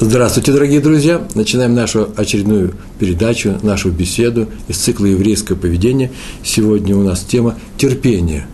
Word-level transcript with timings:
Здравствуйте, 0.00 0.52
дорогие 0.52 0.80
друзья! 0.80 1.28
Начинаем 1.34 1.74
нашу 1.74 2.08
очередную 2.16 2.74
передачу, 2.98 3.58
нашу 3.62 3.90
беседу 3.90 4.48
из 4.66 4.78
цикла 4.78 5.04
«Еврейское 5.06 5.54
поведение». 5.54 6.10
Сегодня 6.42 6.96
у 6.96 7.02
нас 7.02 7.20
тема 7.20 7.56
терпение 7.76 8.46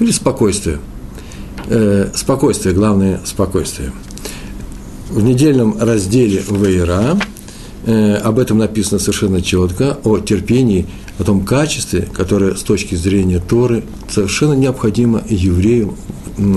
или 0.00 0.10
спокойствие. 0.10 0.78
Э, 1.66 2.08
спокойствие, 2.14 2.74
главное– 2.74 3.20
спокойствие. 3.24 3.92
В 5.10 5.22
недельном 5.22 5.78
разделе 5.78 6.42
«Вейра» 6.48 7.18
э, 7.84 8.14
об 8.14 8.38
этом 8.38 8.58
написано 8.58 8.98
совершенно 8.98 9.40
четко, 9.40 9.98
о 10.02 10.18
терпении, 10.18 10.86
о 11.18 11.24
том 11.24 11.44
качестве, 11.44 12.08
которое 12.12 12.54
с 12.54 12.62
точки 12.62 12.96
зрения 12.96 13.40
Торы 13.46 13.84
совершенно 14.08 14.54
необходимо 14.54 15.22
еврею, 15.28 15.94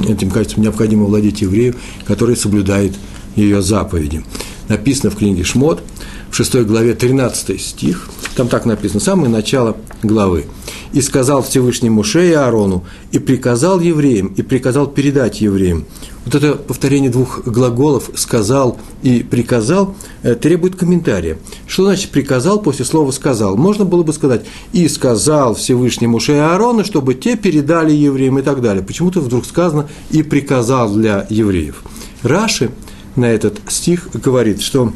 этим 0.08 0.32
качеством 0.32 0.64
необходимо 0.64 1.06
владеть 1.06 1.42
еврею, 1.42 1.76
который 2.06 2.36
соблюдает 2.36 2.94
ее 3.36 3.62
заповеди. 3.62 4.24
Написано 4.68 5.12
в 5.12 5.18
книге 5.18 5.44
Шмот, 5.44 5.82
в 6.30 6.36
6 6.36 6.64
главе 6.64 6.94
13 6.94 7.62
стих, 7.62 8.10
там 8.36 8.48
так 8.48 8.66
написано, 8.66 9.02
самое 9.02 9.30
начало 9.30 9.76
главы. 10.02 10.46
«И 10.94 11.02
сказал 11.02 11.44
Всевышний 11.44 11.90
Муше 11.90 12.30
и 12.30 12.34
Аарону, 12.34 12.86
и 13.12 13.20
приказал 13.20 13.80
евреям, 13.80 14.28
и 14.28 14.42
приказал 14.42 14.88
передать 14.88 15.42
евреям». 15.42 15.86
Вот 16.26 16.36
это 16.36 16.54
повторение 16.54 17.10
двух 17.10 17.44
глаголов 17.46 18.12
«сказал» 18.16 18.78
и 19.04 19.24
«приказал» 19.24 19.96
э, 20.24 20.36
требует 20.36 20.76
комментария. 20.76 21.38
Что 21.68 21.86
значит 21.86 22.12
«приказал» 22.12 22.62
после 22.62 22.86
слова 22.86 23.12
«сказал»? 23.12 23.58
Можно 23.58 23.84
было 23.84 24.04
бы 24.04 24.14
сказать 24.14 24.46
«и 24.72 24.88
сказал 24.88 25.56
Всевышний 25.56 26.08
Муше 26.08 26.34
и 26.34 26.38
Аарону, 26.38 26.86
чтобы 26.86 27.16
те 27.16 27.36
передали 27.36 27.92
евреям» 27.92 28.40
и 28.40 28.42
так 28.42 28.62
далее. 28.62 28.84
Почему-то 28.84 29.20
вдруг 29.20 29.46
сказано 29.46 29.90
«и 30.12 30.24
приказал 30.24 30.94
для 30.94 31.26
евреев». 31.30 31.84
Раши– 32.24 32.72
на 33.16 33.26
этот 33.26 33.60
стих 33.68 34.10
говорит, 34.14 34.62
что 34.62 34.94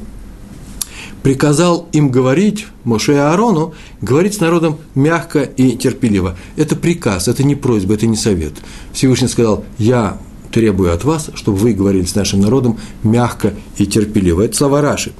приказал 1.24 1.88
им 1.92 2.10
говорить, 2.10 2.68
Моше 2.84 3.14
и 3.14 3.18
Аарону, 3.18 3.74
говорить 4.02 4.36
с 4.36 4.40
народом 4.40 4.78
мягко 4.94 5.42
и 5.42 5.76
терпеливо. 5.76 6.38
Это 6.56 6.76
приказ, 6.76 7.28
это 7.28 7.44
не 7.44 7.56
просьба, 7.56 7.96
это 7.96 8.06
не 8.06 8.16
совет. 8.16 8.54
Всевышний 8.94 9.28
сказал, 9.28 9.66
я 9.78 10.20
требую 10.52 10.94
от 10.94 11.04
вас, 11.04 11.32
чтобы 11.34 11.58
вы 11.58 11.74
говорили 11.74 12.06
с 12.06 12.16
нашим 12.16 12.42
народом 12.42 12.80
мягко 13.04 13.54
и 13.78 13.86
терпеливо. 13.86 14.44
Это 14.44 14.56
слова 14.56 14.82
Раши. 14.82 15.14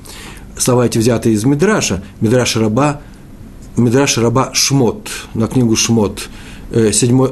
Слова 0.58 0.86
эти 0.86 0.98
взяты 0.98 1.34
из 1.34 1.44
Мидраша, 1.44 2.04
Мидраша 2.22 2.60
раба, 2.60 3.02
Мидраша 3.76 4.22
раба 4.22 4.52
Шмот, 4.54 5.10
на 5.34 5.48
книгу 5.48 5.76
Шмот, 5.76 6.30
э, 6.72 6.92
седьмой, 6.94 7.32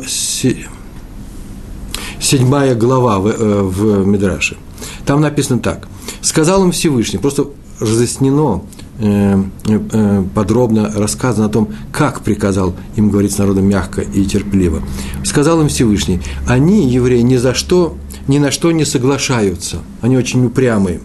седьмая 2.19 2.75
глава 2.75 3.19
в, 3.19 3.27
э, 3.27 3.61
в 3.61 4.05
Мидраше. 4.05 4.57
Там 5.05 5.21
написано 5.21 5.59
так. 5.59 5.87
Сказал 6.21 6.63
им 6.63 6.71
Всевышний, 6.71 7.19
просто 7.19 7.47
разъяснено, 7.79 8.61
э, 8.99 9.43
э, 9.67 10.23
подробно 10.33 10.91
рассказано 10.95 11.47
о 11.47 11.49
том, 11.49 11.69
как 11.91 12.21
приказал 12.21 12.75
им 12.95 13.09
говорить 13.09 13.33
с 13.33 13.37
народом 13.37 13.65
мягко 13.65 14.01
и 14.01 14.25
терпеливо. 14.25 14.81
Сказал 15.23 15.61
им 15.61 15.67
Всевышний, 15.67 16.21
они, 16.47 16.87
евреи, 16.87 17.21
ни 17.21 17.35
за 17.35 17.53
что, 17.53 17.97
ни 18.27 18.37
на 18.37 18.51
что 18.51 18.71
не 18.71 18.85
соглашаются, 18.85 19.79
они 20.01 20.17
очень 20.17 20.45
упрямые, 20.45 21.01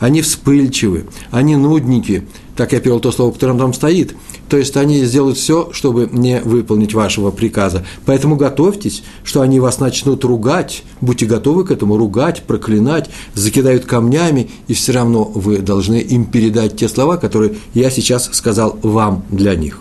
они 0.00 0.22
вспыльчивы, 0.22 1.06
они 1.30 1.56
нудники, 1.56 2.26
так 2.56 2.72
я 2.72 2.80
перевел 2.80 3.00
то 3.00 3.12
слово, 3.12 3.32
которое 3.32 3.58
там 3.58 3.72
стоит, 3.72 4.16
то 4.48 4.56
есть 4.56 4.76
они 4.76 5.04
сделают 5.04 5.38
все, 5.38 5.70
чтобы 5.72 6.08
не 6.12 6.40
выполнить 6.40 6.94
вашего 6.94 7.30
приказа. 7.30 7.84
Поэтому 8.04 8.36
готовьтесь, 8.36 9.02
что 9.24 9.40
они 9.40 9.60
вас 9.60 9.80
начнут 9.80 10.24
ругать, 10.24 10.82
будьте 11.00 11.26
готовы 11.26 11.64
к 11.64 11.70
этому 11.70 11.96
ругать, 11.96 12.42
проклинать, 12.44 13.10
закидают 13.34 13.86
камнями, 13.86 14.50
и 14.68 14.74
все 14.74 14.92
равно 14.92 15.24
вы 15.24 15.58
должны 15.58 15.96
им 15.96 16.24
передать 16.26 16.76
те 16.76 16.88
слова, 16.88 17.16
которые 17.16 17.56
я 17.74 17.90
сейчас 17.90 18.30
сказал 18.32 18.78
вам 18.82 19.24
для 19.30 19.54
них. 19.54 19.80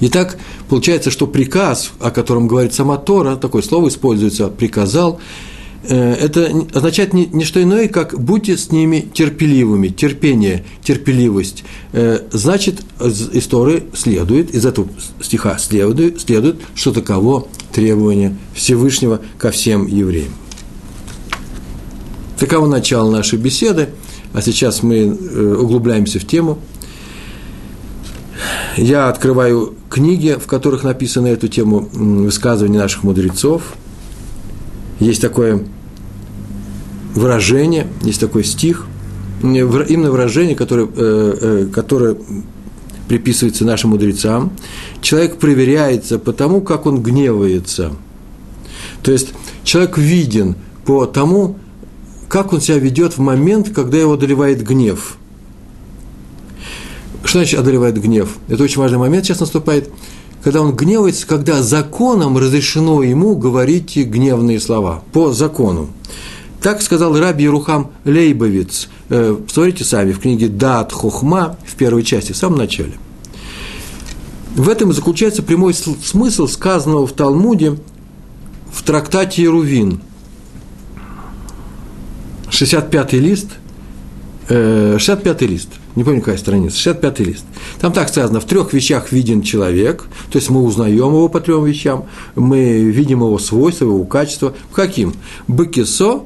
Итак, 0.00 0.36
получается, 0.68 1.10
что 1.10 1.26
приказ, 1.26 1.92
о 2.00 2.10
котором 2.10 2.46
говорит 2.46 2.74
сама 2.74 2.96
Тора, 2.96 3.36
такое 3.36 3.62
слово 3.62 3.88
используется, 3.88 4.48
приказал, 4.48 5.20
это 5.92 6.50
означает 6.72 7.12
не, 7.12 7.26
не 7.26 7.44
что 7.44 7.62
иное, 7.62 7.88
как 7.88 8.18
будьте 8.18 8.56
с 8.56 8.70
ними 8.70 9.06
терпеливыми, 9.12 9.88
терпение, 9.88 10.64
терпеливость. 10.82 11.64
Э, 11.92 12.20
значит, 12.30 12.80
из 13.00 13.28
истории 13.32 13.84
следует, 13.94 14.54
из 14.54 14.64
этого 14.64 14.88
стиха 15.20 15.58
следует, 15.58 16.20
следует, 16.20 16.56
что 16.74 16.92
таково 16.92 17.48
требование 17.72 18.36
Всевышнего 18.54 19.20
ко 19.38 19.50
всем 19.50 19.86
евреям. 19.86 20.32
Таково 22.38 22.66
начало 22.66 23.10
нашей 23.10 23.38
беседы, 23.38 23.90
а 24.32 24.40
сейчас 24.40 24.82
мы 24.82 24.96
э, 24.96 25.56
углубляемся 25.60 26.18
в 26.18 26.26
тему. 26.26 26.58
Я 28.76 29.08
открываю 29.08 29.74
книги, 29.88 30.36
в 30.40 30.46
которых 30.46 30.82
написаны 30.82 31.28
эту 31.28 31.48
тему 31.48 31.88
высказывания 31.92 32.78
наших 32.78 33.02
мудрецов– 33.02 33.74
есть 35.00 35.20
такое 35.20 35.64
выражение, 37.14 37.86
есть 38.02 38.20
такой 38.20 38.44
стих, 38.44 38.86
именно 39.42 40.10
выражение, 40.10 40.56
которое, 40.56 40.86
э, 40.86 41.38
э, 41.40 41.66
которое 41.72 42.16
приписывается 43.08 43.64
нашим 43.64 43.90
мудрецам. 43.90 44.52
Человек 45.00 45.38
проверяется 45.38 46.18
по 46.18 46.32
тому, 46.32 46.60
как 46.60 46.86
он 46.86 47.02
гневается. 47.02 47.92
То 49.02 49.12
есть 49.12 49.34
человек 49.62 49.98
виден 49.98 50.56
по 50.86 51.04
тому, 51.04 51.58
как 52.28 52.52
он 52.52 52.60
себя 52.60 52.78
ведет 52.78 53.16
в 53.16 53.20
момент, 53.20 53.70
когда 53.70 53.98
его 53.98 54.14
одолевает 54.14 54.64
гнев. 54.64 55.18
Что 57.22 57.38
значит 57.38 57.60
одолевает 57.60 58.00
гнев? 58.00 58.36
Это 58.48 58.62
очень 58.62 58.80
важный 58.80 58.98
момент 58.98 59.24
сейчас 59.24 59.40
наступает– 59.40 59.90
когда 60.44 60.60
он 60.60 60.76
гневается, 60.76 61.26
когда 61.26 61.62
законом 61.62 62.36
разрешено 62.36 63.02
ему 63.02 63.34
говорить 63.34 63.96
гневные 63.96 64.60
слова, 64.60 65.02
по 65.10 65.32
закону. 65.32 65.88
Так 66.60 66.82
сказал 66.82 67.18
Раби 67.18 67.48
Рухам 67.48 67.92
Лейбовиц. 68.04 68.88
Э, 69.08 69.38
посмотрите 69.42 69.84
сами 69.84 70.12
в 70.12 70.20
книге 70.20 70.48
«Дат 70.48 70.92
Хохма» 70.92 71.56
в 71.66 71.74
первой 71.76 72.02
части, 72.02 72.32
в 72.32 72.36
самом 72.36 72.58
начале. 72.58 72.92
В 74.54 74.68
этом 74.68 74.92
заключается 74.92 75.42
прямой 75.42 75.72
смысл 75.72 76.46
сказанного 76.46 77.06
в 77.06 77.12
Талмуде 77.12 77.78
в 78.70 78.82
трактате 78.82 79.42
Ерувин. 79.44 80.00
65-й 82.50 83.18
лист, 83.18 83.48
65-й 84.48 85.44
э, 85.46 85.48
лист– 85.48 85.68
не 85.96 86.04
помню, 86.04 86.20
какая 86.20 86.38
страница, 86.38 86.90
65-й 86.90 87.24
лист. 87.24 87.44
Там 87.80 87.92
так 87.92 88.08
сказано, 88.08 88.40
в 88.40 88.44
трех 88.44 88.72
вещах 88.72 89.12
виден 89.12 89.42
человек, 89.42 90.04
то 90.30 90.38
есть 90.38 90.50
мы 90.50 90.62
узнаем 90.62 90.96
его 90.96 91.28
по 91.28 91.40
трем 91.40 91.64
вещам, 91.64 92.06
мы 92.34 92.80
видим 92.80 93.20
его 93.20 93.38
свойства, 93.38 93.84
его 93.84 94.04
качества. 94.04 94.54
Каким? 94.72 95.14
Быкисо, 95.46 96.22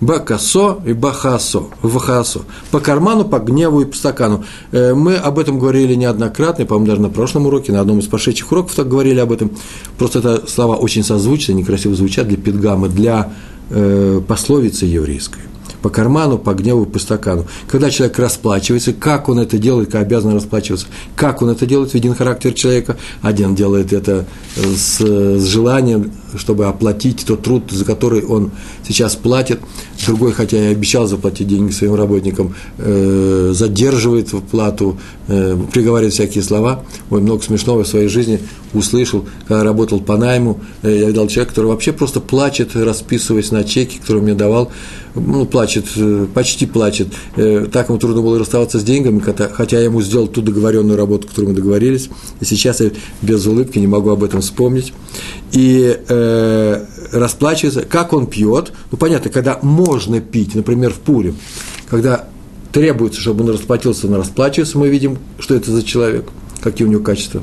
Бакасо 0.00 0.78
и 0.86 0.92
Бахасо, 0.92 1.64
Вахасо. 1.82 2.40
По 2.70 2.80
карману, 2.80 3.24
по 3.24 3.38
гневу 3.38 3.82
и 3.82 3.84
по 3.84 3.94
стакану. 3.94 4.44
Э, 4.72 4.94
мы 4.94 5.16
об 5.16 5.38
этом 5.38 5.58
говорили 5.58 5.94
неоднократно, 5.94 6.64
по-моему, 6.64 6.86
даже 6.86 7.02
на 7.02 7.10
прошлом 7.10 7.46
уроке, 7.46 7.72
на 7.72 7.80
одном 7.80 7.98
из 7.98 8.06
прошедших 8.06 8.50
уроков 8.50 8.74
так 8.74 8.88
говорили 8.88 9.20
об 9.20 9.30
этом. 9.30 9.50
Просто 9.98 10.20
это 10.20 10.46
слова 10.48 10.76
очень 10.76 11.04
созвучны, 11.04 11.52
некрасиво 11.52 11.94
звучат 11.94 12.28
для 12.28 12.38
педгамы, 12.38 12.88
для 12.88 13.32
э, 13.68 14.22
пословицы 14.26 14.86
еврейской 14.86 15.42
по 15.82 15.90
карману, 15.90 16.38
по 16.38 16.54
гневу, 16.54 16.86
по 16.86 16.98
стакану. 16.98 17.46
Когда 17.68 17.90
человек 17.90 18.18
расплачивается, 18.18 18.92
как 18.92 19.28
он 19.28 19.38
это 19.38 19.58
делает, 19.58 19.90
как 19.90 20.02
обязан 20.02 20.34
расплачиваться, 20.34 20.86
как 21.16 21.42
он 21.42 21.50
это 21.50 21.66
делает, 21.66 21.94
виден 21.94 22.14
характер 22.14 22.52
человека. 22.52 22.96
Один 23.22 23.54
делает 23.54 23.92
это 23.92 24.26
с, 24.56 25.00
с 25.00 25.44
желанием, 25.44 26.12
чтобы 26.36 26.66
оплатить 26.66 27.24
тот 27.26 27.42
труд, 27.42 27.70
за 27.70 27.84
который 27.84 28.24
он 28.24 28.50
сейчас 28.86 29.16
платит. 29.16 29.60
Другой, 30.06 30.32
хотя 30.32 30.56
и 30.56 30.72
обещал 30.72 31.06
заплатить 31.06 31.48
деньги 31.48 31.72
своим 31.72 31.94
работникам, 31.94 32.54
э, 32.78 33.50
задерживает 33.52 34.28
плату, 34.50 34.98
э, 35.28 35.56
приговаривает 35.72 36.14
всякие 36.14 36.42
слова. 36.42 36.84
Ой, 37.10 37.20
много 37.20 37.42
смешного 37.42 37.84
в 37.84 37.88
своей 37.88 38.08
жизни 38.08 38.40
услышал, 38.72 39.26
когда 39.46 39.62
работал 39.62 40.00
по 40.00 40.16
найму. 40.16 40.60
Э, 40.82 40.96
я 40.96 41.06
видел 41.06 41.28
человека, 41.28 41.50
который 41.50 41.66
вообще 41.66 41.92
просто 41.92 42.20
плачет, 42.20 42.74
расписываясь 42.74 43.50
на 43.50 43.64
чеке, 43.64 43.98
который 44.00 44.22
мне 44.22 44.34
давал 44.34 44.70
ну, 45.14 45.44
плачет, 45.46 45.86
э, 45.96 46.26
почти 46.32 46.66
плачет. 46.66 47.08
Э, 47.36 47.66
так 47.70 47.88
ему 47.88 47.98
трудно 47.98 48.22
было 48.22 48.38
расставаться 48.38 48.78
с 48.78 48.84
деньгами, 48.84 49.20
хотя 49.20 49.78
я 49.78 49.84
ему 49.84 50.02
сделал 50.02 50.28
ту 50.28 50.42
договоренную 50.42 50.96
работу, 50.96 51.28
которую 51.28 51.50
мы 51.50 51.56
договорились. 51.56 52.08
И 52.40 52.44
сейчас 52.44 52.80
я 52.80 52.90
без 53.22 53.46
улыбки 53.46 53.78
не 53.78 53.86
могу 53.86 54.10
об 54.10 54.22
этом 54.22 54.40
вспомнить. 54.40 54.92
И 55.52 55.98
э, 56.08 56.84
расплачивается, 57.12 57.82
как 57.82 58.12
он 58.12 58.26
пьет. 58.26 58.72
Ну, 58.90 58.98
понятно, 58.98 59.30
когда 59.30 59.58
можно 59.62 60.20
пить, 60.20 60.54
например, 60.54 60.92
в 60.92 60.98
Пуре, 60.98 61.34
когда 61.88 62.28
требуется, 62.72 63.20
чтобы 63.20 63.44
он 63.44 63.50
расплатился, 63.50 64.06
он 64.06 64.14
расплачивается, 64.14 64.78
мы 64.78 64.88
видим, 64.88 65.18
что 65.38 65.54
это 65.54 65.70
за 65.70 65.82
человек, 65.82 66.28
какие 66.62 66.86
у 66.86 66.90
него 66.90 67.02
качества. 67.02 67.42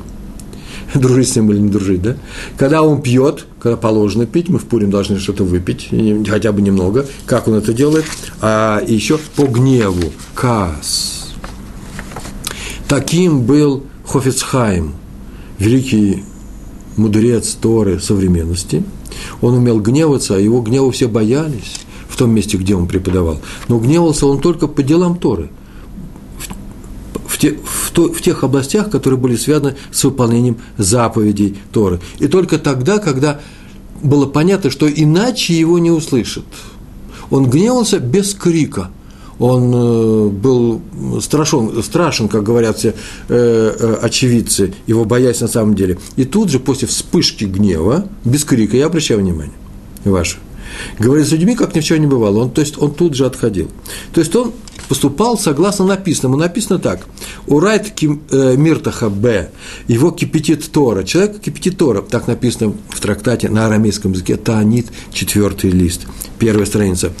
дружить 0.94 1.28
с 1.28 1.36
ним 1.36 1.50
или 1.50 1.58
не 1.58 1.68
дружить, 1.68 2.02
да? 2.02 2.16
Когда 2.56 2.82
он 2.82 3.02
пьет, 3.02 3.46
когда 3.60 3.76
положено 3.76 4.26
пить, 4.26 4.48
мы 4.48 4.58
в 4.58 4.64
Пурим 4.64 4.90
должны 4.90 5.18
что-то 5.18 5.44
выпить, 5.44 5.90
хотя 6.28 6.52
бы 6.52 6.62
немного, 6.62 7.06
как 7.26 7.48
он 7.48 7.54
это 7.54 7.72
делает, 7.72 8.04
а 8.40 8.82
еще 8.86 9.18
по 9.36 9.44
гневу, 9.44 10.12
кас. 10.34 11.34
Таким 12.88 13.42
был 13.42 13.84
Хофицхайм, 14.06 14.94
великий 15.58 16.24
мудрец 16.96 17.54
Торы 17.60 18.00
современности. 18.00 18.82
Он 19.40 19.54
умел 19.54 19.80
гневаться, 19.80 20.36
а 20.36 20.38
его 20.38 20.60
гневу 20.60 20.90
все 20.90 21.08
боялись 21.08 21.80
в 22.08 22.16
том 22.16 22.30
месте, 22.30 22.56
где 22.56 22.74
он 22.74 22.86
преподавал. 22.86 23.40
Но 23.68 23.78
гневался 23.78 24.26
он 24.26 24.40
только 24.40 24.66
по 24.66 24.82
делам 24.82 25.16
Торы– 25.16 25.50
в, 27.38 27.40
те, 27.40 27.56
в, 27.62 27.92
то, 27.92 28.12
в 28.12 28.20
тех 28.20 28.42
областях, 28.42 28.90
которые 28.90 29.20
были 29.20 29.36
связаны 29.36 29.76
с 29.92 30.02
выполнением 30.02 30.58
заповедей 30.76 31.58
Торы. 31.70 32.00
И 32.18 32.26
только 32.26 32.58
тогда, 32.58 32.98
когда 32.98 33.40
было 34.02 34.26
понятно, 34.26 34.70
что 34.70 34.90
иначе 34.90 35.54
его 35.54 35.78
не 35.78 35.92
услышат. 35.92 36.44
Он 37.30 37.48
гневался 37.48 38.00
без 38.00 38.34
крика. 38.34 38.90
Он 39.38 39.72
э, 39.74 40.28
был 40.28 40.80
страшен, 41.20 41.82
страшен, 41.82 42.28
как 42.28 42.42
говорят 42.42 42.78
все 42.78 42.94
э, 43.28 43.76
э, 43.78 43.98
очевидцы, 44.02 44.74
его 44.86 45.04
боясь 45.04 45.40
на 45.40 45.48
самом 45.48 45.74
деле. 45.74 45.98
И 46.16 46.24
тут 46.24 46.50
же, 46.50 46.58
после 46.58 46.88
вспышки 46.88 47.44
гнева, 47.44 48.06
без 48.24 48.44
крика, 48.44 48.76
я 48.76 48.86
обращаю 48.86 49.20
внимание, 49.20 49.54
ваше, 50.04 50.38
говорит 50.98 51.26
с 51.26 51.32
людьми, 51.32 51.54
как 51.54 51.74
ни 51.74 51.80
в 51.80 51.84
чем 51.84 52.00
не 52.00 52.06
бывало. 52.06 52.40
Он, 52.40 52.50
то 52.50 52.60
есть 52.60 52.80
он 52.80 52.92
тут 52.92 53.14
же 53.14 53.26
отходил. 53.26 53.70
То 54.12 54.20
есть 54.20 54.34
он 54.34 54.52
поступал 54.88 55.38
согласно 55.38 55.84
написанному. 55.84 56.36
Написано 56.36 56.78
так. 56.78 57.06
Урайт 57.46 57.92
э, 58.02 58.56
миртаха 58.56 59.08
б. 59.08 59.50
Его 59.86 60.10
кипятит 60.10 60.70
Тора. 60.72 61.04
Человек 61.04 61.40
кипятит 61.40 61.78
Тора. 61.78 62.02
Так 62.02 62.26
написано 62.26 62.74
в 62.88 63.00
трактате 63.00 63.48
на 63.48 63.66
арамейском 63.66 64.12
языке. 64.12 64.36
Таанит, 64.36 64.86
четвертый 65.12 65.70
лист, 65.70 66.06
первая 66.38 66.66
страница. 66.66 67.12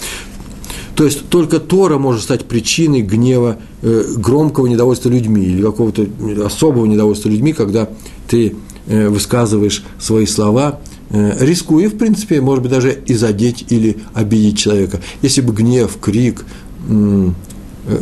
То 0.98 1.04
есть 1.04 1.28
только 1.28 1.60
Тора 1.60 1.96
может 1.96 2.22
стать 2.22 2.46
причиной 2.46 3.02
гнева, 3.02 3.58
э, 3.82 4.02
громкого 4.16 4.66
недовольства 4.66 5.08
людьми 5.10 5.44
или 5.44 5.62
какого-то 5.62 6.04
особого 6.44 6.86
недовольства 6.86 7.28
людьми, 7.28 7.52
когда 7.52 7.88
ты 8.26 8.56
э, 8.88 9.08
высказываешь 9.08 9.84
свои 10.00 10.26
слова, 10.26 10.80
рискуя, 11.10 11.88
в 11.88 11.96
принципе, 11.96 12.40
может 12.40 12.62
быть, 12.62 12.72
даже 12.72 12.92
и 13.06 13.14
задеть 13.14 13.66
или 13.70 13.98
обидеть 14.12 14.58
человека. 14.58 15.00
Если 15.22 15.40
бы 15.40 15.54
гнев, 15.54 15.96
крик, 16.00 16.44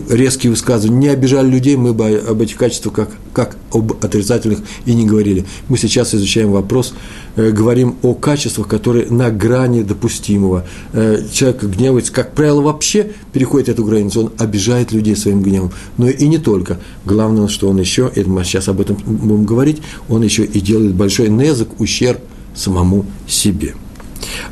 резкие 0.09 0.51
высказывания, 0.51 0.99
не 0.99 1.09
обижали 1.09 1.49
людей, 1.49 1.77
мы 1.77 1.93
бы 1.93 2.23
об 2.29 2.41
этих 2.41 2.57
качествах 2.57 2.95
как, 2.95 3.11
как 3.33 3.57
об 3.73 3.93
отрицательных 4.05 4.61
и 4.85 4.95
не 4.95 5.07
говорили. 5.07 5.45
Мы 5.69 5.79
сейчас 5.79 6.15
изучаем 6.15 6.51
вопрос, 6.51 6.95
э, 7.37 7.51
говорим 7.51 7.97
о 8.03 8.15
качествах, 8.15 8.69
которые 8.69 9.07
на 9.11 9.31
грани 9.31 9.83
допустимого. 9.83 10.67
Э, 10.93 11.23
человек 11.33 11.63
гневается, 11.63 12.13
как 12.13 12.35
правило, 12.35 12.63
вообще 12.63 13.13
переходит 13.33 13.69
эту 13.69 13.85
границу, 13.85 14.25
он 14.25 14.33
обижает 14.39 14.93
людей 14.93 15.17
своим 15.17 15.43
гневом. 15.43 15.73
Но 15.99 16.09
и 16.09 16.27
не 16.27 16.39
только. 16.39 16.79
Главное, 17.05 17.49
что 17.49 17.69
он 17.69 17.79
еще, 17.79 18.11
это 18.15 18.29
мы 18.29 18.45
сейчас 18.45 18.69
об 18.69 18.81
этом 18.81 18.97
будем 19.05 19.45
говорить, 19.45 19.83
он 20.09 20.23
еще 20.23 20.45
и 20.45 20.61
делает 20.61 20.95
большой 20.95 21.29
незак, 21.29 21.81
ущерб 21.81 22.21
самому 22.55 23.07
себе. 23.29 23.75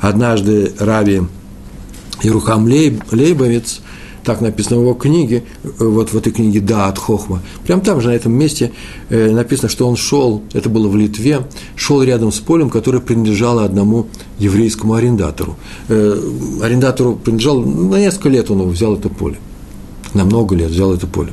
Однажды 0.01 0.73
Рави 0.79 1.23
Ирухам 2.23 2.67
Лейбовец– 2.67 3.81
так 4.25 4.41
написано 4.41 4.79
в 4.79 4.81
его 4.81 4.95
книге, 4.95 5.45
э, 5.63 5.69
вот 5.79 6.11
в 6.11 6.17
этой 6.17 6.33
книге 6.33 6.61
«Да, 6.61 6.89
от 6.89 6.99
Хохма». 6.99 7.43
Прям 7.67 7.81
там 7.81 8.01
же, 8.01 8.09
на 8.09 8.13
этом 8.13 8.33
месте 8.33 8.73
э, 9.11 9.31
написано, 9.31 9.69
что 9.69 9.87
он 9.87 9.97
шел, 9.97 10.43
это 10.53 10.69
было 10.69 10.89
в 10.89 10.97
Литве, 10.97 11.47
шел 11.77 12.03
рядом 12.03 12.33
с 12.33 12.41
полем, 12.41 12.71
которое 12.71 13.01
принадлежало 13.01 13.65
одному 13.65 14.07
еврейскому 14.39 14.95
арендатору. 14.95 15.57
Э, 15.89 16.21
арендатору 16.63 17.17
принадлежал, 17.17 17.61
на 17.61 17.97
несколько 17.97 18.31
лет 18.31 18.51
он 18.51 18.69
взял 18.71 18.95
это 18.95 19.09
поле, 19.09 19.37
на 20.15 20.25
много 20.25 20.57
лет 20.57 20.71
взял 20.71 20.93
это 20.93 21.07
поле. 21.07 21.33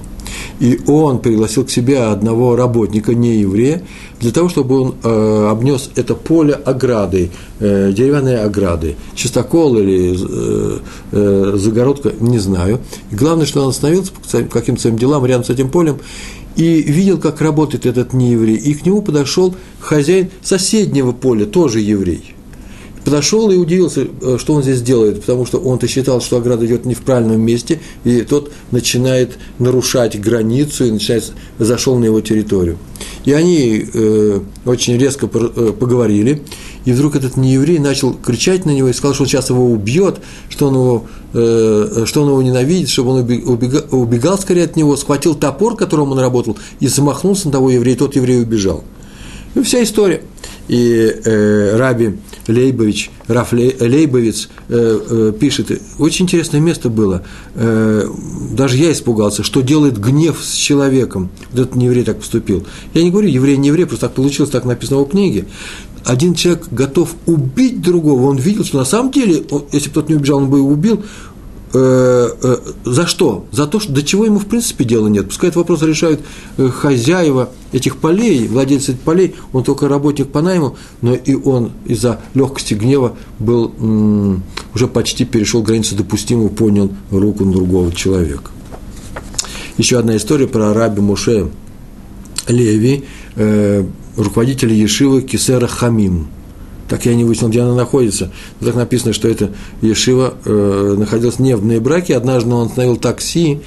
И 0.61 0.79
он 0.85 1.19
пригласил 1.19 1.65
к 1.65 1.71
себе 1.71 2.03
одного 2.03 2.55
работника, 2.55 3.15
не 3.15 3.37
еврея, 3.37 3.81
для 4.19 4.31
того, 4.31 4.47
чтобы 4.47 4.79
он 4.79 4.95
э, 5.03 5.47
обнес 5.49 5.89
это 5.95 6.13
поле 6.13 6.53
оградой, 6.53 7.31
э, 7.59 7.91
деревянной 7.91 8.43
оградой, 8.43 8.95
чистокол 9.15 9.75
или 9.77 10.15
э, 10.15 10.77
э, 11.13 11.53
загородка, 11.57 12.13
не 12.19 12.37
знаю. 12.37 12.79
И 13.11 13.15
главное, 13.15 13.47
что 13.47 13.63
он 13.63 13.69
остановился 13.69 14.11
по 14.13 14.43
каким-то 14.43 14.81
своим 14.81 14.99
делам 14.99 15.25
рядом 15.25 15.43
с 15.45 15.49
этим 15.49 15.67
полем 15.67 15.97
и 16.55 16.83
видел, 16.83 17.17
как 17.17 17.41
работает 17.41 17.87
этот 17.87 18.13
нееврей. 18.13 18.55
И 18.55 18.75
к 18.75 18.85
нему 18.85 19.01
подошел 19.01 19.55
хозяин 19.79 20.29
соседнего 20.43 21.11
поля, 21.11 21.47
тоже 21.47 21.79
еврей 21.79 22.35
подошел 23.03 23.49
и 23.49 23.57
удивился, 23.57 24.07
э, 24.21 24.37
что 24.39 24.53
он 24.53 24.63
здесь 24.63 24.81
делает, 24.81 25.21
потому 25.21 25.45
что 25.45 25.59
он-то 25.59 25.87
считал, 25.87 26.21
что 26.21 26.37
ограда 26.37 26.65
идет 26.65 26.85
не 26.85 26.93
в 26.93 27.01
правильном 27.01 27.41
месте, 27.41 27.79
и 28.03 28.21
тот 28.21 28.51
начинает 28.71 29.37
нарушать 29.59 30.19
границу 30.19 30.85
и 30.85 30.91
начинает, 30.91 31.31
зашел 31.59 31.97
на 31.97 32.05
его 32.05 32.21
территорию. 32.21 32.77
И 33.25 33.33
они 33.33 33.85
э, 33.93 34.39
очень 34.65 34.97
резко 34.97 35.29
э, 35.31 35.73
поговорили, 35.79 36.41
и 36.85 36.91
вдруг 36.93 37.15
этот 37.15 37.37
нееврей 37.37 37.79
начал 37.79 38.13
кричать 38.13 38.65
на 38.65 38.71
него 38.71 38.89
и 38.89 38.93
сказал, 38.93 39.13
что 39.13 39.23
он 39.23 39.29
сейчас 39.29 39.49
его 39.49 39.65
убьет, 39.71 40.19
что 40.49 40.67
он 40.67 40.73
его, 40.73 41.05
э, 41.33 42.03
что 42.05 42.23
он 42.23 42.29
его 42.29 42.41
ненавидит, 42.41 42.89
чтобы 42.89 43.11
он 43.11 43.19
убегал, 43.19 43.83
убегал 43.91 44.37
скорее 44.37 44.63
от 44.63 44.75
него, 44.75 44.97
схватил 44.97 45.35
топор, 45.35 45.75
которым 45.75 46.11
он 46.11 46.19
работал, 46.19 46.57
и 46.79 46.87
замахнулся 46.87 47.47
на 47.47 47.53
того 47.53 47.69
еврея, 47.69 47.95
и 47.95 47.99
тот 47.99 48.15
еврей 48.15 48.41
убежал. 48.41 48.83
И 49.55 49.61
вся 49.61 49.83
история. 49.83 50.21
И 50.67 51.13
э, 51.25 51.75
Раби 51.75 52.15
Лейбович, 52.47 53.11
Раф 53.27 53.51
Лейбовец 53.51 54.49
э, 54.69 54.99
э, 55.09 55.33
пишет, 55.37 55.81
очень 55.99 56.25
интересное 56.25 56.61
место 56.61 56.89
было, 56.89 57.23
э, 57.55 58.07
даже 58.53 58.77
я 58.77 58.91
испугался, 58.91 59.43
что 59.43 59.61
делает 59.61 59.99
гнев 59.99 60.39
с 60.41 60.53
человеком. 60.53 61.29
Вот 61.51 61.61
этот 61.61 61.75
еврей 61.75 62.03
так 62.03 62.19
поступил. 62.19 62.65
Я 62.93 63.03
не 63.03 63.11
говорю 63.11 63.27
еврей, 63.27 63.57
не 63.57 63.67
еврей, 63.67 63.85
просто 63.85 64.07
так 64.07 64.15
получилось, 64.15 64.51
так 64.51 64.65
написано 64.65 65.01
в 65.01 65.09
книге. 65.09 65.45
Один 66.05 66.33
человек 66.33 66.67
готов 66.71 67.15
убить 67.27 67.81
другого, 67.81 68.27
он 68.29 68.37
видел, 68.37 68.63
что 68.63 68.77
на 68.77 68.85
самом 68.85 69.11
деле, 69.11 69.43
если 69.71 69.89
бы 69.89 69.93
тот 69.95 70.09
не 70.09 70.15
убежал, 70.15 70.37
он 70.39 70.49
бы 70.49 70.57
его 70.59 70.69
убил, 70.69 71.03
за 71.73 73.07
что? 73.07 73.45
За 73.51 73.65
то, 73.67 73.79
что 73.79 73.91
до 73.93 74.03
чего 74.03 74.25
ему 74.25 74.39
в 74.39 74.45
принципе 74.45 74.83
дела 74.83 75.07
нет. 75.07 75.27
Пускай 75.27 75.49
этот 75.49 75.57
вопрос 75.57 75.81
решают 75.83 76.21
э, 76.57 76.67
хозяева 76.67 77.49
этих 77.71 77.97
полей, 77.97 78.47
владельцы 78.47 78.91
этих 78.91 79.01
полей, 79.01 79.35
он 79.53 79.63
только 79.63 79.87
работник 79.87 80.27
по 80.29 80.41
найму, 80.41 80.75
но 81.01 81.13
и 81.13 81.33
он 81.33 81.71
из-за 81.85 82.19
легкости 82.33 82.73
гнева 82.73 83.15
был, 83.39 83.71
уже 84.73 84.87
почти 84.87 85.23
перешел 85.23 85.61
границу 85.61 85.95
допустимого, 85.95 86.49
понял 86.49 86.91
руку 87.09 87.45
другого 87.45 87.93
человека. 87.93 88.51
Еще 89.77 89.97
одна 89.97 90.17
история 90.17 90.47
про 90.47 90.73
раби 90.73 91.01
Муше 91.01 91.49
Леви, 92.47 93.05
руководителя 94.17 94.73
Ешивы 94.73 95.21
Кисера 95.21 95.67
Хамим– 95.67 96.27
так 96.91 97.05
я 97.05 97.15
не 97.15 97.23
выяснил, 97.23 97.47
где 97.47 97.61
она 97.61 97.73
находится. 97.73 98.31
Но 98.59 98.67
так 98.67 98.75
написано, 98.75 99.13
что 99.13 99.29
это 99.29 99.51
Ешива 99.81 100.33
э, 100.43 100.95
находилась 100.97 101.39
не 101.39 101.55
в 101.55 101.63
Нейбраке. 101.63 102.17
Однажды 102.17 102.53
он 102.53 102.67
остановил 102.67 102.97
такси, 102.97 103.61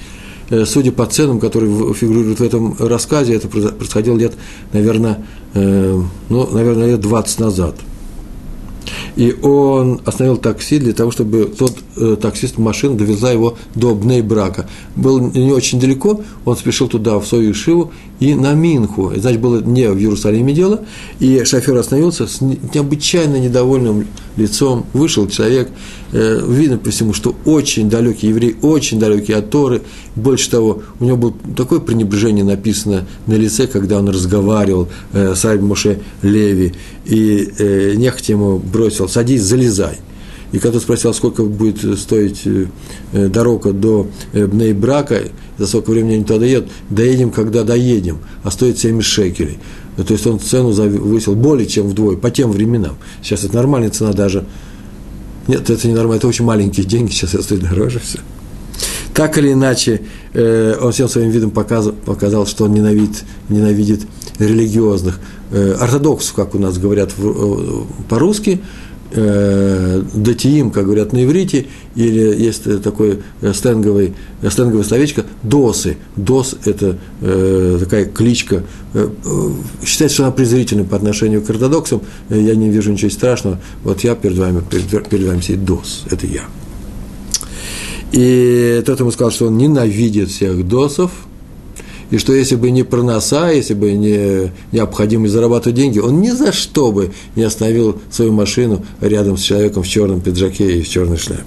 э, 0.51 0.67
судя 0.67 0.93
по 0.93 1.07
ценам, 1.07 1.41
которые 1.41 1.95
фигурируют 1.95 2.41
в 2.41 2.43
этом 2.43 2.77
рассказе, 2.79 3.37
это 3.37 3.49
происходило 3.49 4.19
лет, 4.19 4.35
наверное, 4.75 5.25
э, 5.55 6.03
ну, 6.29 6.51
наверное, 6.53 6.89
лет 6.89 7.01
20 7.01 7.41
назад– 7.41 7.77
и 9.17 9.33
он 9.43 10.01
остановил 10.05 10.37
такси 10.37 10.79
для 10.79 10.93
того, 10.93 11.11
чтобы 11.11 11.45
тот 11.47 11.77
э, 11.97 12.17
таксист 12.21 12.59
машина 12.59 12.97
довезла 12.97 13.31
его 13.31 13.57
до 13.75 13.95
Бней 13.95 14.23
Брака. 14.23 14.69
Был 14.97 15.21
не 15.21 15.53
очень 15.53 15.81
далеко, 15.81 16.21
он 16.45 16.57
спешил 16.57 16.89
туда, 16.89 17.19
в 17.19 17.27
свою 17.27 17.55
Шиву, 17.55 17.93
и 18.21 18.35
на 18.35 18.55
Минху. 18.55 19.13
Значит, 19.17 19.41
было 19.41 19.61
не 19.61 19.89
в 19.89 19.99
Иерусалиме 19.99 20.53
дело, 20.53 20.83
и 21.21 21.45
шофер 21.45 21.77
остановился 21.77 22.27
с 22.27 22.41
необычайно 22.41 23.37
недовольным 23.37 24.07
лицом. 24.37 24.87
Вышел 24.93 25.29
человек, 25.29 25.71
видно 26.15 26.79
по 26.79 26.91
всему, 26.91 27.13
что 27.13 27.35
очень 27.45 27.91
далекий 27.91 28.29
еврей, 28.29 28.57
очень 28.63 29.01
далекий 29.01 29.33
от 29.33 29.51
Торы. 29.51 29.83
Больше 30.15 30.49
того, 30.49 30.83
у 31.01 31.05
него 31.05 31.17
было 31.17 31.35
такое 31.57 31.81
пренебрежение 31.81 32.45
написано 32.45 33.07
на 33.27 33.35
лице, 33.35 33.67
когда 33.67 33.99
он 33.99 34.09
разговаривал 34.09 34.89
э, 35.13 35.35
с 35.35 35.45
Рабом 35.45 35.69
Моше 35.69 35.99
Леви, 36.23 36.75
и 37.05 37.53
э, 37.59 37.95
нехотя 37.97 38.33
ему 38.35 38.59
бросил, 38.59 39.09
садись, 39.09 39.43
залезай. 39.43 39.99
И 40.53 40.61
когда 40.61 40.79
спросил, 40.79 41.13
сколько 41.13 41.43
будет 41.43 41.99
стоить 41.99 42.43
э, 42.45 42.67
э, 43.13 43.29
дорога 43.29 43.73
до 43.73 44.07
э, 44.33 44.47
Бнейбрака, 44.47 45.23
за 45.59 45.67
сколько 45.67 45.91
времени 45.91 46.15
они 46.15 46.25
туда 46.25 46.39
доедут, 46.39 46.71
доедем, 46.91 47.33
когда 47.33 47.65
доедем, 47.65 48.19
а 48.45 48.53
стоит 48.53 48.79
70 48.79 49.11
шекелей. 49.11 49.59
То 49.97 50.13
есть 50.13 50.25
он 50.29 50.39
цену 50.39 50.71
завысил 50.71 51.35
более 51.35 51.67
чем 51.67 51.89
вдвое, 51.89 52.17
по 52.17 52.31
тем 52.31 52.53
временам. 52.53 52.95
Сейчас 53.21 53.43
это 53.43 53.57
нормальная 53.57 53.91
цена 53.91 54.13
даже. 54.13 54.45
Нет, 55.47 55.69
это 55.71 55.87
не 55.89 55.95
нормально, 55.95 56.19
это 56.19 56.29
очень 56.29 56.45
маленькие 56.45 56.87
деньги, 56.87 57.11
сейчас 57.11 57.35
это 57.35 57.43
стоит 57.43 57.61
дороже 57.61 58.01
все. 58.01 58.19
Так 59.13 59.39
или 59.39 59.53
иначе, 59.53 60.01
он 60.35 60.91
всем 60.93 61.09
своим 61.09 61.31
видом 61.31 61.51
показал, 61.51 61.93
показал 61.93 62.47
что 62.47 62.65
он 62.65 62.75
ненавидит, 62.75 63.23
ненавидит 63.49 64.03
религиозных, 64.39 65.21
ортодоксов, 65.53 66.35
как 66.35 66.55
у 66.55 66.59
нас 66.59 66.79
говорят 66.79 67.13
по-русски, 68.09 68.61
э, 69.15 70.03
датиим, 70.15 70.71
как 70.71 70.85
говорят 70.85 71.13
на 71.13 71.25
иврите, 71.25 71.67
или 71.95 72.21
есть 72.21 72.83
такое 72.83 73.19
стенговое, 73.53 74.13
стенговое 74.51 74.85
словечко 74.85 75.25
досы. 75.43 75.97
Дос– 76.17 76.57
это 76.65 76.99
э, 77.21 77.79
такая 77.81 78.07
кличка. 78.07 78.65
Э, 78.93 79.09
считается, 79.85 80.15
что 80.15 80.25
она 80.25 80.33
презрительна 80.33 80.85
по 80.85 80.97
отношению 80.97 81.43
к 81.43 81.51
ортодоксам. 81.51 82.03
Я 82.29 82.55
не 82.55 82.71
вижу 82.71 82.93
ничего 82.93 83.11
страшного. 83.11 83.61
Вот 83.83 84.01
я 84.01 84.15
перед 84.15 84.37
вами, 84.37 84.63
перед, 84.69 85.09
перед 85.09 85.27
вами 85.27 85.41
сидит 85.41 85.65
дос. 85.65 86.05
Это 86.11 86.27
я. 86.27 86.43
И 88.13 88.83
тот 88.87 89.01
ему 89.01 89.11
сказал, 89.11 89.33
что 89.33 89.47
он 89.47 89.59
ненавидит 89.59 90.31
всех 90.31 90.67
досов– 90.67 91.11
и 92.15 92.19
что 92.19 92.33
если 92.33 92.55
бы 92.55 92.71
не 92.71 92.85
проноса, 92.85 93.51
если 93.51 93.75
бы 93.75 93.91
не 93.91 94.53
необходимость 94.71 95.33
зарабатывать 95.33 95.75
деньги, 95.75 95.99
он 95.99 96.21
ни 96.21 96.31
за 96.31 96.53
что 96.53 96.93
бы 96.93 97.11
не 97.35 97.43
остановил 97.43 98.01
свою 98.09 98.33
машину 98.33 98.85
рядом 99.01 99.37
с 99.37 99.41
человеком 99.41 99.83
в 99.83 99.89
черном 99.89 100.21
пиджаке 100.21 100.79
и 100.79 100.83
в 100.83 100.89
черной 100.89 101.17
шляпе. 101.17 101.43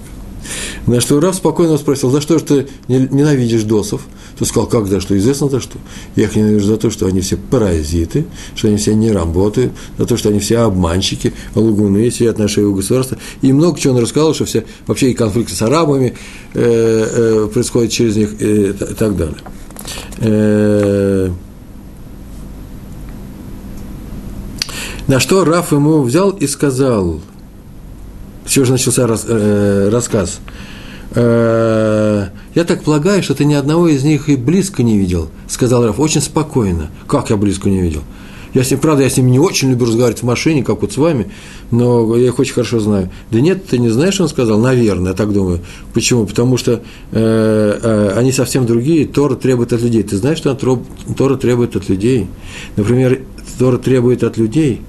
На 0.86 1.00
что 1.00 1.20
Раф 1.20 1.36
спокойно 1.36 1.78
спросил, 1.78 2.10
за 2.10 2.20
что 2.20 2.38
же 2.38 2.44
ты 2.44 2.66
ненавидишь 2.86 3.62
досов? 3.62 4.02
Тот 4.38 4.46
сказал, 4.46 4.68
как 4.68 4.86
за 4.88 5.00
что? 5.00 5.16
Известно 5.16 5.48
за 5.48 5.60
что. 5.60 5.78
Я 6.16 6.24
их 6.24 6.36
ненавижу 6.36 6.66
за 6.66 6.76
то, 6.76 6.90
что 6.90 7.06
они 7.06 7.22
все 7.22 7.38
паразиты, 7.38 8.26
что 8.54 8.68
они 8.68 8.76
все 8.76 8.94
не 8.94 9.10
работают, 9.10 9.72
за 9.96 10.04
то, 10.04 10.18
что 10.18 10.28
они 10.28 10.38
все 10.38 10.58
обманщики, 10.58 11.32
лугуны, 11.54 12.10
сидят 12.10 12.38
на 12.38 12.46
шее 12.46 12.66
у 12.66 12.74
государства. 12.74 13.16
И 13.40 13.54
много 13.54 13.80
чего 13.80 13.94
он 13.94 14.02
рассказал, 14.02 14.34
что 14.34 14.44
все, 14.44 14.64
вообще 14.86 15.12
и 15.12 15.14
конфликты 15.14 15.54
с 15.54 15.62
арабами 15.62 16.12
э, 16.52 17.44
э, 17.44 17.48
происходят 17.54 17.90
через 17.90 18.16
них 18.16 18.38
и 18.38 18.74
так 18.74 19.16
далее. 19.16 19.38
Э, 20.18 21.30
на 25.06 25.20
что 25.20 25.44
Раф 25.44 25.72
ему 25.72 26.02
взял 26.02 26.30
и 26.30 26.46
сказал, 26.46 27.20
все 28.44 28.64
же 28.64 28.72
начался 28.72 29.06
рас, 29.06 29.24
э, 29.26 29.88
рассказ, 29.90 30.40
э, 31.14 32.28
я 32.54 32.64
так 32.64 32.82
полагаю, 32.82 33.22
что 33.22 33.34
ты 33.34 33.44
ни 33.44 33.54
одного 33.54 33.88
из 33.88 34.04
них 34.04 34.28
и 34.28 34.36
близко 34.36 34.82
не 34.82 34.98
видел, 34.98 35.30
сказал 35.48 35.86
Раф, 35.86 35.98
очень 35.98 36.20
спокойно. 36.20 36.90
Как 37.06 37.30
я 37.30 37.36
близко 37.36 37.68
не 37.68 37.80
видел? 37.80 38.02
Я 38.54 38.64
с 38.64 38.70
ним, 38.70 38.80
правда, 38.80 39.02
я 39.02 39.10
с 39.10 39.16
ним 39.16 39.30
не 39.30 39.38
очень 39.38 39.70
люблю 39.70 39.86
разговаривать 39.86 40.22
в 40.22 40.26
машине, 40.26 40.64
как 40.64 40.82
вот 40.82 40.92
с 40.92 40.96
вами, 40.96 41.30
но 41.70 42.16
я 42.16 42.28
их 42.28 42.38
очень 42.38 42.54
хорошо 42.54 42.80
знаю. 42.80 43.10
Да 43.30 43.40
нет, 43.40 43.66
ты 43.66 43.78
не 43.78 43.88
знаешь, 43.88 44.20
он 44.20 44.28
сказал? 44.28 44.58
Наверное, 44.58 45.12
я 45.12 45.16
так 45.16 45.32
думаю. 45.32 45.60
Почему? 45.92 46.26
Потому 46.26 46.56
что 46.56 46.72
э, 46.72 46.80
э, 47.12 48.12
они 48.16 48.32
совсем 48.32 48.66
другие. 48.66 49.06
Тора 49.06 49.34
требует 49.34 49.72
от 49.72 49.82
людей. 49.82 50.02
Ты 50.02 50.16
знаешь, 50.16 50.38
что 50.38 50.54
Тора 50.54 51.36
требует 51.36 51.76
от 51.76 51.88
людей? 51.88 52.26
Например, 52.76 53.20
Тора 53.58 53.78
требует 53.78 54.24
от 54.24 54.38
людей. 54.38 54.82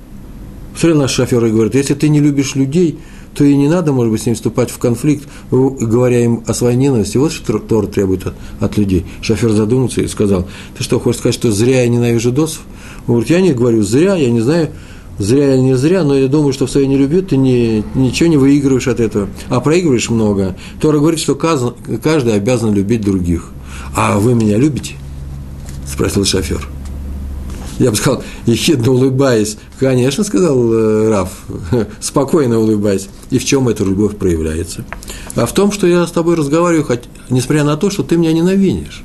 Смотри, 0.77 0.97
наш 0.97 1.11
шофер 1.11 1.43
и 1.45 1.51
говорит, 1.51 1.75
если 1.75 1.93
ты 1.93 2.07
не 2.07 2.21
любишь 2.21 2.55
людей, 2.55 2.97
то 3.35 3.43
и 3.43 3.55
не 3.55 3.67
надо, 3.67 3.91
может 3.91 4.11
быть, 4.11 4.21
с 4.21 4.25
ним 4.25 4.35
вступать 4.35 4.69
в 4.69 4.77
конфликт, 4.79 5.27
говоря 5.51 6.23
им 6.23 6.43
о 6.47 6.53
своей 6.53 6.77
ненависти. 6.77 7.17
Вот 7.17 7.31
что 7.31 7.59
Тор 7.59 7.87
требует 7.87 8.25
от, 8.27 8.33
от 8.59 8.77
людей. 8.77 9.05
Шофер 9.21 9.51
задумался 9.51 10.01
и 10.01 10.07
сказал, 10.07 10.47
ты 10.77 10.83
что, 10.83 10.99
хочешь 10.99 11.19
сказать, 11.19 11.35
что 11.35 11.51
зря 11.51 11.83
я 11.83 11.87
ненавижу 11.89 12.31
досов? 12.31 12.61
Он 13.09 13.15
говорит, 13.15 13.31
я 13.31 13.41
не 13.41 13.53
говорю 13.53 13.81
зря, 13.81 14.15
я 14.15 14.29
не 14.29 14.39
знаю, 14.39 14.69
зря 15.17 15.55
или 15.55 15.61
не 15.61 15.75
зря, 15.75 16.03
но 16.03 16.15
я 16.15 16.27
думаю, 16.27 16.53
что 16.53 16.67
в 16.67 16.71
своей 16.71 16.85
нелюбви 16.85 17.21
ты 17.21 17.37
не, 17.37 17.83
ничего 17.95 18.29
не 18.29 18.37
выигрываешь 18.37 18.87
от 18.87 18.99
этого, 18.99 19.29
а 19.49 19.59
проигрываешь 19.61 20.11
много. 20.11 20.55
Тора 20.79 20.99
говорит, 20.99 21.19
что 21.19 21.33
каждый 21.33 22.33
обязан 22.35 22.71
любить 22.71 23.01
других. 23.01 23.49
А 23.95 24.19
вы 24.19 24.35
меня 24.35 24.57
любите? 24.57 24.93
Спросил 25.87 26.23
шофер. 26.23 26.67
Я 27.79 27.89
бы 27.89 27.95
сказал, 27.95 28.23
ехидно 28.45 28.91
улыбаясь, 28.91 29.57
конечно, 29.79 30.23
сказал 30.23 30.71
э, 30.71 31.09
Раф, 31.09 31.29
спокойно 31.99 32.59
улыбаясь. 32.59 33.07
И 33.31 33.39
в 33.39 33.45
чем 33.45 33.69
эта 33.69 33.83
любовь 33.83 34.17
проявляется? 34.17 34.85
А 35.33 35.47
в 35.47 35.53
том, 35.53 35.71
что 35.71 35.87
я 35.87 36.05
с 36.05 36.11
тобой 36.11 36.35
разговариваю, 36.35 36.85
хоть, 36.85 37.05
несмотря 37.31 37.63
на 37.63 37.75
то, 37.75 37.89
что 37.89 38.03
ты 38.03 38.17
меня 38.17 38.33
ненавидишь. 38.33 39.03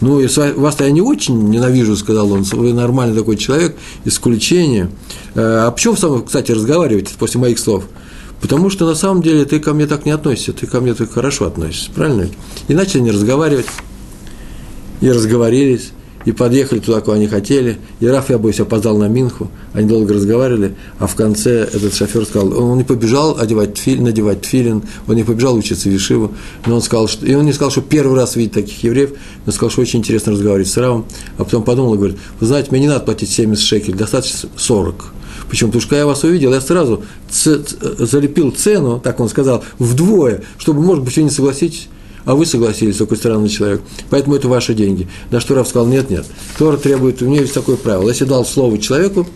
Ну, 0.00 0.20
вас-то 0.56 0.84
я 0.84 0.90
не 0.90 1.00
очень 1.00 1.48
ненавижу, 1.48 1.96
сказал 1.96 2.30
он, 2.32 2.42
вы 2.42 2.72
нормальный 2.72 3.16
такой 3.16 3.36
человек, 3.36 3.76
исключение. 4.04 4.90
А 5.34 5.70
почему 5.70 5.96
со 5.96 6.08
мной, 6.08 6.24
кстати, 6.24 6.52
разговариваете 6.52 7.14
после 7.18 7.40
моих 7.40 7.58
слов? 7.58 7.84
Потому 8.42 8.68
что 8.68 8.86
на 8.86 8.94
самом 8.94 9.22
деле 9.22 9.46
ты 9.46 9.58
ко 9.58 9.72
мне 9.72 9.86
так 9.86 10.04
не 10.04 10.12
относишься, 10.12 10.52
ты 10.52 10.66
ко 10.66 10.80
мне 10.80 10.92
так 10.92 11.10
хорошо 11.10 11.46
относишься, 11.46 11.90
правильно? 11.94 12.28
И 12.68 12.74
начали 12.74 13.00
не 13.00 13.10
разговаривать, 13.10 13.66
и 15.00 15.10
разговорились 15.10 15.92
и 16.26 16.32
подъехали 16.32 16.80
туда, 16.80 17.00
куда 17.00 17.16
они 17.16 17.28
хотели. 17.28 17.78
И 18.00 18.06
Раф, 18.06 18.28
я 18.30 18.38
боюсь, 18.38 18.60
опоздал 18.60 18.98
на 18.98 19.08
Минху. 19.08 19.48
Они 19.72 19.88
долго 19.88 20.12
разговаривали, 20.12 20.74
а 20.98 21.06
в 21.06 21.14
конце 21.14 21.62
этот 21.62 21.94
шофер 21.94 22.26
сказал, 22.26 22.52
он 22.52 22.76
не 22.78 22.84
побежал 22.84 23.38
одевать 23.38 23.74
тфилин, 23.74 24.04
надевать 24.04 24.42
тфилин, 24.42 24.82
он 25.06 25.14
не 25.14 25.22
побежал 25.22 25.54
учиться 25.54 25.88
в 25.88 25.92
Вишиву, 25.92 26.34
но 26.66 26.74
он 26.74 26.82
сказал, 26.82 27.08
что, 27.08 27.24
и 27.24 27.34
он 27.34 27.46
не 27.46 27.52
сказал, 27.52 27.70
что 27.70 27.80
первый 27.80 28.16
раз 28.16 28.36
видит 28.36 28.52
таких 28.52 28.82
евреев, 28.82 29.12
но 29.46 29.52
сказал, 29.52 29.70
что 29.70 29.82
очень 29.82 30.00
интересно 30.00 30.32
разговаривать 30.32 30.68
с 30.68 30.76
Равом, 30.76 31.06
а 31.38 31.44
потом 31.44 31.62
подумал 31.62 31.94
и 31.94 31.98
говорит, 31.98 32.18
вы 32.40 32.46
знаете, 32.46 32.68
мне 32.72 32.80
не 32.80 32.88
надо 32.88 33.00
платить 33.04 33.30
70 33.30 33.64
шекелей, 33.64 33.96
достаточно 33.96 34.48
40. 34.56 35.12
Почему? 35.48 35.68
Потому 35.68 35.80
что 35.80 35.90
когда 35.90 36.00
я 36.00 36.06
вас 36.06 36.24
увидел, 36.24 36.52
я 36.52 36.60
сразу 36.60 37.04
залепил 37.30 38.50
цену, 38.50 38.98
так 38.98 39.20
он 39.20 39.28
сказал, 39.28 39.62
вдвое, 39.78 40.42
чтобы, 40.58 40.80
может 40.80 41.04
быть, 41.04 41.16
вы 41.16 41.22
не 41.22 41.30
согласитесь 41.30 41.88
а 42.26 42.34
вы 42.34 42.44
согласились, 42.44 42.96
такой 42.96 43.16
странный 43.16 43.48
человек, 43.48 43.80
поэтому 44.10 44.36
это 44.36 44.48
ваши 44.48 44.74
деньги. 44.74 45.08
На 45.30 45.40
что 45.40 45.54
Раф 45.54 45.68
сказал, 45.68 45.86
нет, 45.86 46.10
нет, 46.10 46.26
Тора 46.58 46.76
требует, 46.76 47.22
у 47.22 47.26
меня 47.26 47.40
есть 47.40 47.54
такое 47.54 47.76
правило, 47.76 48.10
если 48.10 48.24
дал 48.24 48.44
слово 48.44 48.78
человеку, 48.78 49.26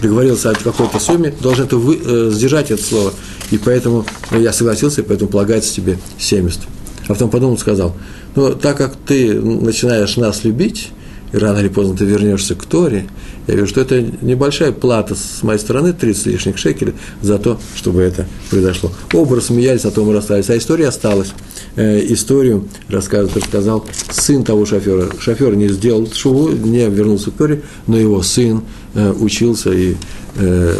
договорился 0.00 0.50
о 0.50 0.54
какой-то 0.54 0.98
сумме, 0.98 1.34
должен 1.42 1.66
это 1.66 1.76
вы, 1.76 2.00
э, 2.02 2.30
сдержать 2.32 2.70
это 2.70 2.82
слово, 2.82 3.12
и 3.50 3.58
поэтому 3.58 4.06
я 4.30 4.52
согласился, 4.52 5.02
и 5.02 5.04
поэтому 5.04 5.28
полагается 5.28 5.74
тебе 5.74 5.98
70. 6.18 6.60
А 7.08 7.08
потом 7.08 7.30
подумал, 7.30 7.58
сказал, 7.58 7.94
ну, 8.36 8.54
так 8.54 8.78
как 8.78 8.94
ты 8.94 9.34
начинаешь 9.34 10.16
нас 10.16 10.44
любить, 10.44 10.90
и 11.32 11.36
рано 11.36 11.58
или 11.58 11.68
поздно 11.68 11.96
ты 11.96 12.04
вернешься 12.04 12.54
к 12.54 12.64
Торе, 12.64 13.06
я 13.46 13.54
вижу, 13.54 13.66
что 13.66 13.80
это 13.80 14.00
небольшая 14.20 14.72
плата 14.72 15.14
с 15.14 15.42
моей 15.42 15.58
стороны, 15.58 15.92
30 15.92 16.26
лишних 16.26 16.58
шекелей, 16.58 16.94
за 17.20 17.38
то, 17.38 17.58
чтобы 17.74 18.02
это 18.02 18.26
произошло. 18.48 18.92
Оба 19.12 19.40
смеялись, 19.40 19.84
а 19.84 19.90
то 19.90 20.04
мы 20.04 20.12
расстались, 20.12 20.50
а 20.50 20.56
история 20.56 20.88
осталась. 20.88 21.32
Э, 21.76 22.00
историю 22.12 22.68
рассказывает, 22.88 23.36
рассказал 23.36 23.86
сын 24.10 24.44
того 24.44 24.66
шофера. 24.66 25.08
Шофер 25.18 25.54
не 25.56 25.68
сделал 25.68 26.08
шуву, 26.12 26.50
не 26.50 26.88
вернулся 26.88 27.30
к 27.30 27.34
Торе, 27.34 27.62
но 27.86 27.98
его 27.98 28.22
сын 28.22 28.62
э, 28.94 29.12
учился 29.12 29.72
и 29.72 29.96
э, 30.36 30.74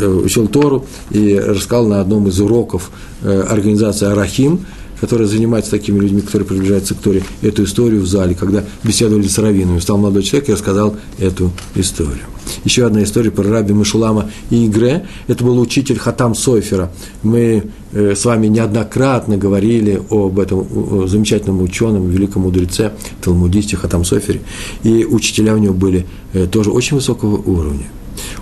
э 0.00 0.06
учил 0.06 0.48
Тору 0.48 0.86
и 1.10 1.38
рассказал 1.38 1.86
на 1.86 2.00
одном 2.00 2.28
из 2.28 2.40
уроков 2.40 2.90
э, 3.22 3.40
организации 3.40 4.06
«Арахим», 4.06 4.64
которая 5.02 5.26
занимается 5.26 5.72
такими 5.72 5.98
людьми, 5.98 6.20
которые 6.20 6.46
приближаются 6.46 6.94
к 6.94 6.98
Торе, 6.98 7.24
эту 7.42 7.64
историю 7.64 8.02
в 8.02 8.06
зале, 8.06 8.36
когда 8.36 8.62
беседовали 8.84 9.26
с 9.26 9.36
раввинами. 9.36 9.80
Стал 9.80 9.98
молодой 9.98 10.22
человек 10.22 10.48
и 10.48 10.52
рассказал 10.52 10.94
эту 11.18 11.50
историю. 11.74 12.22
Еще 12.62 12.86
одна 12.86 13.02
история 13.02 13.32
про 13.32 13.42
раби 13.42 13.74
Мишулама 13.74 14.30
и 14.50 14.64
Игре. 14.64 15.08
Это 15.26 15.42
был 15.42 15.58
учитель 15.58 15.98
Хатам 15.98 16.36
Сойфера. 16.36 16.92
Мы 17.24 17.64
э, 17.92 18.14
с 18.14 18.24
вами 18.24 18.46
неоднократно 18.46 19.36
говорили 19.36 20.00
об 20.08 20.38
этом 20.38 21.08
замечательном 21.08 21.60
ученом, 21.62 22.08
великом 22.08 22.42
мудреце, 22.42 22.92
талмудисте 23.20 23.76
Хатам 23.76 24.04
Сойфере. 24.04 24.42
И 24.84 25.04
учителя 25.04 25.54
у 25.54 25.58
него 25.58 25.74
были 25.74 26.06
э, 26.32 26.46
тоже 26.46 26.70
очень 26.70 26.94
высокого 26.96 27.38
уровня. 27.38 27.86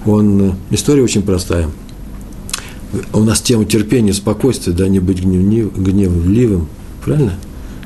Он, 0.05 0.43
э, 0.43 0.52
история 0.73 1.02
очень 1.02 1.23
простая– 1.23 1.71
у 3.12 3.20
нас 3.20 3.40
тема 3.40 3.64
терпения, 3.64 4.12
спокойствия, 4.12 4.73
да, 4.73 4.88
не 4.88 4.99
быть 4.99 5.23
гнев, 5.23 5.76
гневливым, 5.76 6.68
правильно? 7.04 7.35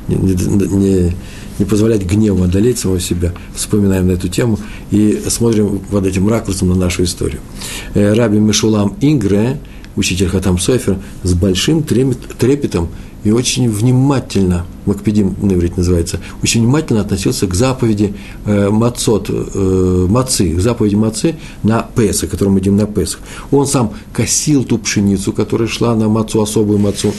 Не, 0.08 0.16
не, 0.16 1.16
не 1.58 1.64
позволять 1.64 2.04
гневу 2.04 2.44
одолеть 2.44 2.78
самого 2.78 3.00
себя. 3.00 3.32
Вспоминаем 3.54 4.08
на 4.08 4.12
эту 4.12 4.28
тему 4.28 4.58
и 4.90 5.22
смотрим 5.28 5.78
под 5.90 6.06
этим 6.06 6.28
ракурсом 6.28 6.68
на 6.68 6.74
нашу 6.74 7.04
историю. 7.04 7.40
Э, 7.94 8.12
Раби 8.12 8.38
Мишулам 8.38 8.96
Ингре, 9.00 9.58
учитель 9.96 10.28
Хатам 10.28 10.58
Софер, 10.58 10.98
с 11.22 11.34
большим 11.34 11.82
трепетом 11.82 12.88
и 13.24 13.30
очень 13.30 13.68
внимательно, 13.68 14.66
Макпедим 14.86 15.34
на 15.40 15.52
иврите 15.54 15.74
называется, 15.78 16.20
очень 16.42 16.62
внимательно 16.62 17.00
относился 17.00 17.46
к 17.46 17.54
заповеди 17.54 18.14
э, 18.44 18.68
Мацот, 18.70 19.30
э, 19.30 20.06
Мацы, 20.08 20.50
к 20.50 20.60
заповеди 20.60 20.94
Мацы 20.94 21.36
на 21.62 21.82
Песах, 21.82 22.30
которым 22.30 22.54
мы 22.54 22.60
идем 22.60 22.76
на 22.76 22.86
Песах. 22.86 23.20
Он 23.50 23.66
сам 23.66 23.94
косил 24.12 24.64
ту 24.64 24.78
пшеницу, 24.78 25.32
которая 25.32 25.68
шла 25.68 25.94
на 25.94 26.08
Мацу, 26.08 26.42
особую 26.42 26.78
Мацу, 26.78 27.12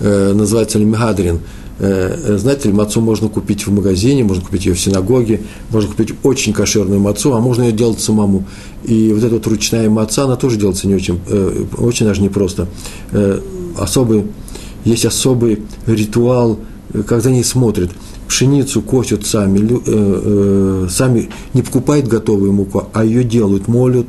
э, 0.00 0.32
называется 0.32 0.78
Лемгадрин. 0.78 1.40
Э, 1.80 2.34
э, 2.34 2.38
знаете 2.38 2.68
ли, 2.68 2.74
мацу 2.74 3.00
можно 3.00 3.28
купить 3.28 3.66
в 3.66 3.72
магазине, 3.72 4.22
можно 4.22 4.44
купить 4.44 4.64
ее 4.64 4.74
в 4.74 4.80
синагоге, 4.80 5.40
можно 5.70 5.90
купить 5.90 6.14
очень 6.22 6.52
кошерную 6.52 7.00
мацу, 7.00 7.34
а 7.34 7.40
можно 7.40 7.64
ее 7.64 7.72
делать 7.72 8.00
самому. 8.00 8.44
И 8.84 9.12
вот 9.12 9.24
эта 9.24 9.34
вот 9.34 9.46
ручная 9.48 9.90
маца, 9.90 10.24
она 10.24 10.36
тоже 10.36 10.56
делается 10.56 10.86
не 10.86 10.94
очень, 10.94 11.18
э, 11.26 11.64
очень 11.78 12.06
даже 12.06 12.22
непросто. 12.22 12.68
Особый 13.76 14.24
есть 14.84 15.04
особый 15.04 15.62
ритуал 15.86 16.58
когда 17.06 17.30
они 17.30 17.42
смотрят, 17.42 17.90
пшеницу 18.28 18.80
косят 18.80 19.26
сами, 19.26 19.58
э, 19.58 19.80
э, 19.86 20.88
сами 20.90 21.28
не 21.52 21.62
покупают 21.62 22.06
готовую 22.06 22.52
муку, 22.52 22.88
а 22.92 23.04
ее 23.04 23.24
делают, 23.24 23.66
молят, 23.66 24.06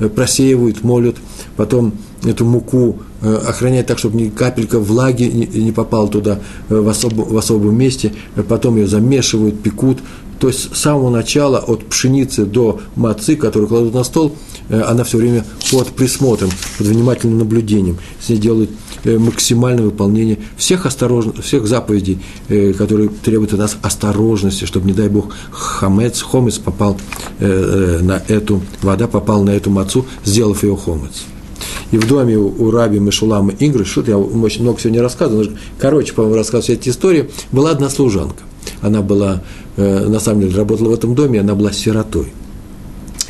э, 0.00 0.08
просеивают, 0.08 0.84
молят, 0.84 1.16
потом 1.56 1.92
эту 2.24 2.44
муку 2.44 2.98
э, 3.22 3.34
охраняют 3.34 3.86
так, 3.86 3.98
чтобы 3.98 4.20
ни 4.20 4.28
капелька 4.28 4.78
влаги 4.78 5.24
не, 5.24 5.72
попала 5.72 6.08
туда 6.08 6.40
э, 6.68 6.78
в, 6.78 6.88
особ, 6.88 7.14
в 7.14 7.36
особом 7.36 7.76
месте, 7.76 8.12
потом 8.48 8.76
ее 8.76 8.86
замешивают, 8.86 9.62
пекут. 9.62 9.98
То 10.38 10.48
есть 10.48 10.74
с 10.74 10.78
самого 10.78 11.08
начала, 11.08 11.58
от 11.58 11.86
пшеницы 11.86 12.44
до 12.44 12.80
мацы, 12.94 13.36
которую 13.36 13.68
кладут 13.68 13.94
на 13.94 14.04
стол, 14.04 14.36
она 14.68 15.02
все 15.04 15.16
время 15.16 15.46
под 15.72 15.88
присмотром, 15.88 16.50
под 16.76 16.88
внимательным 16.88 17.38
наблюдением. 17.38 17.96
С 18.20 18.28
ней 18.28 18.36
делают 18.36 18.68
Э, 18.68 18.85
максимальное 19.18 19.84
выполнение 19.84 20.38
всех, 20.56 20.86
осторожно, 20.86 21.40
всех 21.42 21.66
заповедей, 21.66 22.18
э, 22.48 22.72
которые 22.72 23.08
требуют 23.08 23.52
от 23.52 23.60
нас 23.60 23.76
осторожности, 23.82 24.64
чтобы, 24.64 24.86
не 24.86 24.92
дай 24.92 25.08
Бог, 25.08 25.34
хамец, 25.50 26.22
хомец 26.22 26.58
попал 26.58 26.98
э, 27.38 28.00
на 28.02 28.22
эту, 28.28 28.60
вода 28.82 29.06
попала 29.06 29.42
на 29.42 29.50
эту 29.50 29.70
мацу, 29.70 30.06
сделав 30.24 30.62
ее 30.62 30.76
хомец. 30.76 31.24
И 31.92 31.98
в 31.98 32.06
доме 32.06 32.36
у, 32.36 32.70
раби 32.70 32.98
Мишулама 32.98 33.52
Ингры, 33.58 33.84
что-то 33.84 34.10
я 34.10 34.18
очень 34.18 34.62
много 34.62 34.80
сегодня 34.80 35.02
рассказывал, 35.02 35.46
короче, 35.78 36.12
по-моему, 36.12 36.36
рассказываю 36.36 36.78
эти 36.78 36.88
истории, 36.88 37.30
была 37.52 37.70
одна 37.70 37.88
служанка. 37.88 38.42
Она 38.82 39.00
была, 39.00 39.42
на 39.76 40.18
самом 40.18 40.40
деле, 40.40 40.56
работала 40.56 40.88
в 40.88 40.94
этом 40.94 41.14
доме, 41.14 41.40
она 41.40 41.54
была 41.54 41.72
сиротой. 41.72 42.32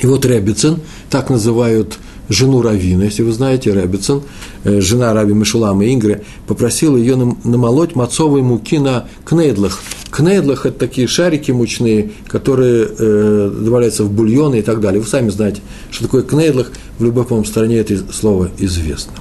И 0.00 0.06
вот 0.06 0.24
Ребицин, 0.24 0.80
так 1.10 1.30
называют 1.30 1.98
жену 2.28 2.62
Равина, 2.62 3.04
если 3.04 3.22
вы 3.22 3.32
знаете, 3.32 3.72
Рэббитсон, 3.72 4.22
э, 4.64 4.80
жена 4.80 5.12
Раби 5.12 5.34
Мишулама 5.34 5.86
Ингры, 5.86 6.22
попросила 6.46 6.96
ее 6.96 7.16
намолоть 7.44 7.94
мацовой 7.94 8.42
муки 8.42 8.78
на 8.78 9.06
кнейдлах. 9.24 9.80
Кнейдлах– 10.10 10.64
это 10.66 10.78
такие 10.78 11.06
шарики 11.06 11.50
мучные, 11.50 12.10
которые 12.28 12.88
э, 12.88 13.52
добавляются 13.60 14.04
в 14.04 14.10
бульоны 14.10 14.60
и 14.60 14.62
так 14.62 14.80
далее. 14.80 15.00
Вы 15.00 15.06
сами 15.06 15.30
знаете, 15.30 15.60
что 15.90 16.04
такое 16.04 16.22
кнейдлах, 16.22 16.72
в 16.98 17.04
любой, 17.04 17.24
по 17.24 17.42
стране 17.44 17.76
это 17.78 17.96
слово 18.12 18.50
известно. 18.58 19.12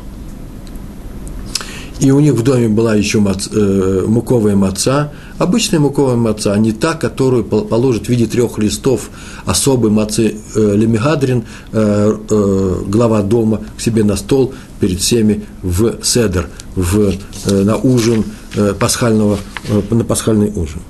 И 1.99 2.11
у 2.11 2.19
них 2.19 2.33
в 2.33 2.43
доме 2.43 2.67
была 2.67 2.93
еще 2.93 3.19
мац, 3.19 3.47
э, 3.51 4.03
муковая 4.05 4.55
маца, 4.55 5.13
обычная 5.37 5.79
муковая 5.79 6.17
маца, 6.17 6.51
а 6.51 6.57
не 6.57 6.73
та, 6.73 6.93
которую 6.93 7.45
положит 7.45 8.07
в 8.07 8.09
виде 8.09 8.25
трех 8.25 8.57
листов 8.57 9.09
особой 9.45 9.91
мацы 9.91 10.35
э, 10.55 10.75
лемигадрин, 10.75 11.43
э, 11.71 12.17
э, 12.29 12.75
глава 12.87 13.21
дома, 13.21 13.61
к 13.77 13.81
себе 13.81 14.03
на 14.03 14.17
стол 14.17 14.53
перед 14.81 14.99
всеми 14.99 15.45
в 15.63 16.03
седер, 16.03 16.49
в, 16.75 17.13
э, 17.45 17.63
на 17.63 17.77
ужин 17.77 18.25
э, 18.55 18.73
пасхального, 18.77 19.37
э, 19.69 19.81
на 19.95 20.03
пасхальный 20.03 20.51
ужин. 20.53 20.81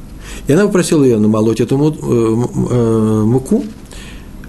И 0.47 0.53
она 0.53 0.65
попросила 0.65 1.03
ее 1.03 1.19
намолоть 1.19 1.61
эту 1.61 1.77
э, 1.77 1.95
э, 2.01 3.23
муку, 3.23 3.63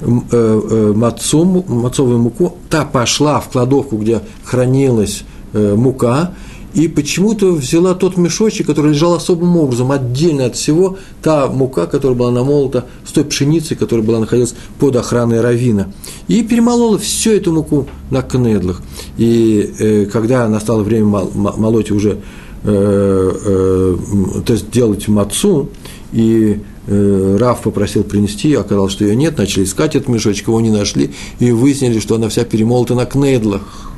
э, 0.01 0.93
мацу, 0.95 1.45
мацовую 1.45 2.19
муку, 2.19 2.57
та 2.71 2.85
пошла 2.87 3.41
в 3.41 3.51
кладовку, 3.51 3.99
где 3.99 4.23
хранилась 4.45 5.25
мука, 5.53 6.33
и 6.77 6.89
почему-то 6.89 7.53
взяла 7.53 7.95
тот 7.95 8.19
мешочек, 8.19 8.67
который 8.67 8.93
лежал 8.93 9.15
особым 9.15 9.57
образом, 9.57 9.91
отдельно 9.93 10.45
от 10.45 10.57
всего, 10.57 10.99
та 11.23 11.47
мука, 11.47 11.87
которая 11.87 12.19
была 12.19 12.31
намолота 12.31 12.85
с 13.07 13.13
той 13.13 13.25
пшеницей, 13.25 13.79
которая 13.79 14.05
была 14.05 14.21
находилась 14.21 14.55
под 14.79 14.95
охраной 14.97 15.41
равина, 15.41 15.91
и 16.29 16.43
перемолола 16.43 16.99
всю 16.99 17.31
эту 17.31 17.51
муку 17.53 17.89
на 18.11 18.21
кнедлах. 18.21 18.83
И 19.17 19.73
э, 19.79 20.05
когда 20.05 20.47
настало 20.49 20.83
время 20.83 21.07
мол, 21.07 21.33
молоть 21.35 21.91
уже, 21.91 22.19
э, 22.65 23.33
э, 23.45 23.97
то 24.45 24.53
есть 24.53 24.71
делать 24.71 25.09
мацу, 25.09 25.71
и 26.13 26.61
э, 26.89 27.37
Раф 27.41 27.63
попросил 27.63 28.05
принести, 28.05 28.53
оказалось, 28.53 28.93
что 28.93 29.07
ее 29.07 29.17
нет, 29.17 29.39
начали 29.39 29.65
искать 29.65 29.97
этот 29.97 30.09
мешочек, 30.09 30.49
его 30.49 30.61
не 30.61 30.71
нашли, 30.71 31.15
и 31.39 31.53
выяснили, 31.53 32.01
что 32.01 32.17
она 32.17 32.29
вся 32.29 32.45
перемолота 32.45 32.95
на 32.95 33.07
кнедлах. 33.07 33.93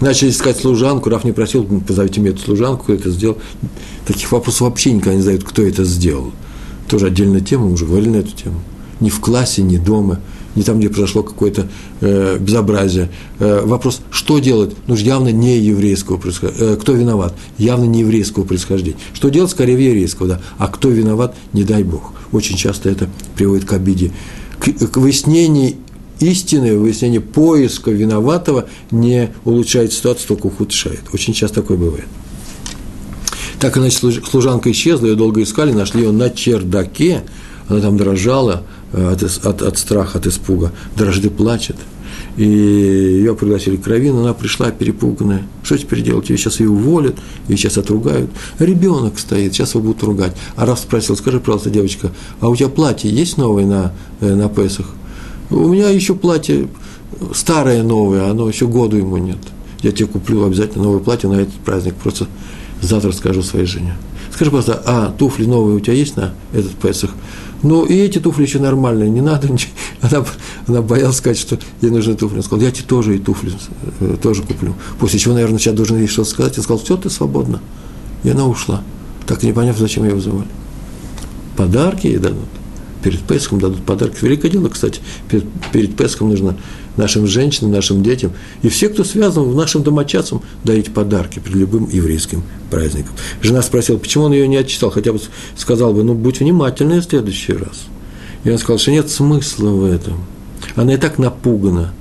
Начали 0.00 0.30
искать 0.30 0.58
служанку, 0.58 1.10
Раф 1.10 1.24
не 1.24 1.32
просил, 1.32 1.64
позовите 1.86 2.20
мне 2.20 2.30
эту 2.30 2.40
служанку, 2.40 2.84
кто 2.84 2.94
это 2.94 3.10
сделал. 3.10 3.36
Таких 4.06 4.32
вопросов 4.32 4.62
вообще 4.62 4.92
никогда 4.92 5.14
не 5.14 5.22
задают, 5.22 5.44
кто 5.44 5.62
это 5.62 5.84
сделал. 5.84 6.32
Тоже 6.88 7.06
отдельная 7.06 7.40
тема, 7.40 7.66
мы 7.66 7.72
уже 7.74 7.84
говорили 7.84 8.10
на 8.10 8.16
эту 8.16 8.32
тему. 8.32 8.60
Ни 9.00 9.10
в 9.10 9.20
классе, 9.20 9.62
ни 9.62 9.76
дома, 9.76 10.20
ни 10.56 10.62
там, 10.62 10.78
где 10.78 10.88
произошло 10.88 11.22
какое-то 11.22 11.68
э, 12.00 12.38
безобразие. 12.38 13.10
Э, 13.38 13.62
вопрос, 13.64 14.00
что 14.10 14.38
делать? 14.38 14.74
Ну, 14.86 14.94
явно 14.96 15.28
не 15.28 15.58
еврейского 15.58 16.16
происхождения. 16.16 16.72
Э, 16.72 16.76
кто 16.76 16.92
виноват? 16.92 17.34
Явно 17.58 17.84
не 17.84 18.00
еврейского 18.00 18.44
происхождения. 18.44 18.98
Что 19.12 19.28
делать? 19.28 19.50
Скорее 19.50 19.74
еврейского, 19.74 20.28
да. 20.28 20.40
А 20.58 20.68
кто 20.68 20.88
виноват? 20.88 21.36
Не 21.52 21.62
дай 21.62 21.84
Бог. 21.84 22.12
Очень 22.32 22.56
часто 22.56 22.88
это 22.88 23.08
приводит 23.36 23.66
к 23.66 23.72
обиде. 23.72 24.12
К, 24.58 24.72
к 24.72 24.96
выяснению 24.96 25.74
истинное 26.20 26.76
выяснение 26.76 27.20
поиска 27.20 27.90
виноватого 27.90 28.68
не 28.90 29.30
улучшает 29.44 29.92
ситуацию, 29.92 30.28
только 30.28 30.46
ухудшает. 30.46 31.00
Очень 31.12 31.34
часто 31.34 31.62
такое 31.62 31.76
бывает. 31.76 32.06
Так, 33.58 33.76
иначе 33.76 33.98
служанка 34.22 34.70
исчезла, 34.70 35.06
ее 35.06 35.16
долго 35.16 35.42
искали, 35.42 35.72
нашли 35.72 36.02
ее 36.02 36.12
на 36.12 36.30
чердаке, 36.30 37.22
она 37.68 37.80
там 37.80 37.96
дрожала 37.96 38.62
э, 38.92 39.12
от, 39.12 39.22
от, 39.22 39.62
от 39.62 39.78
страха, 39.78 40.18
от 40.18 40.26
испуга, 40.26 40.72
дрожит 40.96 41.26
и 41.26 41.28
плачет. 41.28 41.76
И 42.36 42.42
ее 42.42 43.34
пригласили 43.34 43.76
к 43.76 43.86
Равину, 43.86 44.22
она 44.22 44.34
пришла 44.34 44.70
перепуганная. 44.70 45.46
Что 45.62 45.76
теперь 45.76 46.02
делать? 46.02 46.30
Ее 46.30 46.38
сейчас 46.38 46.60
ее 46.60 46.70
уволят, 46.70 47.16
ее 47.48 47.56
сейчас 47.56 47.76
отругают. 47.76 48.30
Ребенок 48.58 49.18
стоит, 49.18 49.52
сейчас 49.52 49.74
его 49.74 49.84
будут 49.84 50.02
ругать. 50.02 50.34
А 50.56 50.64
раз 50.64 50.80
спросил, 50.80 51.16
скажи, 51.16 51.38
пожалуйста, 51.38 51.70
девочка, 51.70 52.10
а 52.40 52.48
у 52.48 52.56
тебя 52.56 52.68
платье 52.68 53.10
есть 53.10 53.36
новое 53.36 53.66
на, 53.66 53.92
э, 54.20 54.34
на 54.34 54.48
Песах? 54.48 54.86
У 55.50 55.68
меня 55.68 55.90
еще 55.90 56.14
платье 56.14 56.68
старое, 57.34 57.82
новое, 57.82 58.30
оно 58.30 58.48
еще 58.48 58.66
году 58.66 58.96
ему 58.96 59.16
нет. 59.16 59.38
Я 59.82 59.92
тебе 59.92 60.06
куплю 60.06 60.44
обязательно 60.44 60.84
новое 60.84 61.00
платье 61.00 61.28
на 61.28 61.34
этот 61.34 61.54
праздник, 61.54 61.94
просто 61.94 62.26
завтра 62.80 63.12
скажу 63.12 63.42
своей 63.42 63.66
жене. 63.66 63.96
Скажи 64.32 64.50
просто, 64.50 64.80
а 64.86 65.10
туфли 65.10 65.44
новые 65.44 65.76
у 65.76 65.80
тебя 65.80 65.94
есть 65.94 66.16
на 66.16 66.34
этот 66.52 66.72
Песах? 66.72 67.10
Ну, 67.62 67.84
и 67.84 67.94
эти 67.94 68.18
туфли 68.18 68.42
еще 68.42 68.58
нормальные, 68.60 69.10
не 69.10 69.20
надо 69.20 69.50
ничего. 69.50 69.72
Она, 70.00 70.24
она 70.66 70.80
боялась 70.80 71.16
сказать, 71.16 71.38
что 71.38 71.58
ей 71.82 71.90
нужны 71.90 72.14
туфли. 72.14 72.38
Он 72.38 72.42
сказал, 72.42 72.64
я 72.64 72.70
тебе 72.70 72.86
тоже 72.86 73.16
и 73.16 73.18
туфли 73.18 73.52
э, 74.00 74.16
тоже 74.22 74.42
куплю. 74.42 74.74
После 74.98 75.18
чего, 75.18 75.34
наверное, 75.34 75.58
сейчас 75.58 75.74
должен 75.74 75.98
ей 75.98 76.06
что-то 76.06 76.30
сказать. 76.30 76.56
Я 76.56 76.62
сказал, 76.62 76.82
все, 76.82 76.96
ты 76.96 77.10
свободна. 77.10 77.60
И 78.24 78.30
она 78.30 78.46
ушла. 78.46 78.82
Так 79.26 79.42
не 79.42 79.52
поняв, 79.52 79.76
зачем 79.76 80.04
ее 80.04 80.14
вызывали. 80.14 80.48
Подарки 81.56 82.06
ей 82.06 82.16
дадут 82.16 82.48
перед 83.02 83.20
Песхом 83.20 83.60
дадут 83.60 83.82
подарки. 83.84 84.16
Великое 84.22 84.50
дело, 84.50 84.68
кстати, 84.68 85.00
перед, 85.28 85.44
перед 85.72 85.96
Песхом 85.96 86.30
нужно 86.30 86.56
нашим 86.96 87.26
женщинам, 87.26 87.72
нашим 87.72 88.02
детям 88.02 88.32
и 88.62 88.68
все, 88.68 88.88
кто 88.88 89.04
связан 89.04 89.44
в 89.44 89.54
нашим 89.54 89.82
домочадцам, 89.82 90.42
дарить 90.64 90.92
подарки 90.92 91.38
перед 91.38 91.56
любым 91.56 91.88
еврейским 91.88 92.42
праздником. 92.70 93.12
Жена 93.42 93.62
спросила, 93.62 93.96
почему 93.96 94.24
он 94.24 94.32
ее 94.32 94.48
не 94.48 94.56
отчитал, 94.56 94.90
хотя 94.90 95.12
бы 95.12 95.20
сказал 95.56 95.92
бы, 95.94 96.02
ну, 96.02 96.14
будь 96.14 96.40
внимательнее 96.40 97.00
в 97.00 97.04
следующий 97.04 97.52
раз. 97.52 97.86
И 98.44 98.50
он 98.50 98.58
сказал, 98.58 98.78
что 98.78 98.90
нет 98.90 99.10
смысла 99.10 99.70
в 99.70 99.84
этом. 99.84 100.24
Она 100.74 100.94
и 100.94 100.96
так 100.96 101.18
напугана. 101.18 101.92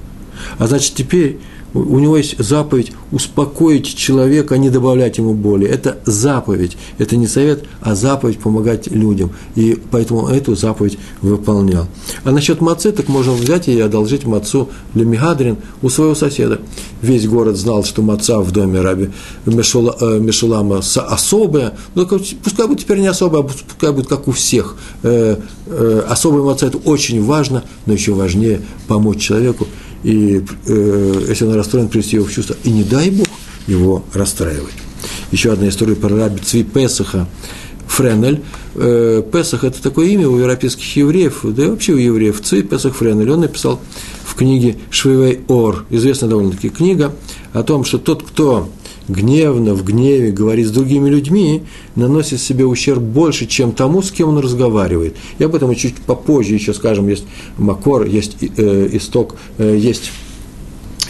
А 0.58 0.68
значит, 0.68 0.96
теперь 0.96 1.40
у 1.74 2.00
него 2.00 2.18
есть 2.18 2.38
заповедь 2.40 2.92
успокоить 3.12 3.86
человека, 3.96 4.56
а 4.56 4.58
не 4.58 4.70
добавлять 4.70 5.18
ему 5.18 5.34
боли. 5.34 5.68
Это 5.68 5.98
заповедь. 6.06 6.78
Это 6.98 7.16
не 7.16 7.28
совет, 7.28 7.66
а 7.82 7.96
заповедь 7.96 8.40
помогать 8.40 8.88
людям. 8.88 9.32
И 9.56 9.78
поэтому 9.92 10.28
эту 10.28 10.56
заповедь 10.56 10.98
выполнял. 11.22 11.88
А 12.24 12.32
насчет 12.32 12.62
мацы, 12.62 12.92
так 12.92 13.08
можно 13.08 13.34
взять 13.34 13.68
и 13.68 13.80
одолжить 13.80 14.26
мацу 14.26 14.70
Мигадрин 14.94 15.58
у 15.82 15.90
своего 15.90 16.16
соседа. 16.16 16.60
Весь 17.02 17.28
город 17.28 17.56
знал, 17.56 17.84
что 17.84 18.02
маца 18.02 18.40
в 18.40 18.52
доме 18.52 18.82
раби 18.82 19.10
э, 19.46 19.52
Мешулама 19.52 20.78
особая. 20.80 21.74
Но 21.96 22.06
пускай 22.06 22.68
будет 22.68 22.80
теперь 22.80 23.00
не 23.00 23.08
особая, 23.08 23.42
а 23.42 23.44
пускай 23.44 23.92
будет 23.92 24.08
как 24.08 24.28
у 24.28 24.32
всех. 24.32 24.76
Э, 25.04 25.38
э, 25.68 26.04
особая 26.08 26.44
маца– 26.44 26.66
это 26.68 26.78
очень 26.78 27.24
важно, 27.24 27.64
но 27.86 27.94
еще 27.94 28.14
важнее 28.14 28.62
помочь 28.88 29.20
человеку 29.20 29.68
и 30.04 30.44
э, 30.68 31.26
если 31.28 31.46
он 31.46 31.54
расстроен, 31.56 31.90
привести 31.90 32.16
его 32.16 32.26
в 32.26 32.32
чувство. 32.32 32.56
И 32.64 32.72
не 32.72 32.84
дай 32.84 33.10
Бог 33.10 33.28
его 33.68 34.04
расстраивать. 34.14 34.74
Еще 35.32 35.52
одна 35.52 35.70
история 35.70 35.96
про 35.96 36.16
раби 36.16 36.40
Цви 36.40 36.64
Песаха. 36.64 37.28
Френель. 37.88 38.42
Э, 38.76 39.24
Песах– 39.32 39.64
это 39.66 39.82
такое 39.82 40.08
имя 40.08 40.30
у 40.30 40.38
европейских 40.38 40.96
евреев, 40.96 41.40
да 41.44 41.66
и 41.66 41.68
вообще 41.68 41.94
у 41.94 41.98
евреев. 41.98 42.40
Цви 42.42 42.62
Песах 42.62 42.96
Френель. 42.96 43.30
Он 43.30 43.42
написал 43.42 43.82
в 44.24 44.36
книге 44.36 44.78
Швейвей 44.90 45.42
Ор, 45.48 45.86
известная 45.90 46.30
довольно-таки 46.30 46.70
книга, 46.70 47.14
о 47.52 47.64
том, 47.64 47.84
что 47.84 47.98
тот, 47.98 48.24
кто 48.24 48.70
гневно, 49.10 49.74
в 49.74 49.84
гневе 49.84 50.32
говорит 50.32 50.68
с 50.68 50.72
другими 50.72 51.10
людьми, 51.10 51.64
наносит 51.96 52.40
себе 52.40 52.66
ущерб 52.66 53.02
больше, 53.02 53.48
чем 53.48 53.72
тому, 53.72 54.02
с 54.02 54.12
кем 54.12 54.30
он 54.30 54.40
разговаривает. 54.40 55.16
И 55.40 55.44
об 55.44 55.56
этом 55.56 55.74
чуть 55.76 55.96
попозже 55.96 56.54
еще 56.54 56.74
скажем, 56.74 57.10
есть 57.10 57.26
макор, 57.58 58.06
есть 58.06 58.38
э, 58.40 58.90
исток, 58.94 59.36
э, 59.58 59.76
есть 59.78 60.12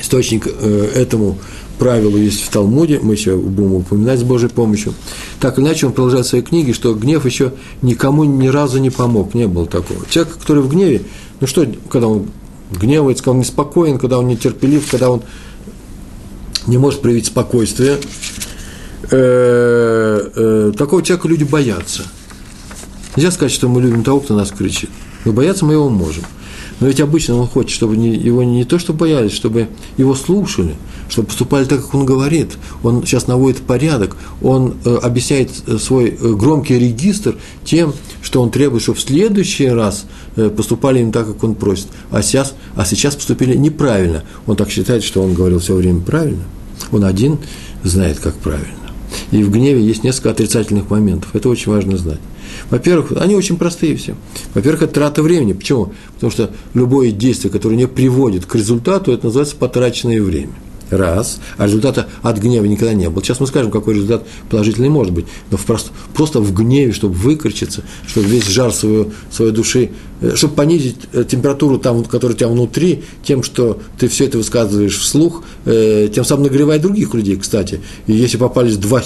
источник 0.01 0.47
э, 0.47 0.91
этому 0.95 1.37
правило 1.79 2.17
есть 2.17 2.41
в 2.41 2.49
Талмуде, 2.49 2.99
мы 3.01 3.13
еще 3.13 3.37
будем 3.37 3.73
упоминать 3.73 4.19
с 4.19 4.23
Божьей 4.23 4.49
помощью. 4.49 4.93
Так 5.39 5.57
или 5.57 5.65
иначе, 5.65 5.87
он 5.87 5.93
продолжает 5.93 6.25
в 6.25 6.29
своей 6.29 6.43
книге, 6.43 6.73
что 6.73 6.93
гнев 6.93 7.25
еще 7.25 7.53
никому 7.81 8.25
ни 8.25 8.47
разу 8.47 8.79
не 8.79 8.89
помог, 8.89 9.33
не 9.33 9.47
было 9.47 9.65
такого. 9.65 10.01
Человек, 10.09 10.37
который 10.37 10.61
в 10.61 10.69
гневе, 10.69 11.03
ну 11.39 11.47
что, 11.47 11.65
когда 11.89 12.09
он 12.09 12.27
гневается, 12.71 13.23
когда 13.23 13.31
он 13.31 13.39
неспокоен, 13.39 13.97
когда 13.97 14.19
он 14.19 14.27
нетерпелив, 14.27 14.89
когда 14.91 15.09
он 15.09 15.21
не 16.69 16.77
может 16.77 17.01
проявить 17.01 17.25
спокойствие, 17.25 17.97
э, 19.11 20.29
э, 20.35 20.71
такого 20.77 21.01
человека 21.03 21.27
люди 21.27 21.43
боятся. 21.43 22.03
Нельзя 23.15 23.31
сказать, 23.31 23.51
что 23.51 23.67
мы 23.67 23.81
любим 23.81 24.03
того, 24.03 24.19
кто 24.19 24.35
нас 24.35 24.51
кричит. 24.51 24.89
Но 25.25 25.33
бояться 25.33 25.65
мы 25.65 25.73
его 25.73 25.89
можем. 25.89 26.23
Но 26.79 26.87
ведь 26.87 27.01
обычно 27.01 27.35
он 27.35 27.45
хочет, 27.45 27.71
чтобы 27.71 27.95
его 27.95 28.41
не 28.43 28.63
то, 28.63 28.79
что 28.79 28.93
боялись, 28.93 29.33
чтобы 29.33 29.67
его 29.97 30.15
слушали, 30.15 30.75
чтобы 31.09 31.27
поступали 31.27 31.65
так, 31.65 31.81
как 31.81 31.93
он 31.93 32.05
говорит. 32.05 32.51
Он 32.83 33.03
сейчас 33.05 33.27
наводит 33.27 33.57
порядок, 33.57 34.15
он 34.41 34.75
э, 34.85 34.95
объясняет 34.95 35.51
свой 35.81 36.11
громкий 36.11 36.79
регистр 36.79 37.35
тем, 37.65 37.93
что 38.21 38.41
он 38.41 38.49
требует, 38.49 38.83
чтобы 38.83 38.97
в 38.97 39.01
следующий 39.01 39.67
раз 39.67 40.05
поступали 40.55 40.99
им 40.99 41.11
так, 41.11 41.27
как 41.27 41.43
он 41.43 41.55
просит. 41.55 41.87
А 42.11 42.21
сейчас, 42.21 42.53
а 42.75 42.85
сейчас 42.85 43.15
поступили 43.15 43.57
неправильно. 43.57 44.23
Он 44.47 44.55
так 44.55 44.69
считает, 44.69 45.03
что 45.03 45.21
он 45.21 45.33
говорил 45.33 45.59
все 45.59 45.73
время 45.73 45.99
правильно. 45.99 46.43
Он 46.91 47.03
один 47.03 47.39
знает, 47.83 48.19
как 48.19 48.35
правильно. 48.35 48.73
И 49.31 49.43
в 49.43 49.51
гневе 49.51 49.81
есть 49.81 50.03
несколько 50.03 50.31
отрицательных 50.31 50.89
моментов. 50.89 51.29
Это 51.33 51.49
очень 51.49 51.71
важно 51.71 51.97
знать. 51.97 52.19
Во-первых, 52.69 53.13
они 53.19 53.35
очень 53.35 53.57
простые 53.57 53.95
все. 53.95 54.15
Во-первых, 54.53 54.83
это 54.83 54.93
трата 54.93 55.21
времени. 55.21 55.53
Почему? 55.53 55.93
Потому 56.15 56.31
что 56.31 56.51
любое 56.73 57.11
действие, 57.11 57.51
которое 57.51 57.75
не 57.75 57.87
приводит 57.87 58.45
к 58.45 58.55
результату, 58.55 59.11
это 59.11 59.25
называется 59.25 59.55
потраченное 59.55 60.21
время– 60.21 60.53
раз, 60.89 61.39
а 61.57 61.65
результата 61.65 62.07
от 62.21 62.37
гнева 62.37 62.65
никогда 62.65 62.93
не 62.93 63.09
было. 63.09 63.23
Сейчас 63.23 63.39
мы 63.39 63.47
скажем, 63.47 63.71
какой 63.71 63.95
результат 63.95 64.25
положительный 64.49 64.89
может 64.89 65.13
быть, 65.13 65.25
но 65.51 65.57
в 65.57 65.65
просто, 65.65 65.91
просто 66.13 66.39
в 66.39 66.53
гневе, 66.53 66.91
чтобы 66.91 67.13
выкричиться, 67.13 67.83
чтобы 68.07 68.27
весь 68.27 68.47
жар 68.47 68.71
своей, 68.71 69.07
своей 69.31 69.51
души, 69.51 69.91
чтобы 70.35 70.55
понизить 70.55 70.97
э, 71.13 71.23
температуру, 71.23 71.77
там, 71.77 72.03
которая 72.03 72.35
у 72.35 72.37
тебя 72.37 72.49
внутри, 72.49 73.03
тем, 73.23 73.43
что 73.43 73.79
ты 73.97 74.07
все 74.07 74.25
это 74.25 74.37
высказываешь 74.37 74.97
вслух, 74.97 75.43
э, 75.65 76.09
тем 76.13 76.25
самым 76.25 76.43
нагревая 76.43 76.79
других 76.79 77.13
людей, 77.13 77.37
кстати. 77.37 77.81
И 78.07 78.13
если 78.13 78.37
попались 78.37 78.77
два, 78.77 79.01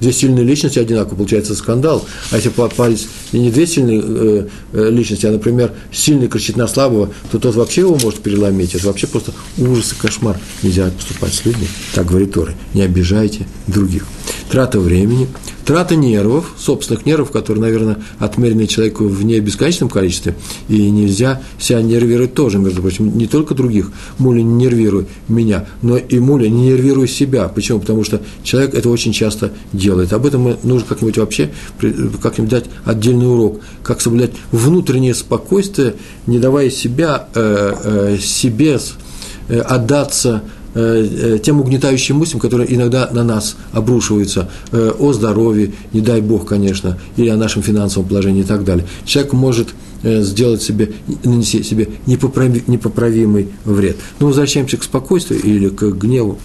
две 0.00 0.12
сильные 0.12 0.44
личности 0.44 0.78
одинаково, 0.78 1.16
получается 1.16 1.54
скандал. 1.54 2.04
А 2.30 2.36
если 2.36 2.48
попались 2.48 3.08
не 3.32 3.50
две 3.50 3.66
сильные 3.66 4.48
личности, 4.72 5.26
а, 5.26 5.32
например, 5.32 5.72
сильный 5.92 6.28
кричит 6.28 6.56
на 6.56 6.66
слабого, 6.66 7.10
то 7.30 7.38
тот 7.38 7.54
вообще 7.54 7.82
его 7.82 7.98
может 8.02 8.20
переломить. 8.20 8.74
Это 8.74 8.86
вообще 8.86 9.06
просто 9.06 9.32
ужас 9.58 9.92
и 9.92 10.00
кошмар. 10.00 10.38
Нельзя 10.62 10.90
поступать 10.90 11.34
с 11.34 11.44
людьми, 11.44 11.66
так 11.94 12.06
говорит 12.06 12.32
Торы, 12.32 12.54
не 12.72 12.82
обижайте 12.82 13.46
других. 13.66 14.06
Трата 14.50 14.80
времени, 14.80 15.28
трата 15.64 15.96
нервов, 15.96 16.52
собственных 16.58 17.06
нервов, 17.06 17.30
которые, 17.30 17.62
наверное, 17.62 17.98
отмерены 18.18 18.66
человеку 18.66 19.04
в 19.04 19.24
не 19.24 19.40
бесконечном 19.40 19.88
количестве, 19.88 20.34
и 20.68 20.90
нельзя 20.90 21.42
себя 21.58 21.82
нервировать 21.82 22.34
тоже, 22.34 22.58
между 22.58 22.82
прочим, 22.82 23.16
не 23.16 23.26
только 23.26 23.54
других. 23.54 23.90
Муля, 24.18 24.42
не 24.42 24.64
нервируй 24.64 25.06
меня, 25.28 25.66
но 25.82 25.96
и 25.96 26.18
муля, 26.18 26.48
не 26.48 26.68
нервируй 26.68 27.08
себя. 27.08 27.48
Почему? 27.48 27.80
Потому 27.80 28.04
что 28.04 28.20
человек 28.42 28.74
это 28.74 28.88
очень 28.88 29.12
часто 29.12 29.52
делает. 29.72 30.12
Об 30.12 30.26
этом 30.26 30.56
нужно 30.62 30.86
как-нибудь 30.88 31.18
вообще, 31.18 31.50
как-нибудь 31.80 32.50
дать 32.50 32.64
отдельный 32.84 33.26
урок, 33.26 33.60
как 33.82 34.00
соблюдать 34.00 34.32
внутреннее 34.52 35.14
спокойствие, 35.14 35.94
не 36.26 36.38
давая 36.38 36.70
себя, 36.70 37.28
э, 37.34 37.74
э, 37.84 38.18
себе 38.20 38.78
э, 39.48 39.60
отдаться 39.60 40.42
тем 40.74 41.60
угнетающим 41.60 42.16
мыслям, 42.16 42.40
которые 42.40 42.74
иногда 42.74 43.08
на 43.12 43.22
нас 43.22 43.56
обрушиваются 43.72 44.50
э, 44.72 44.92
о 44.98 45.12
здоровье, 45.12 45.72
не 45.92 46.00
дай 46.00 46.20
бог, 46.20 46.46
конечно, 46.46 46.98
или 47.16 47.28
о 47.28 47.36
нашем 47.36 47.62
финансовом 47.62 48.08
положении 48.08 48.40
и 48.40 48.44
так 48.44 48.64
далее. 48.64 48.86
Человек 49.04 49.32
может 49.32 49.68
сделать 50.02 50.62
себе, 50.62 50.92
нанести 51.24 51.62
себе 51.62 51.88
непоправимый 52.06 53.48
вред. 53.64 53.96
Но 54.20 54.26
возвращаемся 54.26 54.76
к 54.76 54.82
спокойствию 54.82 55.40
или 55.40 55.70
к 55.70 55.82
гневу. 55.92 56.38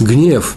Гнев 0.00 0.56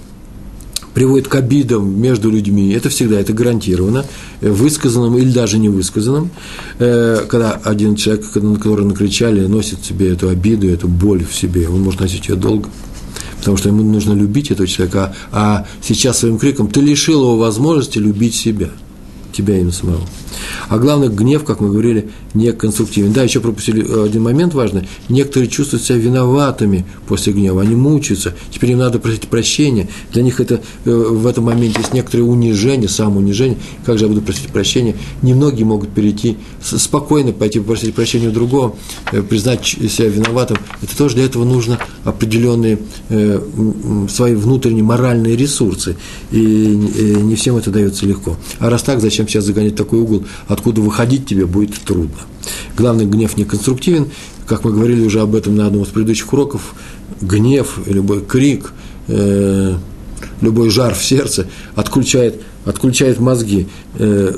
приводит 0.96 1.28
к 1.28 1.36
обидам 1.36 2.02
между 2.02 2.32
людьми, 2.32 2.72
это 2.72 2.90
всегда, 2.90 3.20
это 3.20 3.34
гарантированно, 3.34 4.06
высказанным 4.42 5.20
или 5.20 5.32
даже 5.32 5.60
не 5.60 5.70
высказанным, 5.70 6.32
когда 6.80 7.62
один 7.64 7.96
человек, 7.96 8.34
на 8.36 8.56
которого 8.56 8.88
накричали, 8.88 9.46
носит 9.46 9.86
себе 9.86 10.12
эту 10.12 10.28
обиду, 10.30 10.68
эту 10.68 10.88
боль 10.88 11.24
в 11.24 11.36
себе, 11.36 11.70
он 11.70 11.82
может 11.82 12.00
носить 12.00 12.28
ее 12.28 12.36
долго– 12.36 12.70
потому 13.42 13.58
что 13.58 13.70
ему 13.70 13.84
нужно 13.84 14.14
любить 14.14 14.52
этого 14.52 14.68
человека, 14.68 15.16
а 15.32 15.66
сейчас 15.82 16.20
своим 16.20 16.38
криком 16.38 16.70
ты 16.70 16.80
лишил 16.80 17.22
его 17.24 17.38
возможности 17.38 17.98
любить 17.98 18.36
себя, 18.36 18.70
тебя 19.32 19.58
именно 19.58 19.72
самого. 19.72 20.02
А 20.70 20.78
главное, 20.78 21.10
гнев, 21.10 21.44
как 21.44 21.60
мы 21.60 21.70
говорили, 21.70 22.10
не 22.34 22.52
конструктивен. 22.54 23.12
Да, 23.14 23.24
еще 23.24 23.40
пропустили 23.40 23.86
э, 23.86 24.06
один 24.06 24.24
момент 24.24 24.54
важный. 24.54 24.88
Некоторые 25.10 25.50
чувствуют 25.50 25.84
себя 25.84 25.98
виноватыми 25.98 26.86
после 27.08 27.34
гнева, 27.34 27.62
они 27.62 27.76
мучаются. 27.76 28.34
Теперь 28.52 28.72
им 28.72 28.80
надо 28.80 29.00
просить 29.00 29.28
прощения. 29.28 29.88
Для 30.14 30.24
них 30.24 30.40
это 30.40 30.62
э, 30.86 30.92
в 30.92 31.28
этом 31.28 31.46
моменте 31.46 31.80
есть 31.80 31.94
некоторое 31.94 32.24
унижение, 32.24 32.88
самоунижение. 32.88 33.58
Как 33.86 33.98
же 33.98 34.06
я 34.06 34.10
буду 34.10 34.22
просить 34.22 34.48
прощения? 34.48 34.96
Немногие 35.22 35.66
могут 35.66 35.90
перейти, 35.90 36.38
спокойно 36.62 37.32
пойти 37.34 37.60
попросить 37.60 37.94
прощения 37.94 38.30
у 38.30 38.32
другого, 38.32 38.76
э, 39.12 39.22
признать 39.22 39.66
себя 39.66 40.08
виноватым. 40.08 40.58
Это 40.82 40.98
тоже 40.98 41.16
для 41.16 41.26
этого 41.26 41.44
нужно 41.44 41.80
определенные 42.04 42.80
свои 44.10 44.34
внутренние 44.34 44.84
моральные 44.84 45.36
ресурсы. 45.36 45.96
И 46.32 46.38
не 46.38 47.36
всем 47.36 47.58
это 47.58 47.72
дается 47.72 48.06
легко. 48.06 48.38
А 48.60 48.70
раз 48.70 48.84
так, 48.84 49.02
зачем 49.02 49.21
сейчас 49.28 49.46
загонять 49.46 49.76
такой 49.76 50.00
угол, 50.00 50.26
откуда 50.48 50.82
выходить 50.82 51.26
тебе 51.26 51.46
будет 51.46 51.76
трудно. 51.82 52.18
Главный 52.78 53.06
гнев 53.06 53.38
не 53.38 53.46
конструктивен, 53.46 54.10
как 54.48 54.64
мы 54.64 54.72
говорили 54.72 55.06
уже 55.06 55.22
об 55.22 55.36
этом 55.36 55.56
на 55.56 55.68
одном 55.68 55.84
из 55.84 55.90
предыдущих 55.90 56.32
уроков, 56.34 56.76
гнев, 57.22 57.80
любой 57.86 58.24
крик, 58.24 58.74
э, 59.08 59.76
любой 60.42 60.70
жар 60.70 60.94
в 60.94 61.04
сердце 61.04 61.48
отключает, 61.76 62.42
отключает 62.66 63.20
мозги. 63.20 63.68
Э, 63.98 64.34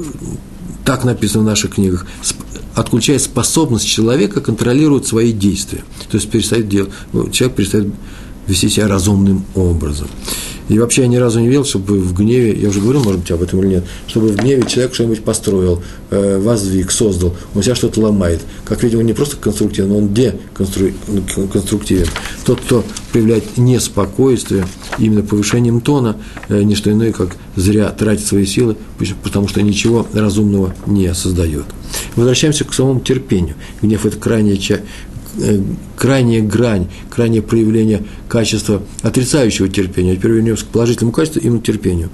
так 0.86 1.04
написано 1.04 1.44
в 1.44 1.46
наших 1.46 1.76
книгах. 1.76 2.06
Отключает 2.76 3.22
способность 3.22 3.88
человека 3.88 4.42
контролировать 4.42 5.06
свои 5.08 5.32
действия. 5.32 5.84
То 6.10 6.18
есть 6.18 6.30
перестает 6.30 6.68
делать, 6.68 6.92
человек 7.32 7.56
перестает 7.56 7.88
вести 8.48 8.70
себя 8.70 8.88
разумным 8.88 9.46
образом. 9.56 10.08
И 10.70 10.80
вообще 10.80 11.02
я 11.02 11.08
ни 11.08 11.18
разу 11.18 11.40
не 11.42 11.48
видел, 11.48 11.66
чтобы 11.66 12.00
в 12.00 12.14
гневе, 12.14 12.54
я 12.54 12.70
уже 12.70 12.80
говорил, 12.80 13.04
может 13.04 13.20
быть, 13.20 13.32
об 13.32 13.44
этом 13.44 13.60
или 13.60 13.68
нет, 13.68 13.84
чтобы 14.08 14.30
в 14.30 14.38
гневе 14.38 14.64
человек 14.68 14.94
что-нибудь 14.94 15.22
построил, 15.24 15.84
э, 16.10 16.40
воздвиг, 16.40 16.90
создал, 16.90 17.36
он 17.54 17.64
себя 17.64 17.76
что-то 17.76 18.00
ломает. 18.00 18.40
Как 18.64 18.82
видимо, 18.82 19.02
он 19.02 19.08
не 19.08 19.14
просто 19.14 19.36
конструктивен, 19.36 19.92
он 19.92 20.14
деконструктивен. 20.14 22.08
Тот, 22.46 22.62
кто 22.62 22.86
проявляет 23.12 23.58
неспокойствие, 23.58 24.66
именно 24.98 25.22
повышением 25.22 25.82
тона, 25.82 26.16
э, 26.48 26.64
не 26.64 26.76
что 26.76 26.90
иное, 26.92 27.12
как 27.12 27.36
зря 27.58 27.90
тратит 27.90 28.26
свои 28.26 28.46
силы, 28.46 28.78
потому 29.22 29.50
что 29.50 29.62
ничего 29.62 30.08
разумного 30.14 30.74
не 30.86 31.14
создает. 31.14 31.66
Возвращаемся 32.16 32.64
к 32.64 32.74
самому 32.74 33.02
терпению. 33.02 33.56
Гнев– 33.82 34.06
это 34.08 34.18
крайняя 34.18 34.58
крайняя 35.98 36.42
грань, 36.42 36.88
крайнее 37.10 37.42
проявление 37.42 38.04
качества 38.28 38.84
отрицающего 39.02 39.68
терпения. 39.68 40.16
Теперь 40.16 40.32
вернемся 40.32 40.66
к 40.66 40.68
положительному 40.70 41.12
качеству, 41.12 41.42
именно 41.42 41.62
терпению. 41.62 42.10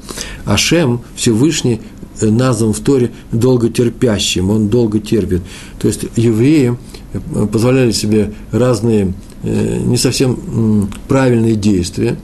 Ашем, 0.45 1.01
Всевышний, 1.15 1.81
э, 2.21 2.29
назван 2.29 2.73
в 2.73 2.79
Торе 2.79 3.11
долготерпящим, 3.31 4.49
он 4.49 4.69
долго 4.69 4.99
терпит. 4.99 5.41
То 5.79 5.87
есть 5.87 6.05
евреи 6.15 6.77
э, 7.13 7.47
позволяли 7.47 7.91
себе 7.91 8.33
разные 8.51 9.13
не 9.41 9.95
совсем 9.95 10.89
правильные 11.07 11.55
действия, 11.55 12.17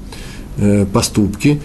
поступки, 0.91 1.61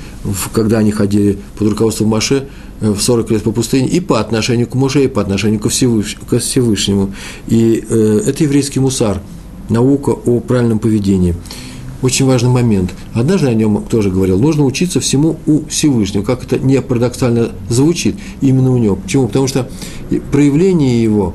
когда 0.52 0.78
они 0.78 0.92
ходили 0.92 1.38
под 1.58 1.70
руководством 1.70 2.06
Маше, 2.06 2.46
в 2.80 3.00
40 3.00 3.30
лет 3.30 3.42
по 3.42 3.52
пустыне 3.52 3.88
и 3.88 4.00
по 4.00 4.20
отношению 4.20 4.66
к 4.66 4.74
Муше, 4.74 5.04
и 5.04 5.08
по 5.08 5.20
отношению 5.20 5.60
ко 5.60 6.38
Всевышнему. 6.38 7.14
И 7.46 7.84
э, 7.88 8.22
это 8.26 8.44
еврейский 8.44 8.80
мусар, 8.80 9.20
наука 9.68 10.10
о 10.10 10.40
правильном 10.40 10.78
поведении. 10.78 11.34
Очень 12.02 12.24
важный 12.24 12.48
момент. 12.48 12.94
Однажды 13.12 13.48
о 13.48 13.54
нем 13.54 13.84
тоже 13.84 14.10
говорил, 14.10 14.38
нужно 14.38 14.64
учиться 14.64 15.00
всему 15.00 15.36
у 15.46 15.66
Всевышнего, 15.66 16.22
как 16.22 16.42
это 16.42 16.58
не 16.58 16.80
парадоксально 16.80 17.50
звучит, 17.68 18.16
именно 18.40 18.72
у 18.72 18.78
него. 18.78 18.96
Почему? 18.96 19.26
Потому 19.26 19.46
что 19.46 19.68
проявление 20.32 21.02
его, 21.02 21.34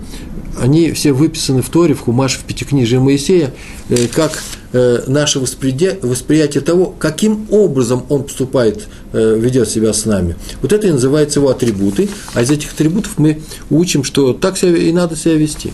они 0.60 0.92
все 0.92 1.14
выписаны 1.14 1.62
в 1.62 1.70
Торе, 1.70 1.94
в 1.94 2.02
Хумаше, 2.02 2.40
в 2.40 2.44
Пятикнижии 2.44 2.98
Моисея, 2.98 3.54
э, 3.90 4.08
как 4.08 4.32
э, 4.32 4.65
наше 5.08 5.40
восприятие 5.40 6.62
того, 6.62 6.94
каким 6.98 7.48
образом 7.52 8.06
он 8.10 8.24
поступает, 8.24 8.88
э, 9.14 9.38
ведет 9.40 9.70
себя 9.70 9.94
с 9.94 10.06
нами. 10.06 10.36
Вот 10.62 10.74
это 10.74 10.88
и 10.88 10.92
называется 10.92 11.40
его 11.40 11.50
атрибуты, 11.50 12.10
а 12.34 12.42
из 12.42 12.52
этих 12.52 12.74
атрибутов 12.74 13.18
мы 13.18 13.42
учим, 13.70 14.04
что 14.04 14.34
так 14.34 14.58
себя 14.58 14.78
и 14.78 14.92
надо 14.92 15.16
себя 15.16 15.36
вести. 15.36 15.72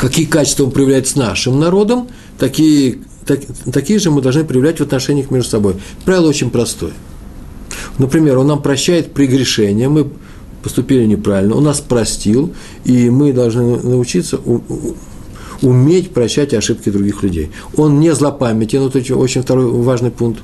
Какие 0.00 0.26
качества 0.26 0.64
он 0.64 0.70
проявляет 0.70 1.06
с 1.08 1.14
нашим 1.14 1.60
народом, 1.60 2.08
такие 2.38 2.98
так, 3.26 3.40
такие 3.72 3.98
же 3.98 4.10
мы 4.10 4.22
должны 4.22 4.44
проявлять 4.44 4.78
в 4.78 4.82
отношениях 4.82 5.30
между 5.30 5.50
собой. 5.50 5.76
Правило 6.04 6.28
очень 6.28 6.50
простое. 6.50 6.92
Например, 7.98 8.38
он 8.38 8.48
нам 8.48 8.62
прощает 8.62 9.12
прегрешения, 9.12 9.88
мы 9.88 10.10
поступили 10.62 11.04
неправильно, 11.04 11.54
он 11.54 11.64
нас 11.64 11.80
простил, 11.80 12.52
и 12.84 13.10
мы 13.10 13.32
должны 13.32 13.78
научиться 13.80 14.40
уметь 15.62 16.10
прощать 16.12 16.54
ошибки 16.54 16.90
других 16.90 17.22
людей. 17.22 17.50
Он 17.76 18.00
не 18.00 18.14
злопамятен, 18.14 18.86
это 18.86 18.98
очень, 18.98 19.14
очень 19.14 19.42
второй 19.42 19.70
важный 19.70 20.10
пункт. 20.10 20.40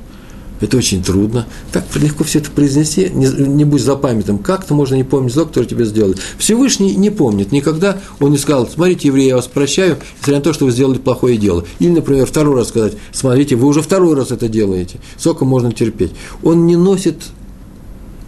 Это 0.59 0.77
очень 0.77 1.03
трудно. 1.03 1.45
Так 1.71 1.83
легко 1.95 2.23
все 2.23 2.39
это 2.39 2.49
произнести, 2.49 3.09
не, 3.13 3.27
не 3.27 3.63
будь 3.63 3.81
злопамятным. 3.81 4.39
Как-то 4.39 4.73
можно 4.73 4.95
не 4.95 5.03
помнить 5.03 5.33
зло, 5.33 5.45
которое 5.45 5.67
тебе 5.67 5.85
сделали. 5.85 6.17
Всевышний 6.37 6.95
не 6.95 7.09
помнит 7.09 7.51
никогда. 7.51 7.99
Он 8.19 8.31
не 8.31 8.37
сказал, 8.37 8.67
смотрите, 8.67 9.09
евреи, 9.09 9.27
я 9.27 9.35
вас 9.35 9.47
прощаю, 9.47 9.97
несмотря 10.15 10.37
на 10.37 10.41
то, 10.41 10.53
что 10.53 10.65
вы 10.65 10.71
сделали 10.71 10.97
плохое 10.97 11.37
дело. 11.37 11.63
Или, 11.79 11.91
например, 11.91 12.25
второй 12.25 12.55
раз 12.55 12.69
сказать, 12.69 12.93
смотрите, 13.11 13.55
вы 13.55 13.67
уже 13.67 13.81
второй 13.81 14.15
раз 14.15 14.31
это 14.31 14.47
делаете. 14.47 14.97
Сколько 15.17 15.45
можно 15.45 15.71
терпеть. 15.71 16.11
Он 16.41 16.65
не 16.65 16.75
носит 16.75 17.17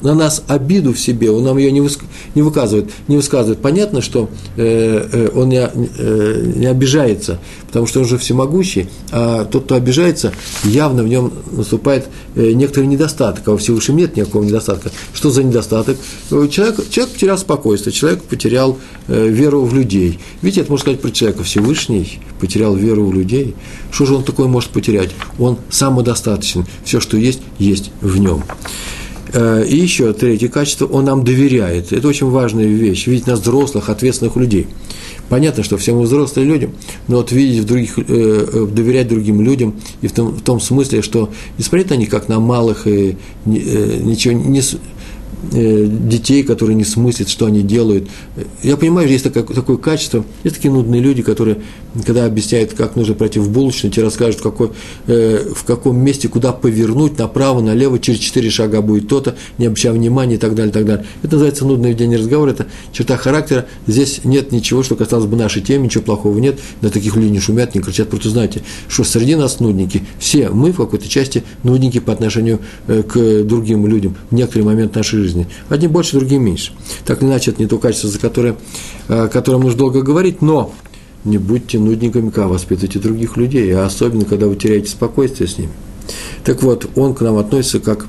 на 0.01 0.13
нас 0.13 0.43
обиду 0.47 0.93
в 0.93 0.99
себе, 0.99 1.31
он 1.31 1.43
нам 1.43 1.57
ее 1.57 1.71
не, 1.71 1.81
выск... 1.81 2.01
не 2.35 2.41
выказывает, 2.41 2.89
не 3.07 3.17
высказывает. 3.17 3.59
Понятно, 3.59 4.01
что 4.01 4.29
э, 4.55 5.07
э, 5.11 5.29
он 5.35 5.49
не, 5.49 5.61
э, 5.61 6.53
не 6.55 6.65
обижается, 6.65 7.39
потому 7.67 7.87
что 7.87 7.99
он 7.99 8.05
же 8.05 8.17
всемогущий, 8.17 8.89
а 9.11 9.45
тот, 9.45 9.65
кто 9.65 9.75
обижается, 9.75 10.33
явно 10.63 11.03
в 11.03 11.07
нем 11.07 11.33
наступает 11.51 12.07
э, 12.35 12.51
некоторый 12.51 12.87
недостаток, 12.87 13.47
а 13.47 13.51
у 13.51 13.57
Всевышнего 13.57 13.97
нет 13.97 14.15
никакого 14.15 14.43
недостатка. 14.43 14.91
Что 15.13 15.29
за 15.29 15.43
недостаток? 15.43 15.97
Человек, 16.29 16.89
человек 16.89 17.13
потерял 17.13 17.37
спокойствие, 17.37 17.93
человек 17.93 18.23
потерял 18.23 18.77
э, 19.07 19.27
веру 19.27 19.63
в 19.63 19.73
людей. 19.73 20.19
Видите, 20.41 20.61
это 20.61 20.71
можно 20.71 20.83
сказать 20.83 21.01
про 21.01 21.11
человека. 21.11 21.43
Всевышний 21.43 22.19
потерял 22.39 22.75
веру 22.75 23.05
в 23.05 23.13
людей. 23.13 23.55
Что 23.91 24.05
же 24.05 24.15
он 24.15 24.23
такое 24.23 24.47
может 24.47 24.69
потерять? 24.69 25.09
Он 25.37 25.57
самодостаточен. 25.69 26.65
Все, 26.83 26.99
что 26.99 27.17
есть, 27.17 27.41
есть 27.57 27.91
в 28.01 28.17
нем. 28.17 28.43
Э, 29.31 29.63
и 29.67 29.75
еще 29.75 30.11
третье 30.13 30.47
качество, 30.47 30.85
он 30.85 31.05
нам 31.05 31.23
доверяет. 31.23 31.93
Это 31.93 32.07
очень 32.07 32.29
важная 32.29 32.65
вещь, 32.65 33.07
видеть 33.07 33.27
нас 33.27 33.39
взрослых, 33.39 33.89
ответственных 33.89 34.35
людей. 34.35 34.67
Понятно, 35.29 35.63
что 35.63 35.77
все 35.77 35.93
мы 35.93 36.01
взрослые 36.01 36.47
люди, 36.47 36.69
но 37.07 37.17
вот 37.17 37.31
видеть 37.31 37.63
в 37.63 37.65
других, 37.65 37.99
э, 37.99 38.03
э 38.07 38.67
доверять 38.71 39.07
другим 39.07 39.41
людям, 39.41 39.75
и 40.01 40.07
в 40.07 40.11
том, 40.11 40.29
в 40.29 40.41
том 40.41 40.59
смысле, 40.59 41.03
что 41.03 41.29
не 41.57 41.63
смотреть 41.63 41.91
на 41.91 41.95
них 41.95 42.09
как 42.09 42.27
на 42.27 42.39
малых, 42.39 42.87
и, 42.87 43.15
ничего 43.45 44.33
не, 44.33 44.61
детей, 45.41 46.43
которые 46.43 46.75
не 46.75 46.83
смыслят, 46.83 47.29
что 47.29 47.45
они 47.45 47.61
делают. 47.61 48.09
Я 48.61 48.77
понимаю, 48.77 49.07
есть 49.07 49.23
такое, 49.23 49.43
такое 49.43 49.77
качество, 49.77 50.25
есть 50.43 50.57
такие 50.57 50.71
нудные 50.71 51.01
люди, 51.01 51.21
которые, 51.21 51.59
когда 52.05 52.25
объясняют, 52.25 52.73
как 52.73 52.95
нужно 52.95 53.13
пройти 53.13 53.39
в 53.39 53.49
булочную, 53.49 53.91
тебе 53.91 54.03
расскажут, 54.03 54.41
в, 54.41 54.43
какой, 54.43 54.71
э, 55.07 55.49
в 55.55 55.63
каком 55.63 55.97
месте, 55.97 56.27
куда 56.27 56.51
повернуть, 56.51 57.17
направо, 57.17 57.61
налево, 57.61 57.99
через 57.99 58.19
четыре 58.19 58.49
шага 58.49 58.81
будет 58.81 59.07
то-то, 59.07 59.35
не 59.57 59.67
обращая 59.67 59.93
внимания 59.93 60.35
и 60.35 60.37
так 60.37 60.55
далее, 60.55 60.71
и 60.71 60.73
так 60.73 60.85
далее. 60.85 61.05
Это 61.23 61.33
называется 61.33 61.65
нудное 61.65 61.91
ведение 61.91 62.17
разговора, 62.17 62.51
это 62.51 62.67
черта 62.91 63.15
характера. 63.15 63.65
Здесь 63.87 64.21
нет 64.25 64.51
ничего, 64.51 64.83
что 64.83 64.95
касалось 64.95 65.25
бы 65.25 65.37
нашей 65.37 65.61
темы, 65.61 65.85
ничего 65.85 66.03
плохого 66.03 66.37
нет, 66.37 66.59
на 66.81 66.89
таких 66.89 67.15
людей 67.15 67.31
не 67.31 67.39
шумят, 67.39 67.75
не 67.75 67.81
кричат, 67.81 68.09
просто 68.09 68.29
знаете, 68.29 68.61
что 68.89 69.05
среди 69.05 69.35
нас 69.35 69.59
нудники, 69.61 70.03
все 70.19 70.49
мы 70.49 70.73
в 70.73 70.77
какой-то 70.77 71.07
части 71.07 71.43
нудники 71.63 71.99
по 71.99 72.11
отношению 72.11 72.59
э, 72.87 73.03
к 73.03 73.43
другим 73.43 73.87
людям 73.87 74.15
в 74.29 74.35
некоторый 74.35 74.63
момент 74.63 74.95
нашей 74.95 75.19
жизни 75.19 75.28
жизни. 75.29 75.47
Одни 75.69 75.87
больше, 75.87 76.17
другие 76.17 76.39
меньше. 76.39 76.71
Так 77.05 77.21
или 77.21 77.29
иначе, 77.29 77.51
это 77.51 77.61
не 77.61 77.67
то 77.67 77.77
качество, 77.77 78.09
за 78.09 78.19
которое, 78.19 78.55
о 79.07 79.27
котором 79.27 79.61
нужно 79.61 79.77
долго 79.77 80.01
говорить, 80.01 80.41
но 80.41 80.73
не 81.25 81.37
будьте 81.37 81.79
нудниками, 81.79 82.29
когда 82.29 82.47
воспитывайте 82.47 82.99
других 82.99 83.37
людей, 83.37 83.71
а 83.75 83.85
особенно, 83.85 84.25
когда 84.25 84.47
вы 84.47 84.55
теряете 84.55 84.89
спокойствие 84.89 85.47
с 85.47 85.57
ними. 85.57 85.71
Так 86.43 86.63
вот, 86.63 86.89
он 86.95 87.13
к 87.13 87.21
нам 87.21 87.37
относится 87.37 87.79
как, 87.79 88.07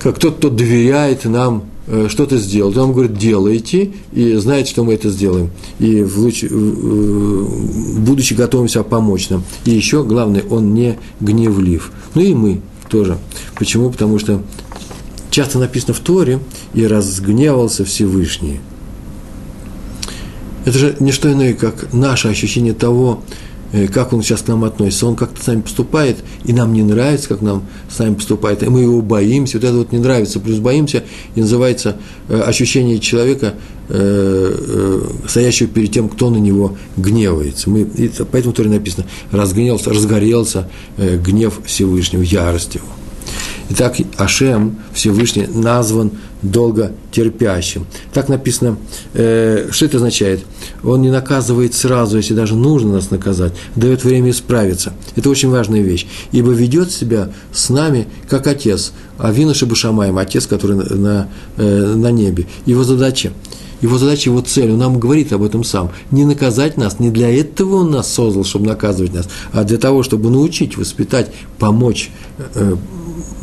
как 0.00 0.18
тот, 0.18 0.36
кто 0.36 0.50
доверяет 0.50 1.24
нам 1.24 1.64
э, 1.86 2.06
что-то 2.08 2.36
сделать. 2.36 2.76
Он 2.76 2.92
говорит, 2.92 3.16
делайте, 3.16 3.92
и 4.12 4.34
знает, 4.34 4.68
что 4.68 4.84
мы 4.84 4.94
это 4.94 5.10
сделаем. 5.10 5.50
И 5.78 6.02
в 6.02 6.18
луч, 6.18 6.44
будучи 6.44 8.34
готовым 8.34 8.68
себя 8.68 8.84
помочь 8.84 9.30
нам. 9.30 9.42
И 9.64 9.70
еще, 9.70 10.04
главное, 10.04 10.44
он 10.48 10.74
не 10.74 10.98
гневлив. 11.20 11.90
Ну 12.14 12.22
и 12.22 12.34
мы 12.34 12.60
тоже. 12.88 13.18
Почему? 13.56 13.90
Потому 13.90 14.18
что 14.18 14.42
часто 15.38 15.60
написано 15.60 15.94
в 15.94 16.00
Торе, 16.00 16.40
и 16.74 16.84
разгневался 16.84 17.84
Всевышний. 17.84 18.58
Это 20.64 20.76
же 20.76 20.96
не 20.98 21.12
что 21.12 21.32
иное, 21.32 21.54
как 21.54 21.92
наше 21.92 22.26
ощущение 22.26 22.72
того, 22.72 23.22
э, 23.70 23.86
как 23.86 24.12
он 24.12 24.24
сейчас 24.24 24.42
к 24.42 24.48
нам 24.48 24.64
относится. 24.64 25.06
Он 25.06 25.14
как-то 25.14 25.40
с 25.40 25.46
нами 25.46 25.60
поступает, 25.60 26.16
и 26.44 26.52
нам 26.52 26.72
не 26.72 26.82
нравится, 26.82 27.28
как 27.28 27.40
нам 27.40 27.62
с 27.88 28.00
нами 28.00 28.14
поступает, 28.14 28.64
и 28.64 28.66
мы 28.68 28.80
его 28.80 29.00
боимся. 29.00 29.58
Вот 29.58 29.64
это 29.64 29.76
вот 29.76 29.92
не 29.92 30.00
нравится, 30.00 30.40
плюс 30.40 30.58
боимся, 30.58 31.04
и 31.36 31.40
называется 31.40 31.98
э, 32.28 32.40
ощущение 32.40 32.98
человека, 32.98 33.54
э, 33.90 35.02
стоящего 35.28 35.68
перед 35.68 35.92
тем, 35.92 36.08
кто 36.08 36.30
на 36.30 36.38
него 36.38 36.76
гневается. 36.96 37.70
Мы, 37.70 37.82
и 37.82 38.10
поэтому 38.32 38.54
Торе 38.54 38.70
написано, 38.70 39.06
разгневался, 39.30 39.90
разгорелся 39.90 40.68
гнев 40.96 41.60
Всевышнего, 41.64 42.22
ярость 42.22 42.74
его. 42.74 42.97
Итак, 43.70 43.96
Ашем, 44.16 44.78
Всевышний, 44.94 45.46
назван 45.46 46.12
долго 46.40 46.92
терпящим. 47.12 47.86
Так 48.14 48.28
написано, 48.28 48.78
э, 49.12 49.68
что 49.70 49.84
это 49.84 49.98
означает? 49.98 50.40
Он 50.82 51.02
не 51.02 51.10
наказывает 51.10 51.74
сразу, 51.74 52.16
если 52.16 52.32
даже 52.32 52.54
нужно 52.54 52.92
нас 52.92 53.10
наказать, 53.10 53.52
дает 53.76 54.04
время 54.04 54.30
исправиться. 54.30 54.94
Это 55.16 55.28
очень 55.28 55.50
важная 55.50 55.82
вещь. 55.82 56.06
Ибо 56.32 56.52
ведет 56.52 56.92
себя 56.92 57.30
с 57.52 57.68
нами, 57.68 58.08
как 58.28 58.46
отец, 58.46 58.92
а 59.18 59.30
Винуша 59.32 59.66
Башамаем, 59.66 60.16
отец, 60.16 60.46
который 60.46 60.76
на, 60.76 60.94
на, 60.94 61.28
э, 61.56 61.94
на 61.94 62.10
небе. 62.10 62.46
Его 62.64 62.84
задача 62.84 63.32
его 63.80 63.96
задача, 63.96 64.30
его 64.30 64.40
цель, 64.40 64.72
он 64.72 64.78
нам 64.78 64.98
говорит 64.98 65.32
об 65.32 65.42
этом 65.42 65.62
сам. 65.62 65.92
Не 66.10 66.24
наказать 66.24 66.76
нас, 66.76 66.98
не 66.98 67.10
для 67.10 67.28
этого 67.28 67.76
он 67.76 67.92
нас 67.92 68.12
создал, 68.12 68.44
чтобы 68.44 68.66
наказывать 68.66 69.14
нас, 69.14 69.28
а 69.52 69.62
для 69.62 69.78
того, 69.78 70.02
чтобы 70.02 70.30
научить, 70.30 70.76
воспитать, 70.76 71.30
помочь, 71.58 72.10
э, 72.54 72.76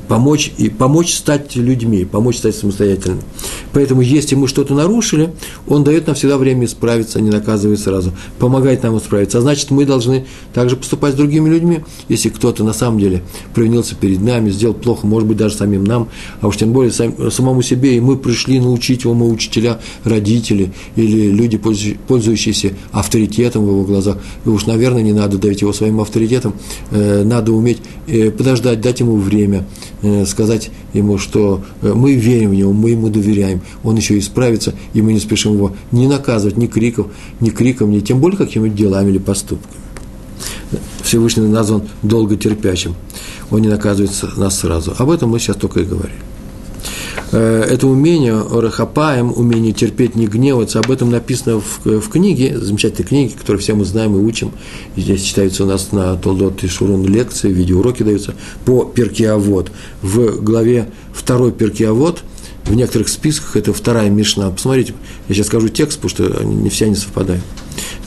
помочь, 0.08 0.52
и 0.58 0.70
помочь 0.70 1.14
стать 1.14 1.56
людьми, 1.56 2.06
помочь 2.06 2.38
стать 2.38 2.56
самостоятельными. 2.56 3.22
Поэтому, 3.74 4.02
если 4.02 4.36
мы 4.36 4.48
что-то 4.48 4.74
нарушили, 4.74 5.34
Он 5.68 5.84
дает 5.84 6.08
нам 6.08 6.16
всегда 6.16 6.38
время 6.38 6.66
исправиться, 6.66 7.20
а 7.20 7.22
не 7.22 7.30
наказывает 7.30 7.80
сразу, 7.80 8.14
помогает 8.40 8.84
нам 8.84 8.98
исправиться. 8.98 9.40
А 9.40 9.42
значит, 9.42 9.72
мы 9.72 9.86
должны 9.86 10.26
также 10.54 10.76
поступать 10.76 11.14
с 11.14 11.18
другими 11.18 11.50
людьми. 11.50 11.82
Если 12.10 12.30
кто-то 12.30 12.64
на 12.64 12.74
самом 12.74 13.00
деле 13.00 13.24
провинился 13.54 13.96
перед 13.96 14.22
нами, 14.22 14.50
сделал 14.50 14.74
плохо, 14.74 15.08
может 15.08 15.28
быть, 15.28 15.38
даже 15.38 15.56
самим 15.56 15.84
нам, 15.84 16.10
а 16.42 16.48
уж 16.48 16.58
тем 16.58 16.72
более 16.72 16.92
сам, 16.92 17.32
самому 17.32 17.62
себе, 17.62 17.98
и 17.98 18.00
мы 18.00 18.18
пришли 18.18 18.60
научить 18.60 19.04
его, 19.04 19.14
мы 19.14 19.30
учителя, 19.30 19.80
родители 20.04 20.72
или 20.96 21.30
люди, 21.30 21.58
пользующиеся 21.58 22.74
авторитетом 22.92 23.66
в 23.66 23.70
его 23.70 23.84
глазах, 23.84 24.18
и 24.46 24.50
уж, 24.50 24.66
наверное, 24.66 25.02
не 25.02 25.14
надо 25.14 25.38
давить 25.38 25.62
его 25.62 25.74
своим 25.74 26.00
авторитетом, 26.00 26.54
э, 26.92 27.24
надо 27.24 27.52
уметь 27.52 27.80
э, 28.08 28.32
подождать, 28.32 28.82
дать 28.82 29.00
ему 29.00 29.18
время, 29.18 29.66
сказать 30.26 30.72
ему, 30.94 31.18
что 31.18 31.64
э, 31.82 31.94
мы 31.94 32.14
верим 32.16 32.52
в 32.52 32.54
него, 32.54 32.74
мы 32.74 32.92
ему 32.92 33.10
доверяем, 33.10 33.62
он 33.84 33.96
еще 33.96 34.18
исправится, 34.18 34.74
и 34.94 35.02
мы 35.02 35.14
не 35.14 35.20
спешим 35.20 35.54
его 35.54 35.76
ни 35.92 36.08
наказывать, 36.08 36.58
ни 36.58 36.68
криков, 36.68 37.08
ни 37.40 37.50
криком, 37.50 37.92
ни 37.92 38.00
тем 38.00 38.20
более 38.20 38.38
какими-нибудь 38.38 38.78
делами 38.78 39.10
или 39.10 39.18
поступками. 39.18 39.74
Всевышний 41.04 41.48
назван 41.48 41.84
долготерпящим. 42.02 42.96
Он 43.52 43.62
не 43.62 43.68
наказывает 43.68 44.12
нас 44.38 44.60
сразу. 44.60 44.94
Об 44.98 45.12
этом 45.12 45.30
мы 45.30 45.40
сейчас 45.40 45.56
только 45.58 45.82
и 45.82 45.84
говорим. 45.84 46.16
Э, 47.32 47.64
это 47.70 47.88
умение, 47.88 48.36
рахапаем, 48.36 49.32
умение 49.36 49.74
терпеть, 49.74 50.16
не 50.16 50.28
гневаться, 50.28 50.80
об 50.80 50.92
этом 50.92 51.12
написано 51.12 51.60
в, 51.60 51.86
в 51.86 52.10
книге, 52.10 52.58
замечательной 52.58 53.08
книге, 53.08 53.34
которую 53.38 53.62
все 53.62 53.74
мы 53.74 53.86
знаем 53.86 54.16
и 54.16 54.20
учим. 54.20 54.52
Здесь 54.96 55.24
читается 55.24 55.64
у 55.64 55.68
нас 55.68 55.92
на 55.92 56.16
Толдот 56.16 56.64
и 56.64 56.68
Шурун 56.68 57.06
лекции, 57.06 57.52
видеоуроки 57.52 58.04
даются 58.04 58.36
по 58.66 58.86
Перкиавод. 58.86 59.72
В 60.02 60.42
главе 60.42 60.90
второй 61.14 61.52
Перкиавод 61.52 62.24
в 62.66 62.76
некоторых 62.76 63.10
списках 63.10 63.58
это 63.58 63.74
вторая 63.74 64.10
Мишна. 64.10 64.50
Посмотрите, 64.50 64.94
я 65.28 65.36
сейчас 65.36 65.48
скажу 65.48 65.70
текст, 65.70 66.00
потому 66.00 66.10
что 66.10 66.40
они, 66.40 66.56
не 66.56 66.70
все 66.70 66.86
они 66.86 66.96
совпадают. 66.96 67.44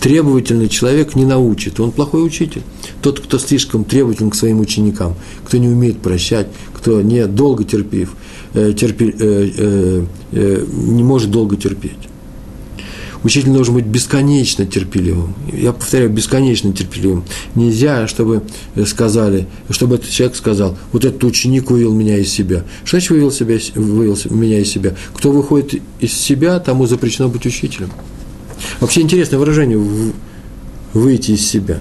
Требовательный 0.01 0.69
человек 0.69 1.15
не 1.17 1.27
научит, 1.27 1.81
он 1.81 1.93
плохой 1.93 2.25
учитель. 2.25 2.63
Тот, 3.03 3.21
кто 3.21 3.39
слишком 3.39 3.85
требователен 3.85 4.31
к 4.31 4.35
своим 4.35 4.61
ученикам, 4.61 5.17
кто 5.45 5.59
не 5.59 5.69
умеет 5.69 6.01
прощать, 6.01 6.49
кто 6.73 7.03
не 7.03 7.27
долго 7.27 7.65
терпив– 7.65 8.15
терпи, 8.77 9.15
э, 9.19 9.51
э, 9.57 10.05
э, 10.33 10.67
не 10.73 11.03
может 11.03 11.31
долго 11.31 11.57
терпеть. 11.57 12.09
Учитель 13.25 13.51
должен 13.51 13.75
быть 13.75 13.85
бесконечно 13.85 14.65
терпеливым. 14.65 15.35
Я 15.53 15.73
повторяю, 15.73 16.09
бесконечно 16.09 16.73
терпеливым. 16.73 17.25
Нельзя, 17.57 18.07
чтобы 18.07 18.43
сказали, 18.87 19.49
чтобы 19.71 19.97
этот 19.97 20.11
человек 20.11 20.37
сказал, 20.37 20.79
вот 20.93 21.05
этот 21.05 21.25
ученик 21.25 21.71
вывел 21.71 21.93
меня 21.93 22.17
из 22.17 22.33
себя. 22.33 22.65
Что 22.85 22.97
значит 22.97 23.11
вывел, 23.11 23.33
себя, 23.33 23.59
вывел 23.75 24.17
меня 24.31 24.61
из 24.61 24.71
себя? 24.71 24.95
Кто 25.15 25.33
выходит 25.33 25.83
из 25.99 26.13
себя, 26.13 26.61
тому 26.61 26.87
запрещено 26.87 27.29
быть 27.29 27.45
учителем. 27.45 27.91
Вообще 28.81 29.01
интересное 29.01 29.39
выражение– 29.39 29.79
выйти 30.93 31.33
из 31.33 31.47
себя. 31.47 31.81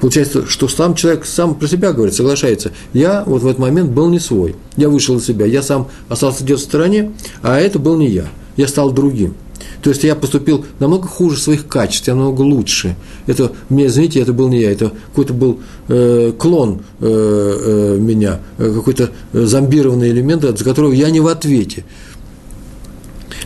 Получается, 0.00 0.46
что 0.46 0.68
сам 0.68 0.94
человек 0.94 1.24
сам 1.24 1.54
про 1.54 1.66
себя 1.66 1.92
говорит, 1.92 2.14
соглашается. 2.14 2.72
Я 2.92 3.24
вот 3.26 3.42
в 3.42 3.46
этот 3.46 3.58
момент 3.58 3.90
был 3.90 4.08
не 4.08 4.18
свой. 4.18 4.54
Я 4.76 4.88
вышел 4.88 5.16
из 5.16 5.24
себя. 5.24 5.46
Я 5.46 5.62
сам 5.62 5.88
остался 6.08 6.44
где-то 6.44 6.60
в 6.60 6.64
стороне, 6.64 7.12
а 7.42 7.58
это 7.58 7.78
был 7.78 7.96
не 7.96 8.08
я. 8.08 8.26
Я 8.56 8.68
стал 8.68 8.92
другим. 8.92 9.34
То 9.82 9.90
есть 9.90 10.04
я 10.04 10.14
поступил 10.16 10.64
намного 10.80 11.06
хуже 11.06 11.38
своих 11.38 11.66
качеств, 11.66 12.08
я 12.08 12.14
намного 12.14 12.42
лучше. 12.42 12.96
Это, 13.26 13.52
мне, 13.68 13.86
извините, 13.86 14.20
это 14.20 14.32
был 14.32 14.48
не 14.48 14.60
я, 14.60 14.72
это 14.72 14.92
какой-то 15.10 15.32
был 15.32 15.60
э, 15.88 16.32
клон 16.36 16.80
э, 17.00 17.06
э, 17.06 17.98
меня, 17.98 18.40
э, 18.58 18.72
какой-то 18.74 19.10
зомбированный 19.32 20.10
элемент, 20.10 20.42
за 20.42 20.64
которого 20.64 20.92
я 20.92 21.10
не 21.10 21.20
в 21.20 21.28
ответе. 21.28 21.84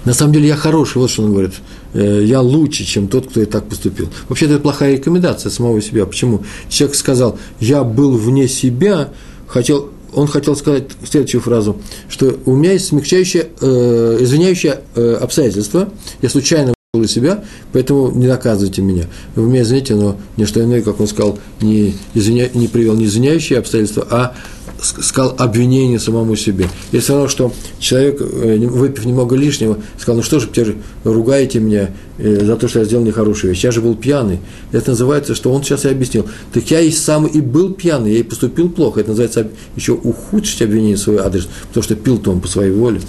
На 0.05 0.15
самом 0.15 0.33
деле 0.33 0.49
я 0.49 0.57
хороший, 0.57 0.99
вот 0.99 1.11
что 1.11 1.23
он 1.23 1.33
говорит. 1.33 1.53
Э, 1.93 2.23
я 2.25 2.41
лучше, 2.41 2.85
чем 2.85 3.09
тот, 3.09 3.29
кто 3.29 3.41
и 3.41 3.47
так 3.47 3.69
поступил. 3.69 4.09
Вообще-то 4.29 4.55
это 4.55 4.63
плохая 4.63 4.95
рекомендация 4.95 5.51
самого 5.51 5.81
себя. 5.83 6.07
Почему? 6.07 6.45
Человек 6.69 6.97
сказал, 6.97 7.39
я 7.59 7.83
был 7.85 8.17
вне 8.17 8.49
себя, 8.49 9.09
хотел, 9.47 9.91
он 10.15 10.27
хотел 10.27 10.57
сказать 10.57 10.85
следующую 11.09 11.41
фразу, 11.41 11.79
что 12.09 12.39
у 12.47 12.55
меня 12.55 12.73
есть 12.73 12.87
смягчающее, 12.87 13.49
э, 13.61 14.19
извиняющее 14.21 14.81
э, 14.95 15.19
обстоятельство, 15.21 15.89
я 16.23 16.29
случайно 16.29 16.75
вышел 16.93 17.05
из 17.05 17.13
себя, 17.13 17.45
поэтому 17.73 18.11
не 18.11 18.27
наказывайте 18.27 18.83
меня. 18.83 19.05
Вы 19.35 19.49
меня 19.49 19.63
извините, 19.63 19.95
но 19.95 20.17
не 20.37 20.45
что 20.45 20.61
иное, 20.61 20.83
как 20.83 21.01
он 21.01 21.07
сказал, 21.07 21.39
не, 21.61 21.95
извиня, 22.15 22.51
не 22.55 22.69
привел 22.69 22.95
не 22.95 23.05
извиняющие 23.05 23.59
обстоятельства, 23.59 24.07
а 24.11 24.35
сказал 24.83 25.35
обвинение 25.39 25.99
самому 25.99 26.37
себе. 26.37 26.69
И 26.93 26.99
все 26.99 27.15
равно, 27.15 27.29
что 27.29 27.53
человек, 27.79 28.21
э, 28.21 28.57
выпив 28.67 29.05
немного 29.05 29.37
лишнего, 29.37 29.79
сказал, 29.99 30.17
ну 30.17 30.23
что 30.23 30.41
же, 30.41 30.49
теперь 30.49 30.77
ругаете 31.05 31.61
меня 31.61 31.91
э, 32.19 32.45
за 32.45 32.57
то, 32.57 32.69
что 32.69 32.81
я 32.81 32.85
сделал 32.85 33.05
нехорошую 33.05 33.53
вещь. 33.53 33.65
Я 33.65 33.71
же 33.71 33.81
был 33.81 33.95
пьяный. 33.95 34.41
Это 34.73 34.91
называется, 34.91 35.35
что 35.35 35.53
он 35.53 35.63
сейчас 35.63 35.85
и 35.85 35.89
объяснил. 35.89 36.27
Так 36.53 36.71
я 36.71 36.81
и 36.81 36.91
сам 36.91 37.27
и 37.27 37.41
был 37.41 37.73
пьяный, 37.73 38.13
я 38.13 38.19
и 38.21 38.23
поступил 38.23 38.71
плохо. 38.71 39.01
Это 39.01 39.11
называется 39.11 39.49
еще 39.77 39.93
ухудшить 39.93 40.63
обвинение 40.63 40.97
в 40.97 41.01
свой 41.01 41.19
адрес, 41.19 41.49
потому 41.69 41.85
что 41.85 41.95
пил-то 41.95 42.31
он 42.31 42.41
по 42.41 42.49
своей 42.49 42.73
воле. 42.73 43.01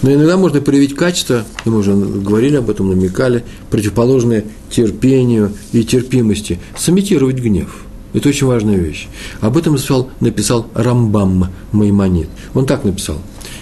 Но 0.00 0.12
иногда 0.12 0.36
можно 0.36 0.60
проявить 0.60 0.94
качество, 0.94 1.44
и 1.64 1.70
мы 1.70 1.78
уже 1.78 1.92
говорили 1.92 2.54
об 2.54 2.70
этом, 2.70 2.88
намекали, 2.88 3.42
противоположное 3.68 4.44
терпению 4.70 5.52
и 5.72 5.82
терпимости, 5.82 6.60
сымитировать 6.76 7.36
гнев– 7.36 7.82
это 8.14 8.28
очень 8.28 8.46
важная 8.46 8.76
вещь. 8.76 9.08
Об 9.40 9.56
этом 9.56 9.74
написал, 9.74 10.08
написал 10.20 10.66
Рамбам 10.74 11.48
Маймонит. 11.72 12.28
Он 12.54 12.66
так 12.66 12.84
написал. 12.84 13.18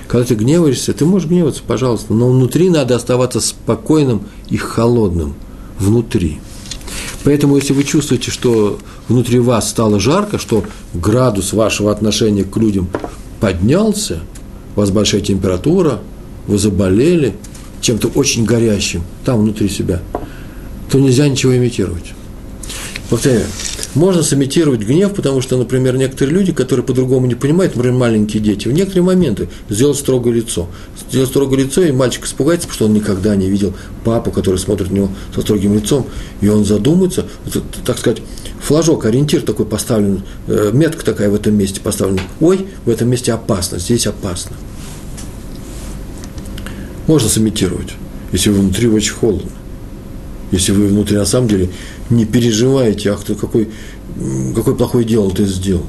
Когда 0.08 0.26
ты 0.26 0.34
гневаешься, 0.34 0.92
ты 0.92 1.04
можешь 1.04 1.28
гневаться, 1.28 1.62
пожалуйста, 1.66 2.14
но 2.14 2.28
внутри 2.30 2.70
надо 2.70 2.94
оставаться 2.94 3.40
спокойным 3.40 4.22
и 4.48 4.56
холодным. 4.56 5.34
Внутри. 5.78 6.38
Поэтому, 7.24 7.56
если 7.56 7.72
вы 7.72 7.82
чувствуете, 7.82 8.30
что 8.30 8.78
внутри 9.08 9.40
вас 9.40 9.68
стало 9.68 9.98
жарко, 9.98 10.38
что 10.38 10.64
градус 10.94 11.52
вашего 11.52 11.90
отношения 11.90 12.44
к 12.44 12.56
людям 12.56 12.88
поднялся, 13.40 14.20
у 14.76 14.80
вас 14.80 14.90
большая 14.90 15.20
температура, 15.22 15.98
вы 16.46 16.56
заболели 16.56 17.34
чем-то 17.80 18.08
очень 18.08 18.44
горящим 18.44 19.02
там 19.24 19.40
внутри 19.40 19.68
себя, 19.68 20.00
то 20.90 20.98
нельзя 20.98 21.28
ничего 21.28 21.56
имитировать. 21.56 22.15
Повторяю, 23.08 23.46
можно 23.94 24.22
сымитировать 24.22 24.80
гнев, 24.80 25.14
потому 25.14 25.40
что, 25.40 25.56
например, 25.56 25.96
некоторые 25.96 26.34
люди, 26.34 26.52
которые 26.52 26.84
по-другому 26.84 27.26
не 27.26 27.36
понимают, 27.36 27.76
например, 27.76 27.96
маленькие 27.96 28.42
дети, 28.42 28.66
в 28.66 28.72
некоторые 28.72 29.04
моменты 29.04 29.48
сделать 29.68 29.96
строгое 29.96 30.34
лицо. 30.34 30.68
Сделать 31.08 31.28
строгое 31.28 31.60
лицо, 31.60 31.82
и 31.82 31.92
мальчик 31.92 32.24
испугается, 32.24 32.66
потому 32.66 32.74
что 32.74 32.84
он 32.86 32.94
никогда 32.94 33.36
не 33.36 33.48
видел 33.48 33.74
папу, 34.04 34.32
который 34.32 34.56
смотрит 34.56 34.90
на 34.90 34.96
него 34.96 35.10
со 35.34 35.40
строгим 35.40 35.74
лицом, 35.74 36.06
и 36.40 36.48
он 36.48 36.64
задумается, 36.64 37.26
это, 37.46 37.62
так 37.84 37.98
сказать, 37.98 38.22
флажок, 38.60 39.04
ориентир 39.04 39.42
такой 39.42 39.66
поставлен, 39.66 40.22
э, 40.48 40.70
метка 40.72 41.04
такая 41.04 41.30
в 41.30 41.34
этом 41.36 41.54
месте 41.54 41.80
поставлена. 41.80 42.22
Ой, 42.40 42.66
в 42.84 42.90
этом 42.90 43.08
месте 43.08 43.32
опасно, 43.32 43.78
здесь 43.78 44.08
опасно. 44.08 44.56
Можно 47.06 47.28
сымитировать, 47.28 47.94
если 48.32 48.50
внутри 48.50 48.88
очень 48.88 49.12
холодно. 49.12 49.52
Если 50.52 50.72
вы 50.72 50.86
внутри 50.88 51.16
на 51.16 51.26
самом 51.26 51.48
деле 51.48 51.70
не 52.10 52.24
переживаете, 52.24 53.10
ах 53.10 53.24
ты 53.24 53.34
какой, 53.34 53.68
какое 54.54 54.74
плохое 54.74 55.04
дело 55.04 55.30
ты 55.30 55.44
сделал. 55.44 55.86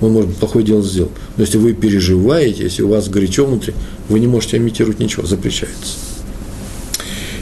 Он, 0.00 0.12
может 0.12 0.28
быть, 0.30 0.38
плохое 0.38 0.64
дело 0.64 0.82
сделал. 0.82 1.10
Но 1.36 1.44
если 1.44 1.58
вы 1.58 1.72
переживаете, 1.72 2.64
если 2.64 2.82
у 2.82 2.88
вас 2.88 3.08
горячо 3.08 3.46
внутри, 3.46 3.74
вы 4.08 4.20
не 4.20 4.26
можете 4.26 4.56
имитировать 4.58 4.98
ничего, 4.98 5.26
запрещается. 5.26 5.94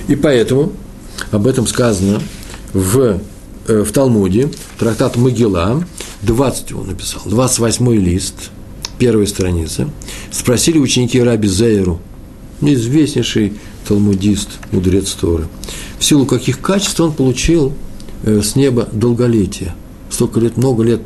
И 0.07 0.17
поэтому 0.17 0.73
об 1.31 1.47
этом 1.47 1.67
сказано 1.67 2.21
в, 2.73 3.21
э, 3.67 3.83
в 3.83 3.91
Талмуде, 3.93 4.51
трактат 4.79 5.17
Могила, 5.17 5.83
20 6.23 6.73
он 6.73 6.89
написал, 6.89 7.23
28 7.25 7.95
лист, 7.97 8.35
первая 8.99 9.27
страница. 9.27 9.89
Спросили 10.31 10.79
ученики 10.79 11.21
Раби 11.21 11.49
Зейру, 11.49 12.01
известнейший 12.61 13.55
талмудист, 13.87 14.49
мудрец 14.73 15.13
Торы, 15.13 15.47
силу 16.05 16.27
каких 16.27 16.61
качеств 16.61 17.01
он 17.01 17.13
получил 17.13 17.73
Э, 18.25 18.41
с 18.41 18.57
неба 18.57 18.89
долголетие. 18.91 19.75
Столько 20.09 20.41
лет, 20.41 20.57
много 20.57 20.83
лет 20.83 21.03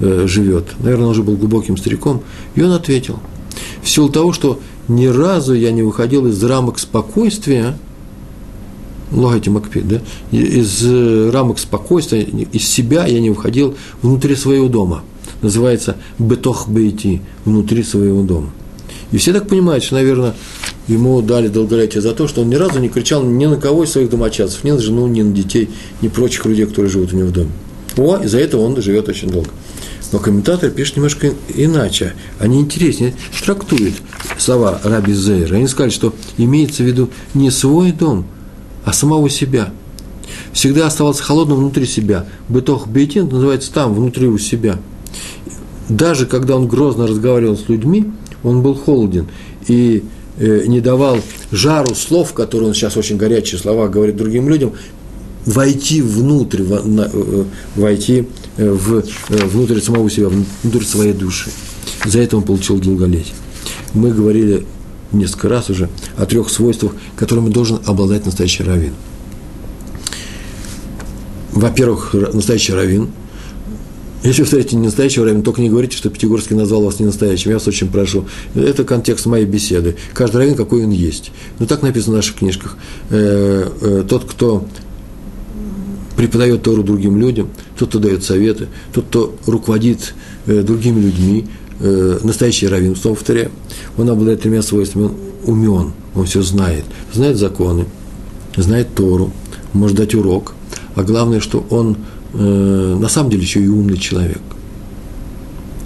э, 0.00 0.26
живет. 0.26 0.66
Наверное, 0.80 1.06
он 1.06 1.10
уже 1.12 1.22
был 1.22 1.36
глубоким 1.36 1.76
стариком. 1.76 2.22
И 2.56 2.62
он 2.62 2.72
ответил, 2.72 3.20
в 3.82 3.88
силу 3.88 4.08
того, 4.08 4.32
что 4.32 4.58
ни 4.88 5.06
разу 5.06 5.54
я 5.54 5.70
не 5.70 5.82
выходил 5.82 6.26
из 6.26 6.42
рамок 6.42 6.78
спокойствия, 6.78 7.78
Логайте 9.12 9.50
Макпид, 9.50 9.86
да? 9.86 10.00
Из 10.32 10.84
э, 10.84 11.30
рамок 11.30 11.60
спокойствия, 11.60 12.22
из 12.22 12.66
себя 12.68 13.06
я 13.06 13.20
не 13.20 13.30
выходил 13.30 13.76
внутри 14.02 14.34
своего 14.34 14.68
дома. 14.68 15.02
Называется 15.40 15.98
бетох 16.18 16.68
бейти, 16.68 17.20
внутри 17.44 17.84
своего 17.84 18.22
дома. 18.22 18.50
И 19.12 19.18
все 19.18 19.32
так 19.32 19.46
понимают, 19.46 19.84
что, 19.84 19.94
наверное, 19.94 20.34
ему 20.88 21.20
дали 21.22 21.48
долголетие 21.48 22.00
за 22.00 22.12
то, 22.12 22.28
что 22.28 22.42
он 22.42 22.50
ни 22.50 22.54
разу 22.54 22.78
не 22.78 22.88
кричал 22.88 23.22
ни 23.22 23.46
на 23.46 23.56
кого 23.56 23.84
из 23.84 23.90
своих 23.90 24.10
домочадцев, 24.10 24.64
ни 24.64 24.70
на 24.70 24.78
жену, 24.78 25.06
ни 25.06 25.22
на 25.22 25.32
детей, 25.32 25.70
ни 26.02 26.08
прочих 26.08 26.44
людей, 26.46 26.66
которые 26.66 26.90
живут 26.90 27.12
у 27.12 27.16
него 27.16 27.28
в 27.28 27.32
доме. 27.32 27.50
О, 27.96 28.18
из-за 28.18 28.38
этого 28.38 28.62
он 28.62 28.80
живет 28.80 29.08
очень 29.08 29.30
долго. 29.30 29.50
Но 30.12 30.18
комментаторы 30.18 30.70
пишут 30.70 30.96
немножко 30.96 31.32
иначе. 31.54 32.14
Они 32.38 32.60
интереснее 32.60 33.14
трактуют 33.44 33.94
слова 34.38 34.80
Раби 34.84 35.12
Зейра. 35.12 35.56
Они 35.56 35.66
сказали, 35.66 35.90
что 35.90 36.14
имеется 36.36 36.82
в 36.82 36.86
виду 36.86 37.10
не 37.34 37.50
свой 37.50 37.92
дом, 37.92 38.26
а 38.84 38.92
самого 38.92 39.28
себя. 39.30 39.72
Всегда 40.52 40.86
оставался 40.86 41.22
холодным 41.22 41.58
внутри 41.58 41.86
себя. 41.86 42.26
Бытох 42.48 42.86
бейтин 42.86 43.28
называется 43.28 43.72
там, 43.72 43.94
внутри 43.94 44.28
у 44.28 44.38
себя. 44.38 44.78
Даже 45.88 46.26
когда 46.26 46.56
он 46.56 46.68
грозно 46.68 47.06
разговаривал 47.06 47.56
с 47.56 47.68
людьми, 47.68 48.06
он 48.42 48.62
был 48.62 48.74
холоден. 48.74 49.26
И 49.66 50.04
не 50.38 50.80
давал 50.80 51.18
жару 51.52 51.94
слов, 51.94 52.32
которые 52.32 52.68
он 52.68 52.74
сейчас 52.74 52.96
очень 52.96 53.16
горячие 53.16 53.60
слова 53.60 53.88
говорит 53.88 54.16
другим 54.16 54.48
людям, 54.48 54.72
войти 55.46 56.02
внутрь, 56.02 56.62
э, 56.62 57.44
войти 57.76 58.26
э, 58.56 58.70
в, 58.70 59.04
внутрь 59.28 59.80
самого 59.80 60.10
себя, 60.10 60.28
внутрь 60.62 60.84
своей 60.84 61.12
души. 61.12 61.50
За 62.04 62.20
это 62.20 62.36
он 62.36 62.42
получил 62.42 62.78
долголетие. 62.78 63.34
Мы 63.92 64.10
говорили 64.10 64.66
несколько 65.12 65.48
раз 65.48 65.70
уже 65.70 65.88
о 66.16 66.26
трех 66.26 66.50
свойствах, 66.50 66.92
которыми 67.16 67.50
должен 67.50 67.80
обладать 67.86 68.26
настоящий 68.26 68.64
раввин. 68.64 68.94
Во-первых, 71.52 72.14
настоящий 72.32 72.72
раввин– 72.72 73.08
если 74.24 74.40
вы 74.40 74.46
встретите 74.46 74.76
не 74.76 74.86
настоящего 74.86 75.26
равина, 75.26 75.42
только 75.42 75.60
не 75.60 75.68
говорите, 75.68 75.96
что 75.96 76.08
Пятигорский 76.08 76.56
назвал 76.56 76.82
вас 76.82 76.98
не 76.98 77.04
настоящим. 77.04 77.50
Я 77.50 77.56
вас 77.56 77.68
очень 77.68 77.88
прошу. 77.88 78.24
Это 78.54 78.82
контекст 78.82 79.26
моей 79.26 79.44
беседы. 79.44 79.96
Каждый 80.14 80.38
раввин, 80.38 80.54
какой 80.54 80.84
он 80.84 80.90
есть. 80.90 81.30
Но 81.58 81.66
так 81.66 81.82
написано 81.82 82.14
в 82.14 82.16
наших 82.16 82.36
книжках. 82.36 82.78
Э, 83.10 83.68
э, 83.82 84.04
тот, 84.08 84.24
кто 84.24 84.66
преподает 86.16 86.62
Тору 86.62 86.82
другим 86.82 87.18
людям, 87.18 87.50
тот, 87.78 87.90
кто 87.90 87.98
дает 87.98 88.24
советы, 88.24 88.68
тот, 88.94 89.04
кто 89.06 89.36
руководит 89.46 90.14
э, 90.46 90.62
другими 90.62 91.00
людьми, 91.00 91.46
настоящий 91.80 92.68
раввин, 92.68 92.94
снова 92.94 93.16
повторяю, 93.16 93.50
он 93.98 94.08
обладает 94.08 94.40
тремя 94.40 94.62
свойствами. 94.62 95.06
Он 95.06 95.14
умен, 95.44 95.92
он 96.14 96.24
все 96.24 96.40
знает. 96.40 96.84
Знает 97.12 97.36
законы, 97.36 97.86
знает 98.56 98.94
Тору, 98.94 99.32
может 99.72 99.96
дать 99.96 100.14
урок. 100.14 100.54
А 100.94 101.02
главное, 101.02 101.40
что 101.40 101.66
он 101.70 101.96
э, 102.34 102.96
на 103.00 103.08
самом 103.08 103.30
деле 103.30 103.42
еще 103.42 103.62
и 103.62 103.68
умный 103.68 103.96
человек. 103.96 104.40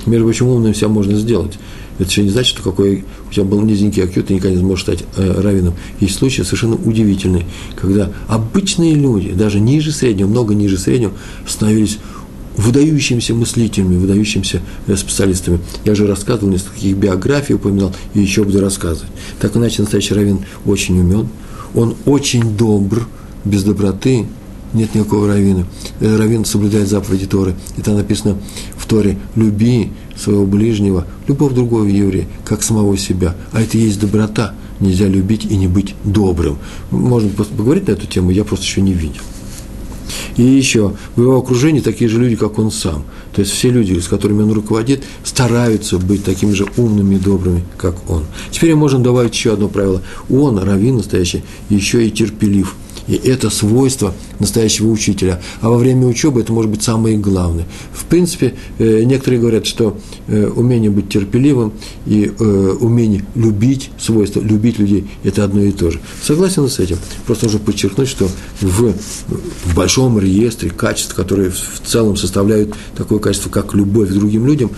Между 0.06 0.24
прочим, 0.24 0.48
умным 0.48 0.74
себя 0.74 0.88
можно 0.88 1.16
сделать. 1.16 1.58
Это 1.98 2.08
еще 2.08 2.22
не 2.22 2.30
значит, 2.30 2.50
что 2.50 2.62
какой 2.62 3.04
у 3.28 3.32
тебя 3.32 3.44
был 3.44 3.60
низенький 3.62 4.02
IQ, 4.02 4.22
ты 4.22 4.34
никогда 4.34 4.54
не 4.54 4.62
сможешь 4.62 4.84
стать 4.84 5.04
э, 5.16 5.40
раввином. 5.40 5.74
Есть 6.00 6.16
случаи 6.16 6.42
совершенно 6.42 6.76
удивительные, 6.76 7.44
когда 7.76 8.10
обычные 8.28 8.94
люди, 8.94 9.32
даже 9.32 9.58
ниже 9.58 9.90
среднего, 9.92 10.28
много 10.28 10.54
ниже 10.54 10.78
среднего, 10.78 11.12
становились 11.46 11.98
выдающимися 12.56 13.34
мыслителями, 13.34 13.96
выдающимися 13.96 14.60
э, 14.86 14.96
специалистами. 14.96 15.60
Я 15.84 15.94
же 15.94 16.06
рассказывал, 16.06 16.52
несколько 16.52 16.74
таких 16.74 16.96
биографий 16.96 17.54
упоминал, 17.56 17.94
и 18.14 18.20
еще 18.20 18.44
буду 18.44 18.60
рассказывать. 18.60 19.10
Так 19.40 19.56
иначе 19.56 19.82
настоящий 19.82 20.14
раввин 20.14 20.40
очень 20.66 20.98
умен, 21.00 21.28
он 21.74 21.96
очень 22.06 22.56
добр, 22.56 23.06
без 23.44 23.64
доброты 23.64 24.26
нет 24.72 24.94
никакого 24.94 25.28
равина. 25.28 25.64
Э, 26.00 26.16
равин 26.16 26.44
соблюдает 26.44 26.88
заповеди 26.88 27.26
Торы. 27.26 27.54
И 27.76 27.82
там 27.82 27.96
написано 27.96 28.38
в 28.76 28.86
Торе 28.86 29.18
«люби 29.34 29.90
своего 30.16 30.44
ближнего, 30.44 31.06
любого 31.26 31.52
другого 31.52 31.84
еврея, 31.84 32.26
как 32.44 32.62
самого 32.62 32.96
себя». 32.96 33.34
А 33.52 33.60
это 33.60 33.78
и 33.78 33.82
есть 33.82 34.00
доброта. 34.00 34.54
Нельзя 34.80 35.06
любить 35.06 35.44
и 35.44 35.56
не 35.56 35.66
быть 35.66 35.94
добрым. 36.04 36.58
Можно 36.90 37.30
поговорить 37.30 37.88
на 37.88 37.92
эту 37.92 38.06
тему, 38.06 38.30
я 38.30 38.44
просто 38.44 38.64
еще 38.64 38.80
не 38.80 38.92
видел. 38.92 39.22
И 40.36 40.42
еще, 40.42 40.94
в 41.16 41.22
его 41.22 41.36
окружении 41.36 41.80
такие 41.80 42.08
же 42.08 42.20
люди, 42.20 42.36
как 42.36 42.58
он 42.58 42.70
сам. 42.70 43.04
То 43.34 43.40
есть 43.40 43.52
все 43.52 43.70
люди, 43.70 43.98
с 43.98 44.06
которыми 44.06 44.42
он 44.42 44.52
руководит, 44.52 45.02
стараются 45.24 45.98
быть 45.98 46.24
такими 46.24 46.52
же 46.52 46.66
умными 46.76 47.16
и 47.16 47.18
добрыми, 47.18 47.64
как 47.76 48.08
он. 48.08 48.24
Теперь 48.52 48.74
мы 48.74 48.80
можем 48.80 49.02
добавить 49.02 49.34
еще 49.34 49.52
одно 49.52 49.68
правило. 49.68 50.00
Он, 50.30 50.58
раввин 50.58 50.98
настоящий, 50.98 51.42
еще 51.68 52.06
и 52.06 52.10
терпелив– 52.10 52.76
и 53.08 53.16
это 53.16 53.50
свойство 53.50 54.14
настоящего 54.38 54.88
учителя. 54.88 55.40
А 55.60 55.70
во 55.70 55.78
время 55.78 56.06
учебы 56.06 56.40
это 56.40 56.52
может 56.52 56.70
быть 56.70 56.82
самое 56.82 57.16
главное. 57.16 57.66
В 57.92 58.04
принципе, 58.04 58.54
э, 58.78 59.02
некоторые 59.04 59.40
говорят, 59.40 59.66
что 59.66 59.98
э, 60.28 60.46
умение 60.46 60.90
быть 60.90 61.08
терпеливым 61.08 61.72
и 62.06 62.30
э, 62.38 62.76
умение 62.80 63.24
любить 63.34 63.90
свойство, 63.98 64.40
любить 64.40 64.78
людей– 64.78 65.08
это 65.24 65.44
одно 65.44 65.62
и 65.62 65.72
то 65.72 65.90
же. 65.90 66.00
Согласен 66.22 66.68
с 66.68 66.78
этим. 66.78 66.98
Просто 67.26 67.46
нужно 67.46 67.60
подчеркнуть, 67.60 68.08
что 68.08 68.28
в, 68.60 68.92
в 69.64 69.74
большом 69.74 70.18
реестре 70.18 70.70
качеств, 70.70 71.14
которые 71.14 71.50
в 71.50 71.80
целом 71.84 72.16
составляют 72.16 72.74
такое 72.96 73.18
качество, 73.18 73.48
как 73.50 73.74
любовь 73.74 74.10
к 74.10 74.12
другим 74.12 74.46
людям, 74.46 74.70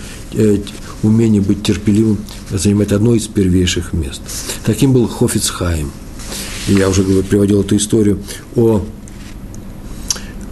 умение 1.03 1.41
быть 1.41 1.63
терпеливым 1.63 2.17
занимает 2.49 2.93
одно 2.93 3.15
из 3.15 3.27
первейших 3.27 3.93
мест. 3.93 4.21
Таким 4.65 4.93
был 4.93 5.07
Хофицхайм– 5.07 5.91
я 6.67 6.89
уже 6.89 7.03
приводил 7.23 7.61
эту 7.61 7.75
историю 7.77 8.19
о, 8.55 8.81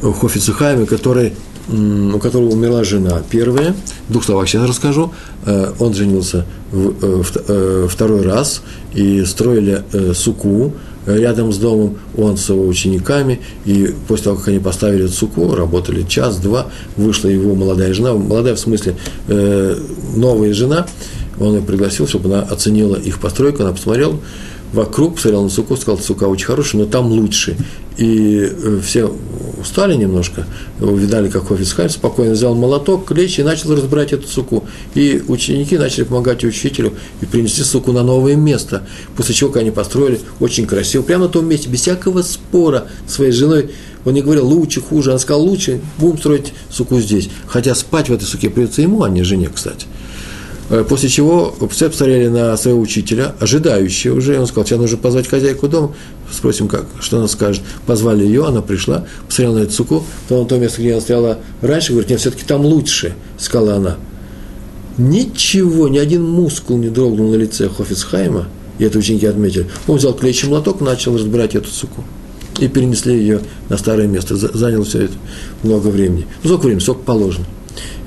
о 0.01 0.11
Хофице 0.11 0.53
Хайме, 0.53 0.85
который, 0.85 1.33
у 1.67 2.17
которого 2.19 2.49
умерла 2.49 2.83
жена 2.83 3.21
первая. 3.29 3.75
В 4.07 4.11
двух 4.11 4.23
словах 4.23 4.47
сейчас 4.47 4.67
расскажу. 4.67 5.13
Э, 5.45 5.71
он 5.79 5.93
женился 5.93 6.45
э, 6.71 7.23
э, 7.47 7.87
второй 7.89 8.21
раз 8.23 8.61
и 8.93 9.23
строили 9.23 9.83
суку 10.13 10.73
рядом 11.05 11.51
с 11.51 11.57
домом, 11.57 11.97
он 12.17 12.37
с 12.37 12.49
его 12.49 12.67
учениками, 12.67 13.39
и 13.65 13.95
после 14.07 14.25
того, 14.25 14.37
как 14.37 14.49
они 14.49 14.59
поставили 14.59 15.07
суку, 15.07 15.55
работали 15.55 16.03
час-два, 16.03 16.67
вышла 16.97 17.29
его 17.29 17.55
молодая 17.55 17.93
жена, 17.93 18.13
молодая 18.13 18.53
в 18.55 18.59
смысле 18.59 18.95
новая 20.15 20.53
жена, 20.53 20.85
он 21.39 21.55
ее 21.55 21.61
пригласил, 21.61 22.07
чтобы 22.07 22.31
она 22.31 22.41
оценила 22.43 22.95
их 22.95 23.19
постройку, 23.19 23.63
она 23.63 23.71
посмотрела, 23.71 24.19
вокруг, 24.73 25.15
посмотрел 25.15 25.43
на 25.43 25.49
суку, 25.49 25.75
сказал, 25.77 25.99
сука 25.99 26.25
очень 26.25 26.45
хорошая, 26.45 26.81
но 26.81 26.87
там 26.87 27.07
лучше. 27.07 27.57
И 27.97 28.39
э, 28.41 28.79
все 28.83 29.13
устали 29.59 29.95
немножко, 29.95 30.45
увидали, 30.79 31.29
как 31.29 31.51
офис 31.51 31.73
Хайм, 31.73 31.89
спокойно 31.89 32.31
взял 32.31 32.55
молоток, 32.55 33.05
клещ 33.05 33.39
и 33.39 33.43
начал 33.43 33.75
разбирать 33.75 34.13
эту 34.13 34.27
суку. 34.27 34.63
И 34.95 35.21
ученики 35.27 35.77
начали 35.77 36.03
помогать 36.03 36.43
учителю 36.43 36.93
и 37.21 37.25
принести 37.25 37.61
суку 37.63 37.91
на 37.91 38.03
новое 38.03 38.35
место. 38.35 38.87
После 39.17 39.35
чего 39.35 39.53
они 39.55 39.71
построили 39.71 40.21
очень 40.39 40.65
красиво, 40.65 41.01
прямо 41.01 41.25
на 41.25 41.29
том 41.29 41.45
месте, 41.45 41.67
без 41.67 41.81
всякого 41.81 42.21
спора 42.21 42.87
своей 43.07 43.31
женой. 43.31 43.71
Он 44.05 44.13
не 44.13 44.21
говорил 44.21 44.47
лучше, 44.47 44.79
хуже, 44.79 45.11
он 45.11 45.19
сказал 45.19 45.41
лучше, 45.43 45.81
будем 45.97 46.17
строить 46.19 46.53
суку 46.69 47.01
здесь. 47.01 47.29
Хотя 47.47 47.75
спать 47.75 48.07
в 48.07 48.13
этой 48.13 48.23
суке 48.23 48.49
придется 48.49 48.81
ему, 48.81 49.03
а 49.03 49.09
не 49.09 49.23
жене, 49.23 49.49
кстати. 49.53 49.87
Э, 50.69 50.85
после 50.87 51.09
чего 51.09 51.55
все 51.71 51.89
посмотрели 51.89 52.27
на 52.27 52.55
своего 52.55 52.79
учителя, 52.79 53.33
ожидающего 53.39 54.17
уже. 54.17 54.39
Он 54.39 54.45
сказал, 54.45 54.65
сейчас 54.65 54.79
нужно 54.79 54.97
позвать 54.97 55.27
хозяйку 55.27 55.67
дома, 55.67 55.93
спросим, 56.31 56.67
как, 56.67 56.85
что 56.99 57.17
она 57.17 57.27
скажет. 57.27 57.63
Позвали 57.87 58.23
ее, 58.23 58.45
она 58.45 58.61
пришла, 58.61 59.05
посмотрела 59.27 59.59
на 59.59 59.63
эту 59.63 59.73
суку, 59.73 60.03
то 60.27 60.41
на 60.41 60.47
то 60.47 60.57
место, 60.57 60.81
где 60.81 60.93
она 60.93 61.01
стояла 61.01 61.39
раньше, 61.61 61.93
говорит, 61.93 62.11
нет, 62.11 62.19
все-таки 62.19 62.43
там 62.45 62.65
лучше, 62.65 63.15
сказала 63.37 63.75
она. 63.75 63.97
Ничего, 64.97 65.87
ни 65.87 65.97
один 65.97 66.23
мускул 66.23 66.77
не 66.77 66.89
дрогнул 66.89 67.31
на 67.31 67.35
лице 67.35 67.69
Хофицхайма, 67.69 68.47
и 68.77 68.83
это 68.83 68.99
ученики 68.99 69.25
отметили. 69.25 69.67
Он 69.87 69.97
взял 69.97 70.13
клеящий 70.13 70.49
молоток, 70.49 70.81
начал 70.81 71.15
разбирать 71.15 71.55
эту 71.55 71.69
суку. 71.69 72.03
И 72.59 72.67
перенесли 72.67 73.17
ее 73.17 73.39
на 73.69 73.77
старое 73.77 74.07
место. 74.07 74.35
Заняло 74.35 74.83
все 74.83 75.03
это 75.03 75.13
много 75.63 75.87
времени. 75.87 76.27
Ну, 76.43 76.49
сколько 76.49 76.65
времени? 76.65 76.83
Сколько 76.83 77.03
положено. 77.03 77.45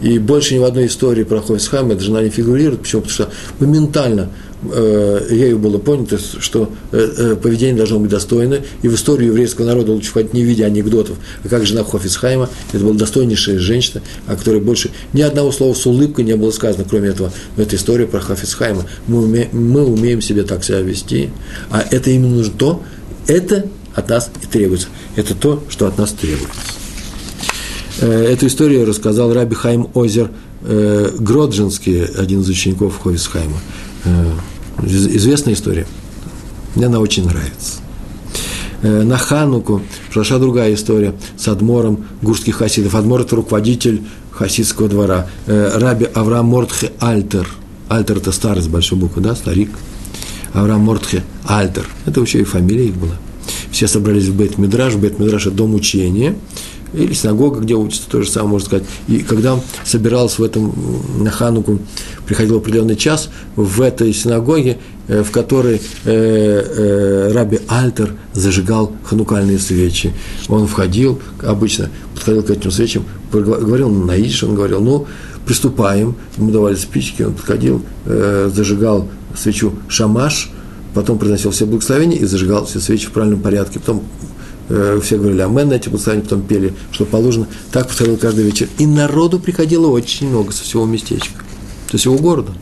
И 0.00 0.18
больше 0.18 0.54
ни 0.54 0.58
в 0.58 0.64
одной 0.64 0.86
истории 0.86 1.24
про 1.24 1.40
Хойсхайм 1.40 1.90
эта 1.90 2.00
жена 2.00 2.22
не 2.22 2.30
фигурирует. 2.30 2.82
Почему? 2.82 3.02
Потому 3.02 3.14
что 3.14 3.30
моментально 3.60 4.30
э, 4.70 5.26
ею 5.30 5.58
было 5.58 5.78
понято, 5.78 6.18
что 6.18 6.70
э, 6.90 7.12
э, 7.16 7.36
поведение 7.36 7.76
должно 7.76 7.98
быть 7.98 8.10
достойно, 8.10 8.58
и 8.82 8.88
в 8.88 8.94
историю 8.94 9.28
еврейского 9.28 9.66
народа 9.66 9.92
лучше 9.92 10.10
входить 10.10 10.34
не 10.34 10.42
в 10.42 10.46
виде 10.46 10.64
анекдотов, 10.64 11.16
а 11.44 11.48
как 11.48 11.66
жена 11.66 11.84
Хофисхайма, 11.84 12.48
это 12.72 12.82
была 12.84 12.94
достойнейшая 12.94 13.58
женщина, 13.58 14.02
о 14.26 14.36
которой 14.36 14.60
больше 14.60 14.90
ни 15.12 15.22
одного 15.22 15.52
слова 15.52 15.74
с 15.74 15.86
улыбкой 15.86 16.24
не 16.24 16.36
было 16.36 16.50
сказано, 16.50 16.84
кроме 16.88 17.10
этого. 17.10 17.32
Но 17.56 17.62
это 17.62 17.76
история 17.76 18.06
про 18.06 18.20
Хофисхайма. 18.20 18.86
Мы, 19.06 19.22
уме, 19.22 19.48
мы 19.52 19.84
умеем 19.84 20.20
себе 20.20 20.42
так 20.42 20.64
себя 20.64 20.80
вести, 20.80 21.30
а 21.70 21.84
это 21.90 22.10
именно 22.10 22.42
то, 22.44 22.82
это 23.26 23.66
от 23.94 24.08
нас 24.08 24.30
и 24.42 24.46
требуется. 24.46 24.88
Это 25.16 25.34
то, 25.34 25.62
что 25.68 25.86
от 25.86 25.98
нас 25.98 26.12
требуется. 26.12 26.81
Э, 28.02 28.32
эту 28.32 28.48
историю 28.48 28.84
рассказал 28.84 29.32
Раби 29.32 29.54
Хайм 29.54 29.88
Озер 29.94 30.30
э, 30.62 31.10
Гроджинский, 31.20 32.04
один 32.04 32.40
из 32.40 32.48
учеников 32.48 33.00
Ховисхайма. 33.00 33.58
Э, 34.04 34.32
известная 34.84 35.54
история. 35.54 35.86
Мне 36.74 36.86
она 36.86 36.98
очень 36.98 37.24
нравится. 37.24 37.80
На 38.82 39.16
Хануку 39.16 39.80
прошла 40.12 40.38
другая 40.38 40.74
история 40.74 41.14
с 41.36 41.46
Адмором 41.46 42.06
гурских 42.20 42.56
хасидов. 42.56 42.96
Адмор– 42.96 43.20
это 43.22 43.36
руководитель 43.36 44.02
хасидского 44.32 44.88
двора. 44.88 45.28
Раби 45.46 46.06
Авраам 46.06 46.46
Мортхе 46.46 46.90
Альтер. 46.98 47.46
Альтер– 47.88 48.16
это 48.18 48.32
старый 48.32 48.60
с 48.60 48.66
большой 48.66 48.98
буквы, 48.98 49.22
да, 49.22 49.36
старик. 49.36 49.70
Авраам 50.52 50.80
Мортхе 50.80 51.22
Альтер. 51.44 51.86
Это 52.06 52.18
вообще 52.18 52.40
и 52.40 52.44
фамилия 52.44 52.86
их 52.86 52.96
была. 52.96 53.14
Все 53.70 53.86
собрались 53.86 54.26
в 54.26 54.34
Бет-Мидраш. 54.34 54.96
Бет-Мидраш– 54.96 55.42
это 55.46 55.54
дом 55.54 55.76
учения– 55.76 56.34
или 56.92 57.12
синагога, 57.12 57.60
где 57.60 57.74
учится, 57.74 58.08
то 58.08 58.22
же 58.22 58.30
самое 58.30 58.52
можно 58.52 58.66
сказать. 58.66 58.84
И 59.08 59.18
когда 59.18 59.58
собирался 59.84 60.42
в 60.42 60.44
этом, 60.44 60.74
на 61.18 61.30
Хануку, 61.30 61.78
приходил 62.26 62.58
определенный 62.58 62.96
час, 62.96 63.30
в 63.56 63.80
этой 63.80 64.12
синагоге, 64.12 64.78
э, 65.08 65.22
в 65.22 65.30
которой 65.30 65.76
э, 65.76 65.80
э, 66.04 67.32
Раби 67.32 67.60
Альтер 67.68 68.14
зажигал 68.32 68.92
ханукальные 69.04 69.58
свечи. 69.58 70.12
Он 70.48 70.66
входил, 70.66 71.20
обычно 71.42 71.90
подходил 72.14 72.42
к 72.42 72.50
этим 72.50 72.70
свечам, 72.70 73.04
говорил 73.32 73.88
на 73.88 74.16
идиш, 74.16 74.44
он 74.44 74.54
говорил, 74.54 74.80
ну, 74.80 75.06
приступаем, 75.46 76.14
ему 76.36 76.50
давали 76.52 76.76
спички, 76.76 77.22
он 77.22 77.34
подходил, 77.34 77.82
зажигал 78.06 79.08
свечу 79.36 79.72
шамаш, 79.88 80.50
потом 80.94 81.18
произносил 81.18 81.50
все 81.50 81.66
благословения 81.66 82.18
и 82.18 82.24
зажигал 82.26 82.66
все 82.66 82.78
свечи 82.78 83.06
в 83.06 83.10
правильном 83.12 83.40
порядке, 83.40 83.80
потом 83.80 84.02
все 84.68 85.18
говорили 85.18 85.40
амен 85.40 85.68
на 85.68 85.74
эти 85.74 85.88
благословения, 85.88 86.24
потом 86.24 86.42
пели, 86.42 86.72
что 86.92 87.04
положено. 87.04 87.46
Так 87.72 87.88
повторил 87.88 88.16
каждый 88.16 88.44
вечер. 88.44 88.68
И 88.78 88.86
народу 88.86 89.38
приходило 89.38 89.88
очень 89.88 90.28
много 90.28 90.52
со 90.52 90.64
всего 90.64 90.86
местечка, 90.86 91.42
со 91.90 91.98
всего 91.98 92.16
города. 92.16 92.52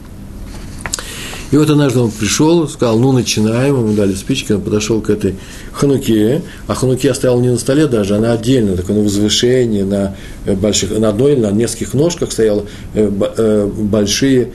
И 1.51 1.57
вот 1.57 1.69
однажды 1.69 1.99
он 1.99 2.11
пришел, 2.13 2.69
сказал, 2.69 2.99
ну, 2.99 3.11
начинаем, 3.11 3.77
ему 3.77 3.95
дали 3.95 4.15
спички, 4.15 4.53
он 4.53 4.61
подошел 4.61 5.01
к 5.01 5.11
этой 5.11 5.35
хануке, 5.73 6.43
а 6.69 6.75
хануке 6.75 7.13
стояла 7.13 7.41
не 7.41 7.49
на 7.49 7.59
столе 7.59 7.89
даже, 7.89 8.15
она 8.17 8.33
отдельно, 8.33 8.77
такое 8.77 8.97
на 8.97 9.03
возвышении, 9.03 9.83
на, 9.83 10.15
э, 10.47 10.55
больших, 10.55 10.97
на 10.97 11.09
одной 11.09 11.33
или 11.33 11.41
на 11.41 11.51
нескольких 11.51 11.95
ножках 11.95 12.31
стояла 12.31 12.67
э, 12.95 13.67
большие 13.67 14.53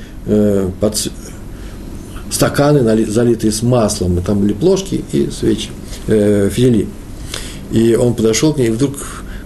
под, 0.80 1.12
стаканы, 2.32 3.06
залитые 3.06 3.52
с 3.52 3.62
маслом, 3.62 4.18
и 4.18 4.22
там 4.22 4.40
были 4.40 4.54
плошки 4.54 5.04
и 5.12 5.30
свечи, 5.30 5.70
фитили. 6.08 6.88
И 7.76 7.94
он 7.94 8.14
подошел 8.14 8.54
к 8.54 8.58
ней, 8.58 8.68
и 8.68 8.72
вдруг 8.72 8.96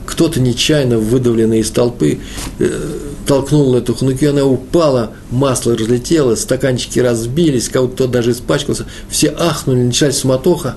кто-то 0.05 0.39
нечаянно 0.39 0.99
выдавленный 0.99 1.61
из 1.61 1.71
толпы 1.71 2.19
э, 2.59 2.97
толкнул 3.25 3.73
эту 3.73 3.95
хнуки, 3.95 4.25
она 4.25 4.45
упала, 4.45 5.13
масло 5.31 5.75
разлетелось, 5.75 6.41
стаканчики 6.41 6.99
разбились, 6.99 7.69
кого-то 7.69 8.07
даже 8.07 8.31
испачкался, 8.31 8.85
все 9.09 9.33
ахнули, 9.35 9.79
началась 9.79 10.19
суматоха. 10.19 10.75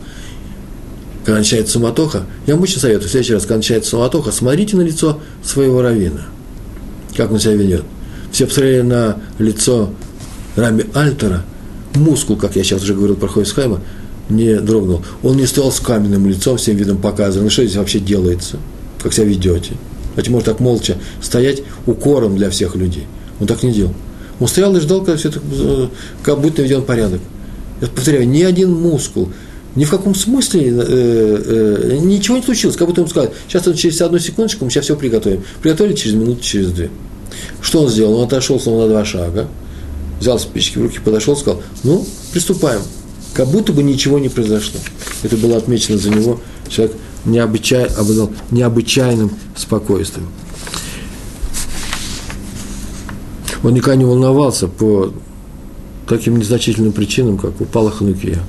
Когда 1.26 1.40
начинается 1.40 1.74
суматоха, 1.74 2.22
я 2.46 2.54
вам 2.54 2.62
очень 2.62 2.80
советую, 2.80 3.08
в 3.08 3.10
следующий 3.10 3.34
раз, 3.34 3.42
когда 3.42 3.56
начинается 3.56 3.90
суматоха, 3.90 4.32
смотрите 4.32 4.78
на 4.78 4.82
лицо 4.82 5.20
своего 5.44 5.82
равина, 5.82 6.22
как 7.14 7.32
он 7.32 7.38
себя 7.38 7.54
ведет. 7.54 7.84
Все 8.32 8.46
посмотрели 8.46 8.80
на 8.80 9.18
лицо 9.38 9.90
Раби 10.56 10.86
Альтера, 10.94 11.44
мускул, 11.96 12.36
как 12.36 12.56
я 12.56 12.64
сейчас 12.64 12.82
уже 12.82 12.94
говорил 12.94 13.16
про 13.16 13.28
Хойсхайма, 13.28 13.82
не 14.36 14.60
дрогнул. 14.60 15.02
Он 15.22 15.36
не 15.36 15.46
стоял 15.46 15.70
с 15.70 15.80
каменным 15.80 16.26
лицом, 16.26 16.56
всем 16.56 16.76
видом 16.76 16.98
показывая, 16.98 17.44
ну 17.44 17.50
что 17.50 17.64
здесь 17.64 17.76
вообще 17.76 18.00
делается, 18.00 18.58
как 19.02 19.12
себя 19.12 19.26
ведете. 19.26 19.72
Знаете, 20.14 20.30
может 20.30 20.46
так 20.46 20.60
молча 20.60 20.96
стоять 21.20 21.62
укором 21.86 22.36
для 22.36 22.50
всех 22.50 22.76
людей. 22.76 23.06
Он 23.40 23.46
так 23.46 23.62
не 23.62 23.72
делал. 23.72 23.94
Он 24.40 24.48
стоял 24.48 24.74
и 24.76 24.80
ждал, 24.80 25.00
когда 25.00 25.16
все 25.16 25.28
это, 25.28 25.40
э, 25.52 25.88
как 26.22 26.40
будто 26.40 26.62
наведен 26.62 26.82
порядок. 26.82 27.20
Я 27.80 27.88
повторяю, 27.88 28.28
ни 28.28 28.42
один 28.42 28.72
мускул 28.72 29.30
Ни 29.74 29.84
в 29.84 29.90
каком 29.90 30.14
смысле 30.14 30.62
э, 30.66 31.92
э, 31.92 31.98
ничего 32.02 32.36
не 32.36 32.42
случилось. 32.42 32.76
Как 32.76 32.88
будто 32.88 33.00
ему 33.00 33.08
сказали, 33.08 33.32
сейчас 33.48 33.64
через 33.76 34.00
одну 34.00 34.18
секундочку 34.18 34.64
мы 34.64 34.70
сейчас 34.70 34.84
все 34.84 34.96
приготовим. 34.96 35.42
Приготовили 35.62 35.94
через 35.94 36.14
минуту, 36.14 36.42
через 36.42 36.72
две. 36.72 36.90
Что 37.60 37.82
он 37.82 37.88
сделал? 37.88 38.18
Он 38.18 38.26
отошел 38.26 38.60
снова 38.60 38.82
на 38.82 38.88
два 38.88 39.04
шага, 39.04 39.48
взял 40.20 40.38
спички 40.38 40.78
в 40.78 40.82
руки, 40.82 40.98
подошел, 41.02 41.36
сказал, 41.36 41.62
ну, 41.84 42.06
приступаем. 42.32 42.82
Как 43.34 43.48
будто 43.48 43.72
бы 43.72 43.82
ничего 43.82 44.18
не 44.18 44.28
произошло. 44.28 44.80
Это 45.22 45.36
было 45.36 45.56
отмечено 45.56 45.98
за 45.98 46.10
него. 46.10 46.40
Человек 46.68 46.96
необычай, 47.24 47.84
обладал 47.84 48.30
необычайным 48.50 49.30
спокойствием. 49.56 50.28
Он 53.62 53.74
никогда 53.74 53.96
не 53.96 54.04
волновался 54.04 54.66
по 54.66 55.12
таким 56.08 56.36
незначительным 56.36 56.92
причинам, 56.92 57.38
как 57.38 57.60
упала 57.60 57.90
ханукия. 57.90 58.40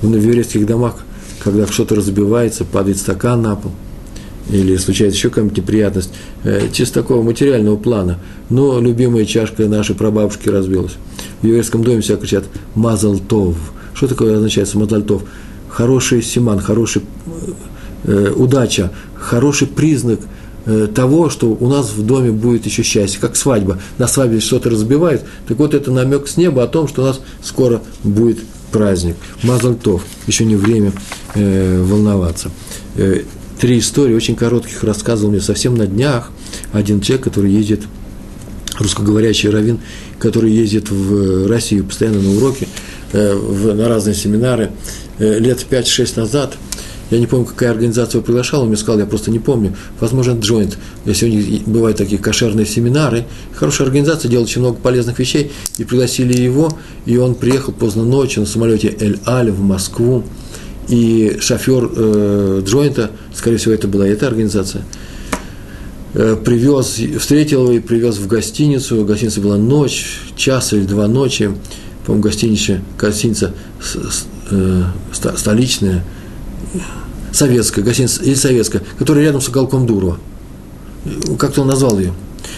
В 0.00 0.12
еврейских 0.12 0.66
домах, 0.66 1.04
когда 1.42 1.66
что-то 1.66 1.94
разбивается, 1.94 2.64
падает 2.64 2.98
стакан 2.98 3.42
на 3.42 3.56
пол, 3.56 3.72
или 4.50 4.76
случается 4.76 5.18
еще 5.18 5.28
какая-нибудь 5.28 5.58
неприятность, 5.58 6.10
э, 6.44 6.68
чисто 6.72 7.00
такого 7.02 7.22
материального 7.22 7.76
плана, 7.76 8.18
но 8.50 8.80
любимая 8.80 9.24
чашка 9.24 9.66
нашей 9.66 9.94
прабабушки 9.94 10.48
разбилась. 10.48 10.92
В 11.40 11.46
еврейском 11.46 11.84
доме 11.84 12.00
все 12.00 12.16
кричат 12.16 12.44
«мазалтов». 12.74 13.56
Что 13.94 14.08
такое 14.08 14.36
означает 14.36 14.72
«мазалтов»? 14.74 15.22
Хороший 15.68 16.22
симан, 16.22 16.60
хороший 16.60 17.02
э, 18.04 18.32
удача, 18.36 18.92
хороший 19.14 19.66
признак– 19.66 20.20
Э, 20.66 20.88
того, 20.92 21.28
что 21.28 21.48
у 21.48 21.68
нас 21.68 21.90
в 21.92 22.06
доме 22.06 22.30
будет 22.30 22.64
еще 22.64 22.82
счастье, 22.82 23.20
как 23.20 23.36
свадьба. 23.36 23.78
На 23.98 24.08
свадьбе 24.08 24.40
что-то 24.40 24.70
разбивает, 24.70 25.22
так 25.46 25.58
вот 25.58 25.74
это 25.74 25.90
намек 25.90 26.26
с 26.26 26.38
неба 26.38 26.62
о 26.62 26.66
том, 26.66 26.88
что 26.88 27.02
у 27.02 27.04
нас 27.04 27.20
скоро 27.42 27.82
будет 28.02 28.38
праздник. 28.72 29.16
Мазальтов, 29.42 30.02
еще 30.26 30.46
не 30.46 30.56
время 30.56 30.92
э, 31.34 31.82
волноваться. 31.82 32.50
Э, 32.96 33.24
три 33.60 33.78
истории, 33.78 34.14
очень 34.14 34.36
коротких, 34.36 34.82
рассказывал 34.84 35.32
мне 35.32 35.42
совсем 35.42 35.74
на 35.74 35.86
днях 35.86 36.30
один 36.72 37.02
человек, 37.02 37.24
который 37.24 37.52
ездит, 37.52 37.82
русскоговорящий 38.78 39.50
раввин, 39.50 39.80
который 40.18 40.50
ездит 40.50 40.90
в 40.90 41.46
Россию 41.46 41.84
постоянно 41.84 42.22
на 42.22 42.38
уроки, 42.38 42.66
э, 42.66 43.03
в, 43.14 43.74
на 43.74 43.88
разные 43.88 44.14
семинары. 44.14 44.70
Э, 45.18 45.38
лет 45.38 45.64
5-6 45.70 46.18
назад– 46.18 46.54
я 47.10 47.18
не 47.18 47.26
помню, 47.26 47.46
какая 47.46 47.70
организация 47.70 48.18
его 48.18 48.26
приглашала, 48.26 48.62
он 48.62 48.68
мне 48.68 48.76
сказал, 48.76 48.98
я 48.98 49.06
просто 49.06 49.30
не 49.30 49.38
помню. 49.38 49.76
Возможно, 50.00 50.32
Joint. 50.32 50.74
Если 51.04 51.26
у 51.26 51.28
них 51.28 51.62
бывают 51.62 51.98
такие 51.98 52.20
кошерные 52.20 52.66
семинары. 52.66 53.26
Хорошая 53.54 53.86
организация, 53.86 54.30
делает 54.30 54.48
очень 54.48 54.62
много 54.62 54.78
полезных 54.78 55.18
вещей. 55.18 55.52
И 55.78 55.84
пригласили 55.84 56.36
его, 56.36 56.76
и 57.04 57.16
он 57.16 57.34
приехал 57.34 57.72
поздно 57.72 58.04
ночью 58.04 58.40
на 58.40 58.46
самолете 58.46 58.96
Эль-Аль 58.98 59.50
в 59.50 59.60
Москву. 59.60 60.24
И 60.88 61.36
шофер 61.40 61.90
э, 61.94 62.62
Джойнта, 62.64 63.10
скорее 63.34 63.58
всего, 63.58 63.74
это 63.74 63.86
была 63.86 64.06
эта 64.06 64.26
организация, 64.26 64.82
э, 66.14 66.36
привез, 66.42 67.00
встретил 67.20 67.64
его 67.64 67.72
и 67.74 67.80
привез 67.80 68.16
в 68.16 68.26
гостиницу. 68.26 69.02
В 69.02 69.06
гостинице 69.06 69.40
была 69.40 69.56
ночь, 69.56 70.20
час 70.36 70.72
или 70.72 70.84
два 70.84 71.06
ночи. 71.06 71.52
По-моему, 72.04 72.22
гостиница, 72.22 72.80
гостиница 72.98 73.54
э, 74.50 74.82
столичная, 75.12 76.04
советская, 77.32 77.84
гостиница 77.84 78.22
или 78.22 78.34
советская, 78.34 78.82
которая 78.98 79.24
рядом 79.24 79.40
с 79.40 79.48
уголком 79.48 79.86
Дурова. 79.86 80.18
Как-то 81.38 81.62
он 81.62 81.68
назвал 81.68 81.98
ее. 81.98 82.12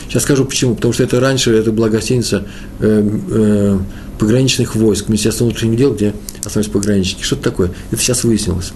Сейчас 0.09 0.23
скажу 0.23 0.45
почему. 0.45 0.75
Потому 0.75 0.93
что 0.93 1.03
это 1.03 1.21
раньше 1.21 1.53
это 1.53 1.73
была 1.73 1.89
гостиница 1.89 2.47
э, 2.81 3.09
э, 3.31 3.79
пограничных 4.19 4.75
войск, 4.75 5.09
Министерства 5.09 5.45
внутренних 5.45 5.79
дел, 5.79 5.95
где 5.95 6.15
остались 6.45 6.69
пограничники. 6.69 7.23
Что-то 7.23 7.43
такое. 7.43 7.71
Это 7.91 8.01
сейчас 8.01 8.25
выяснилось. 8.25 8.73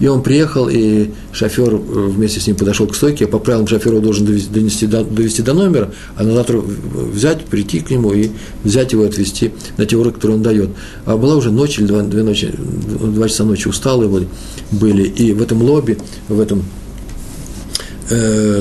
И 0.00 0.06
он 0.06 0.22
приехал, 0.22 0.68
и 0.68 1.10
шофер 1.32 1.74
э, 1.74 1.76
вместе 1.76 2.40
с 2.40 2.46
ним 2.46 2.56
подошел 2.56 2.86
к 2.86 2.94
стойке. 2.94 3.26
По 3.26 3.38
правилам 3.38 3.66
шофер 3.66 4.00
должен 4.00 4.26
довести, 4.26 4.50
донести, 4.50 4.86
довести 4.86 5.42
до 5.42 5.54
номера, 5.54 5.92
а 6.16 6.24
на 6.24 6.34
завтра 6.34 6.58
взять, 6.58 7.44
прийти 7.44 7.80
к 7.80 7.90
нему 7.90 8.12
и 8.12 8.30
взять 8.64 8.92
его, 8.92 9.04
отвезти 9.04 9.52
на 9.76 9.86
те 9.86 9.96
уроки, 9.96 10.14
которые 10.14 10.36
он 10.38 10.42
дает. 10.42 10.70
А 11.04 11.16
была 11.16 11.36
уже 11.36 11.50
ночь 11.50 11.78
или 11.78 11.86
два, 11.86 12.02
две 12.02 12.22
ночи, 12.22 12.52
два 12.56 13.28
часа 13.28 13.44
ночи 13.44 13.68
усталые 13.68 14.26
были. 14.70 15.04
И 15.04 15.32
в 15.32 15.42
этом 15.42 15.62
лобби, 15.62 15.98
в 16.28 16.40
этом 16.40 16.64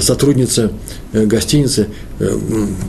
сотрудница 0.02 0.72
э, 1.12 1.26
гостиницы, 1.26 1.88
э, 2.20 2.38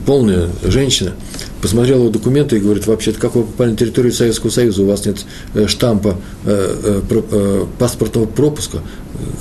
полная 0.05 0.49
женщина, 0.63 1.13
посмотрел 1.61 1.99
его 1.99 2.09
документы 2.09 2.57
и 2.57 2.59
говорит, 2.59 2.87
вообще-то, 2.87 3.19
как 3.19 3.35
вы 3.35 3.43
попали 3.43 3.71
на 3.71 3.77
территорию 3.77 4.13
Советского 4.13 4.49
Союза, 4.49 4.83
у 4.83 4.87
вас 4.87 5.05
нет 5.05 5.25
э, 5.53 5.67
штампа 5.67 6.17
э, 6.45 7.01
э, 7.09 7.65
паспортного 7.77 8.25
пропуска, 8.25 8.79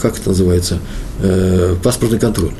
как 0.01 0.19
это 0.19 0.29
называется, 0.29 0.79
паспортный 1.83 2.21
контроль. 2.21 2.53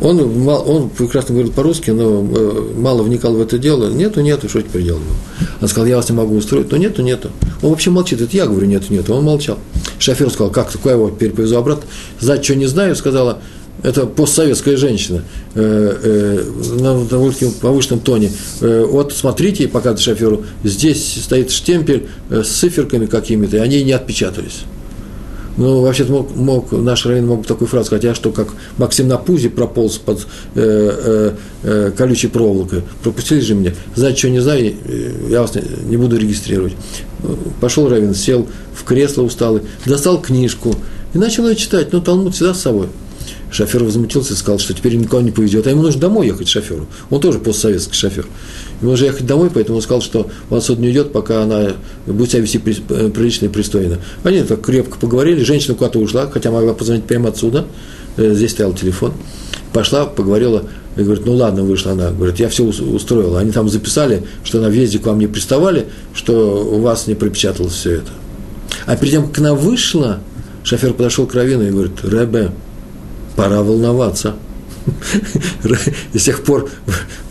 Он, 0.00 0.48
он 0.48 0.90
прекрасно 0.90 1.34
говорил 1.34 1.52
по-русски, 1.52 1.90
но 1.90 2.22
мало 2.76 3.02
вникал 3.02 3.34
в 3.34 3.40
это 3.40 3.58
дело. 3.58 3.90
Нету, 3.90 4.20
нету, 4.20 4.48
что 4.48 4.62
теперь 4.62 4.82
делать? 4.82 5.02
Он 5.60 5.68
сказал, 5.68 5.86
я 5.86 5.96
вас 5.96 6.08
не 6.08 6.16
могу 6.16 6.36
устроить. 6.36 6.70
Но 6.70 6.76
нету, 6.76 7.02
нету. 7.02 7.30
Он 7.62 7.70
вообще 7.70 7.90
молчит. 7.90 8.20
Это 8.20 8.36
я 8.36 8.46
говорю, 8.46 8.66
нету, 8.66 8.92
нету. 8.92 9.14
Он 9.14 9.24
молчал. 9.24 9.58
Шофер 9.98 10.30
сказал, 10.30 10.52
как, 10.52 10.70
такое 10.70 10.94
его 10.94 11.10
теперь 11.10 11.30
повезу 11.30 11.56
обратно. 11.56 11.84
Знать, 12.20 12.44
что 12.44 12.54
не 12.54 12.66
знаю, 12.66 12.94
сказала, 12.94 13.40
это 13.82 14.06
постсоветская 14.06 14.76
женщина 14.76 15.22
э, 15.54 15.96
э, 16.02 16.80
на 16.80 17.04
довольно 17.04 17.50
повышенном 17.60 18.00
тоне. 18.00 18.32
Э, 18.60 18.84
вот 18.88 19.12
смотрите, 19.12 19.68
показывает 19.68 20.00
шоферу, 20.00 20.44
здесь 20.64 21.22
стоит 21.22 21.50
штемпель 21.50 22.08
э, 22.30 22.42
с 22.42 22.48
циферками 22.48 23.06
какими-то, 23.06 23.56
и 23.56 23.60
они 23.60 23.82
не 23.84 23.92
отпечатались. 23.92 24.64
Ну, 25.58 25.80
вообще-то 25.80 26.12
мог, 26.12 26.36
мог, 26.36 26.70
наш 26.70 27.04
район 27.04 27.26
мог 27.26 27.44
такую 27.44 27.66
фразу 27.66 27.86
сказать, 27.86 28.04
я 28.04 28.14
что, 28.14 28.30
как 28.30 28.48
Максим 28.76 29.08
на 29.08 29.18
пузе 29.18 29.50
прополз 29.50 29.98
под 29.98 30.20
э, 30.20 30.24
э, 30.54 31.32
э, 31.64 31.92
колючей 31.96 32.28
проволокой, 32.28 32.84
пропустили 33.02 33.40
же 33.40 33.56
меня, 33.56 33.74
знать, 33.96 34.16
что 34.16 34.30
не 34.30 34.38
знаю, 34.38 34.72
э, 34.84 35.12
я 35.28 35.42
вас 35.42 35.56
не, 35.56 35.62
не 35.90 35.96
буду 35.96 36.16
регистрировать. 36.16 36.74
Пошел 37.60 37.88
Равин, 37.88 38.14
сел 38.14 38.46
в 38.72 38.84
кресло 38.84 39.22
усталый, 39.22 39.62
достал 39.84 40.22
книжку 40.22 40.76
и 41.12 41.18
начал 41.18 41.48
ее 41.48 41.56
читать, 41.56 41.92
ну, 41.92 42.00
Талмуд 42.00 42.34
всегда 42.34 42.54
с 42.54 42.60
собой– 42.60 42.86
Шофер 43.50 43.82
возмутился 43.82 44.34
и 44.34 44.36
сказал, 44.36 44.58
что 44.58 44.74
теперь 44.74 44.94
никого 44.96 45.22
не 45.22 45.30
повезет, 45.30 45.66
а 45.66 45.70
ему 45.70 45.82
нужно 45.82 46.00
домой 46.00 46.26
ехать 46.26 46.48
шоферу. 46.48 46.86
Он 47.10 47.20
тоже 47.20 47.38
постсоветский 47.38 47.94
шофер. 47.94 48.26
Ему 48.80 48.92
нужно 48.92 49.06
ехать 49.06 49.26
домой, 49.26 49.50
поэтому 49.52 49.76
он 49.76 49.82
сказал, 49.82 50.02
что 50.02 50.30
он 50.50 50.58
отсюда 50.58 50.80
не 50.80 50.88
уйдет, 50.88 51.12
пока 51.12 51.42
она 51.42 51.72
будет 52.06 52.30
себя 52.30 52.42
вести 52.42 52.60
э, 52.88 53.10
прилично 53.10 53.46
и 53.46 53.48
пристойно. 53.48 53.98
Они 54.22 54.42
так 54.42 54.60
крепко 54.60 54.98
поговорили, 54.98 55.42
женщина 55.42 55.74
куда-то 55.74 55.98
ушла, 55.98 56.28
хотя 56.30 56.50
могла 56.50 56.74
позвонить 56.74 57.04
прямо 57.04 57.30
отсюда, 57.30 57.66
э, 58.16 58.34
здесь 58.34 58.52
стоял 58.52 58.72
телефон. 58.72 59.12
Пошла, 59.72 60.06
поговорила, 60.06 60.62
и 60.96 61.02
говорит, 61.02 61.26
ну 61.26 61.34
ладно, 61.34 61.62
вышла 61.62 61.92
она. 61.92 62.10
Говорит, 62.10 62.40
я 62.40 62.48
все 62.48 62.64
устроила. 62.64 63.38
Они 63.38 63.52
там 63.52 63.68
записали, 63.68 64.24
что 64.42 64.60
на 64.60 64.68
въезде 64.68 64.98
к 64.98 65.06
вам 65.06 65.18
не 65.18 65.28
приставали, 65.28 65.86
что 66.12 66.64
у 66.64 66.80
вас 66.80 67.06
не 67.06 67.14
пропечаталось 67.14 67.72
все 67.72 67.94
это. 67.96 68.10
А 68.86 68.96
перед 68.96 69.12
тем, 69.12 69.28
как 69.28 69.38
она 69.38 69.54
вышла, 69.54 70.18
шофер 70.64 70.94
подошел 70.94 71.26
к 71.26 71.34
Равину 71.34 71.66
и 71.66 71.70
говорит, 71.70 71.92
Ребе, 72.02 72.50
пора 73.36 73.62
волноваться. 73.62 74.34
И 76.12 76.18
с 76.18 76.24
тех 76.24 76.42
пор 76.42 76.68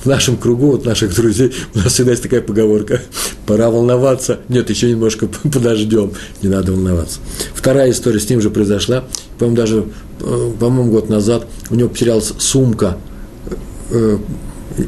в 0.03 0.05
нашем 0.05 0.37
кругу, 0.37 0.71
вот 0.71 0.85
наших 0.85 1.15
друзей, 1.15 1.53
у 1.73 1.79
нас 1.79 1.93
всегда 1.93 2.11
есть 2.11 2.23
такая 2.23 2.41
поговорка. 2.41 3.01
Пора 3.45 3.69
волноваться. 3.69 4.39
Нет, 4.49 4.69
еще 4.69 4.89
немножко 4.89 5.27
подождем. 5.43 6.13
Не 6.41 6.49
надо 6.49 6.71
волноваться. 6.71 7.19
Вторая 7.53 7.91
история 7.91 8.19
с 8.19 8.29
ним 8.29 8.41
же 8.41 8.49
произошла. 8.49 9.03
По-моему, 9.39 9.57
даже, 9.57 9.85
э, 10.21 10.51
по-моему, 10.59 10.91
год 10.91 11.09
назад 11.09 11.47
у 11.69 11.75
него 11.75 11.89
потерялась 11.89 12.33
сумка. 12.37 12.97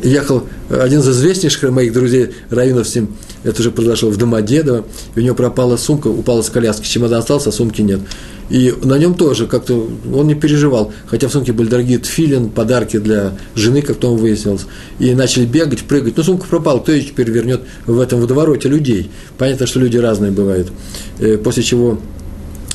Ехал 0.03 0.43
один 0.69 0.99
из 0.99 1.09
известнейших 1.09 1.71
моих 1.71 1.93
друзей, 1.93 2.31
Равинов 2.49 2.87
с 2.87 2.95
ним, 2.95 3.15
это 3.43 3.61
уже 3.61 3.71
произошло 3.71 4.09
в 4.09 4.17
Домодедово, 4.17 4.85
и 5.15 5.19
у 5.19 5.23
него 5.23 5.35
пропала 5.35 5.77
сумка, 5.77 6.07
упала 6.07 6.41
с 6.41 6.49
коляски, 6.49 6.85
чемодан 6.85 7.19
остался, 7.19 7.49
а 7.49 7.51
сумки 7.51 7.81
нет. 7.81 8.01
И 8.49 8.73
на 8.83 8.97
нем 8.97 9.13
тоже 9.13 9.45
как-то 9.47 9.89
он 10.13 10.27
не 10.27 10.35
переживал, 10.35 10.91
хотя 11.05 11.27
в 11.27 11.31
сумке 11.31 11.53
были 11.53 11.69
дорогие 11.69 11.99
тфилин, 11.99 12.49
подарки 12.49 12.97
для 12.97 13.33
жены, 13.55 13.81
как 13.81 13.97
потом 13.97 14.17
выяснилось. 14.17 14.65
И 14.97 15.13
начали 15.13 15.45
бегать, 15.45 15.83
прыгать. 15.83 16.17
Но 16.17 16.23
сумка 16.23 16.47
пропала, 16.47 16.79
кто 16.79 16.91
ее 16.91 17.03
теперь 17.03 17.29
вернет 17.29 17.61
в 17.85 17.99
этом 17.99 18.21
водовороте 18.21 18.67
людей? 18.67 19.11
Понятно, 19.37 19.67
что 19.67 19.79
люди 19.79 19.97
разные 19.97 20.31
бывают. 20.31 20.71
Э, 21.19 21.37
после 21.37 21.61
чего 21.61 21.99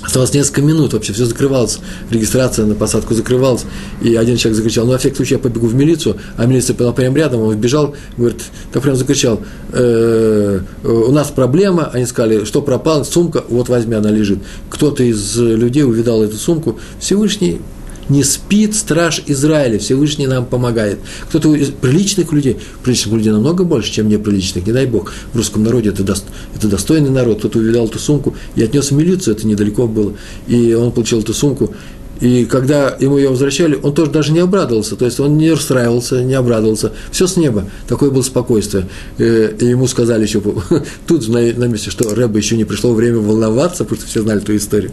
Осталось 0.05 0.35
несколько 0.35 0.61
минут 0.61 0.93
вообще, 0.93 1.13
все 1.13 1.25
закрывалось, 1.25 1.79
регистрация 2.11 2.67
на 2.67 2.75
посадку 2.75 3.15
закрывалась, 3.15 3.65
и 4.03 4.15
один 4.17 4.37
человек 4.37 4.59
закричал, 4.59 4.85
ну, 4.85 4.93
во 4.93 4.99
всяком 4.99 5.17
случае, 5.17 5.39
я 5.39 5.43
побегу 5.43 5.67
в 5.67 5.75
милицию, 5.75 6.19
а 6.37 6.45
милиция 6.45 6.75
была 6.75 6.93
прямо 6.93 7.17
рядом, 7.17 7.41
он 7.41 7.55
вбежал, 7.55 7.95
говорит, 8.19 8.43
так 8.73 8.83
прям 8.83 8.97
закричал, 8.97 9.41
э, 9.73 10.61
у 10.85 11.11
нас 11.11 11.29
проблема, 11.29 11.91
они 11.93 12.05
сказали, 12.05 12.45
что 12.45 12.61
пропала, 12.61 13.05
сумка, 13.05 13.45
вот 13.49 13.69
возьми, 13.71 13.95
она 13.95 14.11
лежит. 14.11 14.41
Кто-то 14.69 15.03
из 15.03 15.39
людей 15.39 15.85
увидал 15.85 16.23
эту 16.23 16.37
сумку, 16.37 16.79
Всевышний 17.01 17.61
Не 18.09 18.23
спит 18.23 18.75
страж 18.75 19.23
Израиля, 19.27 19.79
Всевышний 19.79 20.27
нам 20.27 20.45
помогает. 20.47 20.99
Кто-то 21.29 21.55
из 21.55 21.69
приличных 21.69 22.33
людей, 22.33 22.59
приличных 22.83 23.15
людей 23.15 23.33
намного 23.33 23.65
больше, 23.65 23.93
чем 23.93 24.09
неприличных, 24.09 24.67
не 24.67 24.73
дай 24.73 24.87
бог. 24.87 25.13
В 25.33 25.37
русском 25.37 25.65
народе 25.65 25.91
это, 25.91 26.03
до, 26.03 26.15
это 26.55 26.69
достойный 26.69 27.11
народ. 27.11 27.39
Кто-то 27.39 27.59
увидал 27.59 27.87
эту 27.87 27.99
сумку 27.99 28.35
и 28.57 28.63
отнес 28.63 28.91
в 28.91 28.95
милицию, 28.95 29.37
это 29.37 29.47
недалеко 29.47 29.87
было. 29.87 30.15
И 30.47 30.75
он 30.75 30.93
получил 30.93 31.21
эту 31.21 31.33
сумку, 31.33 31.75
и 32.21 32.45
когда 32.45 32.97
ему 33.01 33.19
ее 33.19 33.31
возвращали, 33.31 33.79
он 33.83 33.95
тоже 33.95 34.11
даже 34.11 34.33
не 34.33 34.39
обрадовался, 34.39 34.97
то 34.97 35.05
есть 35.05 35.19
он 35.21 35.37
не 35.37 35.51
расстраивался, 35.51 36.23
не 36.23 36.35
обрадовался. 36.35 36.93
Все 37.11 37.27
с 37.27 37.37
неба, 37.37 37.65
такое 37.89 38.11
было 38.11 38.23
спокойствие. 38.23 38.89
Э, 39.19 39.53
и 39.59 39.67
ему 39.67 39.87
сказали 39.87 40.23
еще 40.23 40.41
тут 41.07 41.23
же 41.23 41.33
на, 41.33 41.67
месте, 41.67 41.91
что 41.91 42.15
Рэба 42.15 42.39
еще 42.39 42.57
не 42.57 42.65
пришло 42.65 42.93
время 42.95 43.19
волноваться, 43.19 43.85
потому 43.85 44.01
что 44.01 44.09
все 44.09 44.23
знали 44.23 44.41
эту 44.41 44.57
историю. 44.57 44.93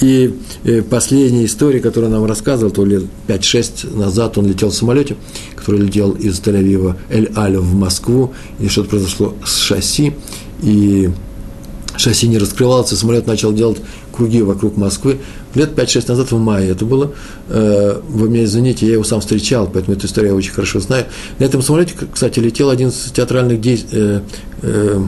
И 0.00 0.34
э, 0.64 0.82
последняя 0.82 1.44
история, 1.44 1.80
которую 1.80 2.12
нам 2.12 2.24
рассказывал, 2.24 2.70
то 2.70 2.84
лет 2.84 3.04
5-6 3.28 3.96
назад 3.96 4.36
он 4.38 4.46
летел 4.46 4.70
в 4.70 4.74
самолете, 4.74 5.16
который 5.56 5.80
летел 5.80 6.12
из 6.12 6.40
Тель-Авива 6.40 6.96
Эль-Аля 7.08 7.60
в 7.60 7.74
Москву, 7.74 8.34
и 8.58 8.68
что-то 8.68 8.90
произошло 8.90 9.34
с 9.44 9.58
шасси, 9.58 10.14
и 10.62 11.10
шасси 11.96 12.28
не 12.28 12.38
раскрывался, 12.38 12.96
самолет 12.96 13.26
начал 13.26 13.52
делать 13.52 13.78
круги 14.12 14.42
вокруг 14.42 14.76
Москвы. 14.76 15.18
Лет 15.54 15.70
5-6 15.78 16.04
назад 16.08 16.32
в 16.32 16.38
мае 16.38 16.70
это 16.70 16.84
было. 16.84 17.12
Э, 17.48 18.00
вы 18.08 18.28
меня 18.28 18.44
извините, 18.44 18.86
я 18.86 18.92
его 18.92 19.04
сам 19.04 19.20
встречал, 19.20 19.68
поэтому 19.72 19.96
эту 19.96 20.06
историю 20.06 20.32
я 20.32 20.36
очень 20.36 20.52
хорошо 20.52 20.80
знаю. 20.80 21.06
На 21.38 21.44
этом 21.44 21.62
самолете, 21.62 21.94
кстати, 22.12 22.38
летел 22.38 22.70
один 22.70 22.88
из 22.88 23.10
театральных 23.12 23.60
действий 23.60 24.20
э, 24.62 25.00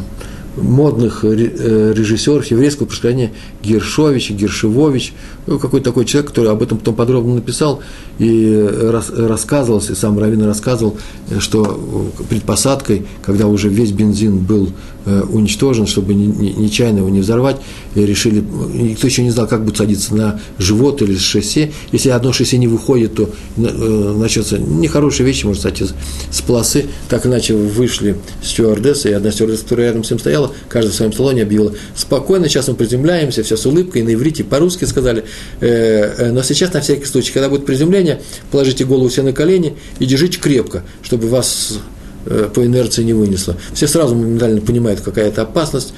модных 0.56 1.24
э, 1.24 1.92
режиссеров 1.94 2.44
еврейского 2.46 2.86
происхождения 2.86 3.32
Гершович, 3.62 4.30
Гершевович, 4.30 5.14
ну, 5.46 5.58
какой-то 5.58 5.86
такой 5.90 6.04
человек, 6.04 6.30
который 6.30 6.50
об 6.50 6.62
этом 6.62 6.78
потом 6.78 6.94
подробно 6.94 7.34
написал 7.36 7.80
и 8.18 8.68
рас, 8.90 9.10
рассказывал, 9.10 9.78
и 9.80 9.94
сам 9.94 10.18
Равин 10.18 10.42
рассказывал, 10.44 10.96
что 11.38 12.10
перед 12.28 12.44
посадкой, 12.44 13.06
когда 13.24 13.46
уже 13.46 13.68
весь 13.68 13.90
бензин 13.90 14.38
был 14.38 14.70
э, 15.04 15.22
уничтожен, 15.22 15.86
чтобы 15.86 16.14
нечаянно 16.14 16.98
его 16.98 17.08
не 17.08 17.20
взорвать, 17.20 17.56
решили, 17.94 18.40
никто 18.74 19.06
еще 19.06 19.22
не 19.22 19.30
знал, 19.30 19.48
как 19.48 19.64
будет 19.64 19.76
садиться 19.76 20.14
на 20.14 20.40
живот 20.58 21.02
или 21.02 21.16
шоссе. 21.16 21.72
Если 21.90 22.10
одно 22.10 22.32
шоссе 22.32 22.58
не 22.58 22.68
выходит, 22.68 23.14
то 23.14 23.30
э, 23.56 24.14
начнется 24.16 24.58
нехорошие 24.58 25.26
вещи, 25.26 25.44
может 25.44 25.60
стать 25.60 25.82
с 26.30 26.40
полосы. 26.42 26.86
Так 27.08 27.26
иначе 27.26 27.54
вышли 27.54 28.16
стюардессы, 28.42 29.10
и 29.10 29.12
одна 29.12 29.32
стюардесса, 29.32 29.64
которая 29.64 29.88
рядом 29.88 30.04
с 30.04 30.10
ним 30.10 30.20
стояла, 30.20 30.52
каждый 30.68 30.90
в 30.90 30.94
своем 30.94 31.12
салоне 31.12 31.42
объявила, 31.42 31.72
спокойно, 31.96 32.48
сейчас 32.48 32.68
мы 32.68 32.74
приземляемся, 32.74 33.42
все 33.42 33.56
с 33.56 33.66
улыбкой, 33.66 34.02
на 34.02 34.14
иврите, 34.14 34.44
по-русски 34.44 34.84
сказали, 34.84 35.20
э, 35.20 35.24
э, 35.24 35.31
но 35.60 36.42
сейчас, 36.42 36.72
на 36.72 36.80
всякий 36.80 37.04
случай, 37.04 37.32
когда 37.32 37.48
будет 37.48 37.66
приземление, 37.66 38.20
положите 38.50 38.84
голову 38.84 39.10
себе 39.10 39.24
на 39.24 39.32
колени 39.32 39.76
и 39.98 40.06
держите 40.06 40.38
крепко, 40.38 40.82
чтобы 41.02 41.28
вас 41.28 41.78
э, 42.26 42.48
по 42.52 42.64
инерции 42.64 43.02
не 43.04 43.12
вынесло. 43.12 43.56
Все 43.72 43.86
сразу 43.86 44.14
моментально 44.14 44.60
понимают, 44.60 45.00
какая 45.00 45.28
это 45.28 45.42
опасность. 45.42 45.94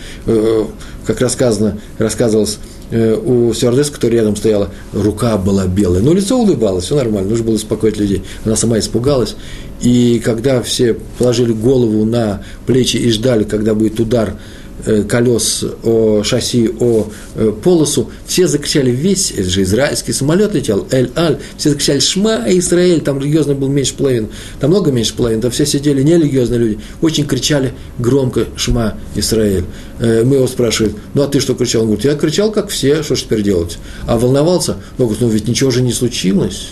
Как 1.07 1.21
рассказано, 1.21 1.79
рассказывалось 1.99 2.59
у 2.91 3.53
стюардессы, 3.55 3.93
которая 3.93 4.21
рядом 4.21 4.37
стояла, 4.37 4.71
рука 4.93 5.37
была 5.37 5.67
белая, 5.67 6.03
но 6.03 6.13
лицо 6.13 6.39
улыбалось, 6.39 6.85
все 6.85 6.95
нормально, 6.95 7.31
нужно 7.31 7.47
было 7.47 7.55
успокоить 7.55 7.97
людей. 7.97 8.23
Она 8.45 8.57
сама 8.57 8.79
испугалась, 8.79 9.37
и 9.81 10.21
когда 10.25 10.63
все 10.63 10.97
положили 11.19 11.53
голову 11.53 12.05
на 12.05 12.43
плечи 12.67 12.97
и 12.99 13.11
ждали, 13.11 13.45
когда 13.45 13.75
будет 13.75 13.99
удар 13.99 14.35
Э, 14.35 14.64
колес 15.09 15.65
о 15.83 16.23
шасси, 16.23 16.71
о 16.81 17.09
э, 17.35 17.53
полосу, 17.63 18.11
все 18.27 18.47
закричали 18.47 18.91
весь, 18.91 19.31
это 19.31 19.49
же 19.49 19.63
израильский 19.63 20.13
самолет 20.13 20.55
летел, 20.55 20.87
Эль-Аль, 20.91 21.39
все 21.57 21.71
закричали 21.71 22.01
Шма 22.01 22.45
Израиль, 22.49 23.01
там 23.01 23.19
религиозно 23.19 23.55
был 23.55 23.69
меньше 23.69 23.95
половины, 23.95 24.29
там 24.61 24.71
много 24.71 24.91
меньше 24.93 25.15
половины, 25.15 25.43
там 25.43 25.51
все 25.51 25.67
сидели 25.67 26.03
нерелигиозные 26.03 26.61
люди, 26.61 26.79
очень 27.01 27.27
кричали 27.27 27.73
громко 27.99 28.47
Шма 28.57 28.95
Израиль. 29.15 29.65
Э, 30.01 30.25
мы 30.25 30.37
его 30.37 30.47
спрашиваем, 30.47 30.97
ну 31.15 31.23
а 31.23 31.29
ты 31.29 31.41
что 31.41 31.55
кричал? 31.55 31.83
Он 31.83 31.89
говорит, 31.89 32.05
я 32.05 32.15
кричал, 32.15 32.53
как 32.53 32.69
все, 32.69 33.03
что 33.03 33.17
ж 33.17 33.23
теперь 33.23 33.43
делать? 33.43 33.79
А 34.07 34.19
волновался? 34.19 34.77
Он 34.99 35.07
говорит, 35.07 35.21
ну 35.21 35.29
ведь 35.29 35.49
ничего 35.49 35.71
же 35.71 35.83
не 35.83 35.93
случилось 35.93 36.69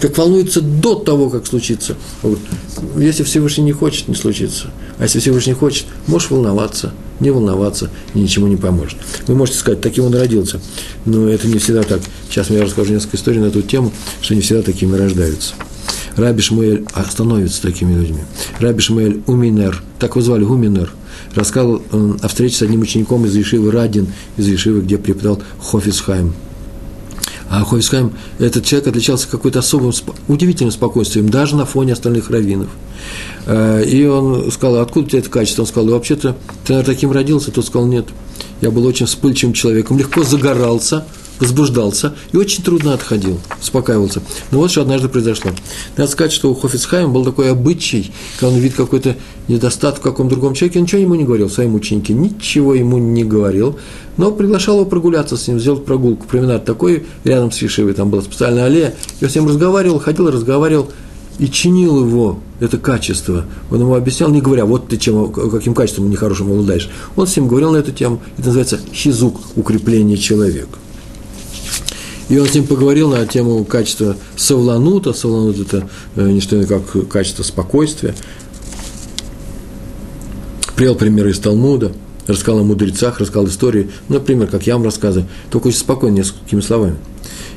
как 0.00 0.16
волнуется 0.16 0.60
до 0.60 0.94
того, 0.94 1.28
как 1.28 1.46
случится. 1.46 1.96
Вот. 2.22 2.38
Если 2.96 3.24
Всевышний 3.24 3.64
не 3.64 3.72
хочет, 3.72 4.08
не 4.08 4.14
случится. 4.14 4.70
А 4.98 5.04
если 5.04 5.18
Всевышний 5.18 5.54
хочет, 5.54 5.86
можешь 6.06 6.30
волноваться, 6.30 6.92
не 7.20 7.30
волноваться, 7.30 7.90
и 8.14 8.18
ничему 8.18 8.46
не 8.46 8.56
поможет. 8.56 8.98
Вы 9.26 9.34
можете 9.34 9.58
сказать, 9.58 9.80
таким 9.80 10.04
он 10.04 10.14
родился. 10.14 10.60
Но 11.04 11.28
это 11.28 11.46
не 11.48 11.58
всегда 11.58 11.82
так. 11.82 12.00
Сейчас 12.30 12.50
я 12.50 12.62
расскажу 12.62 12.92
несколько 12.92 13.16
историй 13.16 13.40
на 13.40 13.46
эту 13.46 13.62
тему, 13.62 13.92
что 14.20 14.34
не 14.34 14.40
всегда 14.40 14.62
такими 14.62 14.96
рождаются. 14.96 15.54
Раби 16.16 16.42
Шмуэль 16.42 16.84
становится 17.08 17.62
такими 17.62 17.94
людьми. 17.94 18.20
Раби 18.58 18.80
Шмуэль 18.80 19.22
Уминер, 19.26 19.82
так 19.98 20.10
его 20.10 20.20
звали, 20.20 20.42
Уминер, 20.42 20.90
рассказал 21.34 21.80
о 21.92 22.28
встрече 22.28 22.56
с 22.56 22.62
одним 22.62 22.80
учеником 22.80 23.24
из 23.24 23.36
Ешивы 23.36 23.70
Радин, 23.70 24.08
из 24.36 24.48
Ешивы, 24.48 24.80
где 24.80 24.98
преподал 24.98 25.40
Хофисхайм– 25.60 26.34
а 27.50 27.64
Хойскайм, 27.64 28.12
этот 28.38 28.64
человек 28.64 28.88
отличался 28.88 29.28
какой-то 29.28 29.60
особым, 29.60 29.92
удивительным 30.28 30.72
спокойствием, 30.72 31.28
даже 31.28 31.56
на 31.56 31.64
фоне 31.64 31.94
остальных 31.94 32.30
раввинов. 32.30 32.68
Э, 33.46 33.82
и 33.84 34.04
он 34.06 34.50
сказал, 34.50 34.76
откуда 34.76 35.06
у 35.06 35.08
тебя 35.08 35.18
это 35.20 35.30
качество? 35.30 35.62
Он 35.62 35.68
сказал, 35.68 35.90
вообще-то 35.90 36.36
ты, 36.64 36.74
наверное, 36.74 36.94
таким 36.94 37.12
родился? 37.12 37.50
Тот 37.50 37.64
сказал, 37.64 37.88
нет. 37.88 38.06
Я 38.60 38.70
был 38.70 38.84
очень 38.84 39.06
вспыльчивым 39.06 39.54
человеком, 39.54 39.98
легко 39.98 40.22
загорался, 40.24 41.06
возбуждался 41.40 42.14
и 42.32 42.36
очень 42.36 42.62
трудно 42.62 42.94
отходил, 42.94 43.38
успокаивался. 43.60 44.22
Но 44.50 44.58
вот 44.58 44.70
что 44.70 44.82
однажды 44.82 45.08
произошло. 45.08 45.52
Надо 45.96 46.10
сказать, 46.10 46.32
что 46.32 46.50
у 46.50 46.54
Хофицхайма 46.54 47.08
был 47.08 47.24
такой 47.24 47.50
обычай, 47.50 48.12
когда 48.38 48.54
он 48.54 48.60
видит 48.60 48.76
какой-то 48.76 49.16
недостаток 49.46 50.00
в 50.00 50.02
каком-то 50.02 50.34
другом 50.34 50.54
человеке, 50.54 50.78
он 50.78 50.84
ничего 50.84 51.00
ему 51.00 51.14
не 51.14 51.24
говорил, 51.24 51.48
своим 51.48 51.74
ученике 51.74 52.12
ничего 52.12 52.74
ему 52.74 52.98
не 52.98 53.24
говорил, 53.24 53.78
но 54.16 54.32
приглашал 54.32 54.76
его 54.76 54.84
прогуляться 54.84 55.36
с 55.36 55.48
ним, 55.48 55.60
сделать 55.60 55.84
прогулку. 55.84 56.26
Променад 56.26 56.64
такой, 56.64 57.06
рядом 57.24 57.50
с 57.50 57.62
Ешивой, 57.62 57.94
там 57.94 58.10
была 58.10 58.22
специальная 58.22 58.64
аллея. 58.64 58.94
Я 59.20 59.28
с 59.28 59.34
ним 59.34 59.46
разговаривал, 59.46 60.00
ходил, 60.00 60.30
разговаривал, 60.30 60.90
и 61.38 61.48
чинил 61.48 62.04
его, 62.04 62.40
это 62.58 62.78
качество. 62.78 63.44
Он 63.70 63.80
ему 63.80 63.94
объяснял, 63.94 64.28
не 64.30 64.40
говоря, 64.40 64.64
вот 64.64 64.88
ты 64.88 64.96
чем, 64.96 65.32
каким 65.32 65.72
качеством 65.72 66.10
нехорошим 66.10 66.50
обладаешь. 66.50 66.90
Он 67.16 67.26
с 67.26 67.36
ним 67.36 67.46
говорил 67.46 67.70
на 67.70 67.76
эту 67.76 67.92
тему. 67.92 68.20
Это 68.36 68.48
называется 68.48 68.80
хизук, 68.92 69.40
укрепление 69.54 70.18
человека. 70.18 70.78
И 72.28 72.38
он 72.38 72.46
с 72.46 72.54
ним 72.54 72.66
поговорил 72.66 73.10
на 73.10 73.26
тему 73.26 73.64
качества 73.64 74.16
совланута. 74.36 75.12
Совланут– 75.12 75.58
это 75.60 75.88
э, 76.16 76.30
не 76.30 76.40
что 76.40 76.56
иное, 76.56 76.66
как 76.66 77.08
качество 77.08 77.42
спокойствия. 77.42 78.14
Привел 80.76 80.94
примеры 80.94 81.30
из 81.30 81.38
Талмуда, 81.38 81.92
рассказал 82.26 82.60
о 82.60 82.64
мудрецах, 82.64 83.18
рассказал 83.18 83.46
истории, 83.48 83.90
например, 84.08 84.46
как 84.46 84.66
я 84.66 84.74
вам 84.74 84.84
рассказываю, 84.84 85.28
только 85.50 85.68
очень 85.68 85.78
спокойно, 85.78 86.16
несколькими 86.16 86.60
словами. 86.60 86.96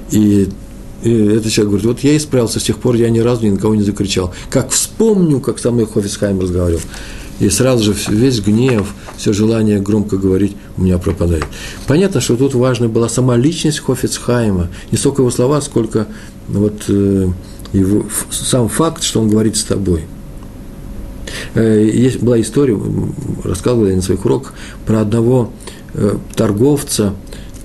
И 0.10 0.50
и 1.04 1.12
этот 1.12 1.52
человек 1.52 1.70
говорит, 1.70 1.88
вот 1.88 2.00
я 2.02 2.16
исправился, 2.16 2.60
с 2.60 2.64
тех 2.64 2.78
пор 2.78 2.96
я 2.96 3.10
ни 3.10 3.20
разу 3.20 3.46
ни 3.46 3.50
на 3.50 3.58
кого 3.58 3.74
не 3.74 3.82
закричал. 3.82 4.34
Как 4.50 4.70
вспомню, 4.70 5.40
как 5.40 5.58
со 5.58 5.72
мной 5.72 5.88
Хофисхайм 5.88 6.40
разговаривал. 6.40 6.82
И 7.42 7.50
сразу 7.50 7.84
же 7.84 7.96
весь 8.10 8.40
гнев, 8.40 8.94
все 9.18 9.34
желание 9.34 9.80
громко 9.80 10.16
говорить 10.18 10.56
у 10.78 10.84
меня 10.84 11.00
пропадает. 11.00 11.44
Понятно, 11.88 12.22
что 12.22 12.38
тут 12.38 12.54
важна 12.54 12.88
была 12.88 13.10
сама 13.10 13.36
личность 13.36 13.80
Хофицхайма. 13.80 14.68
Не 14.92 14.98
столько 15.00 15.24
его 15.24 15.32
слова, 15.32 15.60
сколько 15.62 16.06
вот, 16.48 16.84
э, 16.88 17.30
его, 17.74 18.06
сам 18.30 18.70
факт, 18.70 19.02
что 19.02 19.22
он 19.22 19.30
говорит 19.30 19.58
с 19.58 19.64
тобой. 19.64 20.04
Э, 21.56 21.84
есть, 21.92 22.22
была 22.22 22.40
история, 22.40 22.80
рассказывал 23.44 23.88
я 23.88 23.96
на 23.96 24.04
своих 24.04 24.24
уроках, 24.24 24.54
про 24.86 25.02
одного 25.02 25.52
э, 25.96 26.18
торговца, 26.36 27.16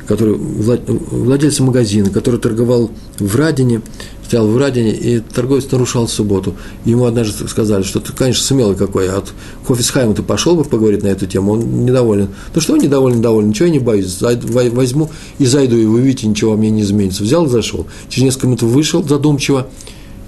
который, 0.06 0.34
владельца 0.34 1.62
магазина, 1.62 2.10
который 2.10 2.40
торговал 2.40 2.90
в 3.18 3.36
Радине, 3.36 3.82
стоял 4.26 4.48
в 4.48 4.56
Радине, 4.56 4.92
и 4.92 5.20
торговец 5.20 5.70
нарушал 5.70 6.08
субботу. 6.08 6.54
Ему 6.84 7.04
однажды 7.04 7.46
сказали, 7.48 7.82
что 7.82 8.00
ты, 8.00 8.12
конечно, 8.12 8.42
смелый 8.42 8.76
какой, 8.76 9.08
а 9.08 9.18
от 9.18 9.32
Хофисхайма 9.66 10.14
ты 10.14 10.22
пошел 10.22 10.56
бы 10.56 10.64
поговорить 10.64 11.02
на 11.02 11.08
эту 11.08 11.26
тему, 11.26 11.52
он 11.52 11.84
недоволен. 11.84 12.28
Ну 12.54 12.60
что 12.60 12.76
недоволен, 12.76 13.20
доволен, 13.20 13.50
ничего 13.50 13.66
я 13.66 13.72
не 13.72 13.78
боюсь, 13.78 14.20
возьму 14.20 15.10
и 15.38 15.46
зайду, 15.46 15.76
и 15.76 15.86
вы 15.86 16.00
видите, 16.00 16.26
ничего 16.26 16.52
во 16.52 16.56
мне 16.56 16.70
не 16.70 16.82
изменится. 16.82 17.22
Взял 17.22 17.46
зашел. 17.46 17.86
Через 18.08 18.24
несколько 18.24 18.46
минут 18.48 18.62
вышел 18.62 19.02
задумчиво 19.02 19.68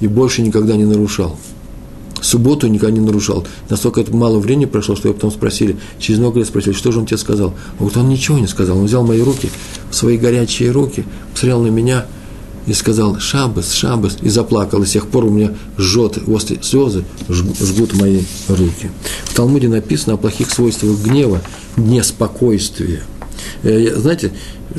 и 0.00 0.06
больше 0.06 0.42
никогда 0.42 0.76
не 0.76 0.84
нарушал. 0.84 1.36
Субботу 2.20 2.66
никогда 2.66 2.96
не 2.98 3.04
нарушал. 3.04 3.46
Настолько 3.68 4.00
это 4.00 4.14
мало 4.14 4.38
времени 4.38 4.66
прошло, 4.66 4.96
что 4.96 5.08
его 5.08 5.14
потом 5.14 5.30
спросили, 5.30 5.76
через 5.98 6.18
много 6.18 6.38
лет 6.38 6.48
спросили, 6.48 6.72
что 6.72 6.92
же 6.92 7.00
он 7.00 7.06
тебе 7.06 7.18
сказал. 7.18 7.48
Он 7.78 7.86
говорит, 7.86 7.96
он 7.96 8.08
ничего 8.08 8.38
не 8.38 8.46
сказал. 8.46 8.78
Он 8.78 8.86
взял 8.86 9.06
мои 9.06 9.20
руки, 9.20 9.50
свои 9.90 10.16
горячие 10.16 10.70
руки, 10.70 11.04
посмотрел 11.32 11.62
на 11.62 11.68
меня– 11.68 12.06
и 12.68 12.74
сказал 12.74 13.18
«Шабас, 13.18 13.72
Шабас» 13.72 14.18
и 14.20 14.28
заплакал. 14.28 14.82
И 14.82 14.86
с 14.86 14.90
тех 14.90 15.08
пор 15.08 15.24
у 15.24 15.30
меня 15.30 15.54
жжет, 15.78 16.18
после 16.26 16.58
слезы 16.62 17.04
жгут 17.28 17.94
мои 17.94 18.20
руки. 18.48 18.90
В 19.24 19.34
Талмуде 19.34 19.68
написано 19.68 20.14
о 20.14 20.16
плохих 20.18 20.50
свойствах 20.50 20.98
гнева, 20.98 21.40
неспокойствия. 21.76 23.02
Э, 23.62 23.94
знаете, 23.96 24.32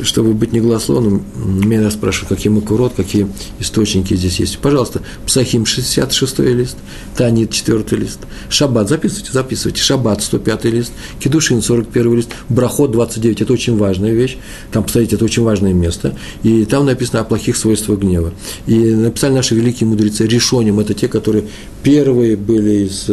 чтобы 0.04 0.34
быть 0.34 0.54
негласловным, 0.54 1.24
меня 1.36 1.90
спрашивают, 1.90 2.30
какие 2.30 2.52
макурот, 2.52 2.94
какие 2.96 3.28
источники 3.60 4.14
здесь 4.14 4.40
есть. 4.40 4.60
Пожалуйста, 4.60 5.02
Псахим 5.26 5.66
66 5.66 6.40
лист, 6.40 6.78
Танит 7.16 7.52
4 7.52 7.84
лист, 7.92 8.20
Шаббат, 8.50 8.90
записывайте, 8.90 9.32
записывайте, 9.32 9.82
Шаббат 9.82 10.22
105 10.22 10.66
лист, 10.66 10.92
Кедушин 11.20 11.62
41 11.62 12.16
лист, 12.16 12.30
Брахот 12.50 12.92
29, 12.92 13.42
это 13.42 13.54
очень 13.54 13.78
важная 13.78 14.14
вещь, 14.14 14.38
там, 14.72 14.84
посмотрите, 14.84 15.16
это 15.16 15.26
очень 15.26 15.44
важное 15.44 15.74
место, 15.74 16.16
и 16.44 16.66
там 16.66 16.86
написано 16.86 17.22
о 17.22 17.24
плохих 17.24 17.58
свойствах 17.58 18.00
гнева. 18.00 18.34
И 18.68 18.78
написали 18.78 19.34
наши 19.34 19.56
великие 19.56 19.88
мудрецы, 19.88 20.28
решением, 20.28 20.80
это 20.80 20.94
те, 20.94 21.08
которые 21.08 21.46
первые 21.84 22.38
были 22.38 22.86
из 22.86 23.10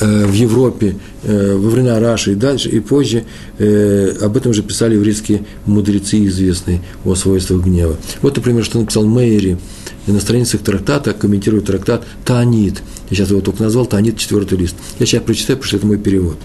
Э, 0.00 0.24
в 0.24 0.32
Европе 0.32 0.96
во 1.22 1.70
времена 1.70 2.00
Раши 2.00 2.32
и 2.32 2.34
дальше, 2.34 2.68
и 2.70 2.80
позже 2.80 3.24
э, 3.58 4.16
об 4.22 4.36
этом 4.36 4.54
же 4.54 4.62
писали 4.62 4.94
еврейские 4.94 5.44
мудрецы 5.66 6.24
известные 6.26 6.80
о 7.04 7.14
свойствах 7.14 7.62
гнева. 7.62 7.96
Вот, 8.22 8.36
например, 8.36 8.64
что 8.64 8.80
написал 8.80 9.04
Мейри 9.04 9.58
на 10.06 10.20
страницах 10.20 10.62
трактата, 10.62 11.12
комментирует 11.12 11.66
трактат 11.66 12.06
Таанит. 12.24 12.82
Я 13.10 13.16
сейчас 13.16 13.30
его 13.30 13.40
только 13.40 13.62
назвал, 13.62 13.86
Таанит, 13.86 14.16
четвертый 14.16 14.58
лист. 14.58 14.76
Я 14.98 15.06
сейчас 15.06 15.22
прочитаю, 15.22 15.58
потому 15.58 15.68
что 15.68 15.76
это 15.76 15.86
мой 15.86 15.98
перевод. 15.98 16.36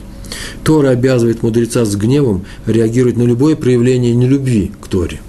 Тора 0.64 0.90
обязывает 0.90 1.42
мудреца 1.42 1.86
с 1.86 1.96
гневом 1.96 2.46
реагировать 2.66 3.16
на 3.16 3.24
любое 3.24 3.56
проявление 3.56 4.14
нелюбви 4.14 4.72
к 4.82 4.88
Торе. 4.88 5.22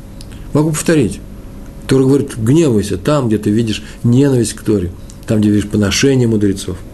Могу 0.55 0.71
повторить. 0.71 1.21
Тора 1.87 2.03
говорит, 2.03 2.37
гневайся 2.37 2.97
там, 2.97 3.29
где 3.29 3.39
ты 3.39 3.51
видишь 3.51 3.85
ненависть 4.03 4.55
к 4.55 4.63
Торе, 4.63 4.91
там, 5.27 5.41
где 5.41 5.51
видишь 5.51 5.69
поношение 5.69 6.27
мудрецов– 6.27 6.77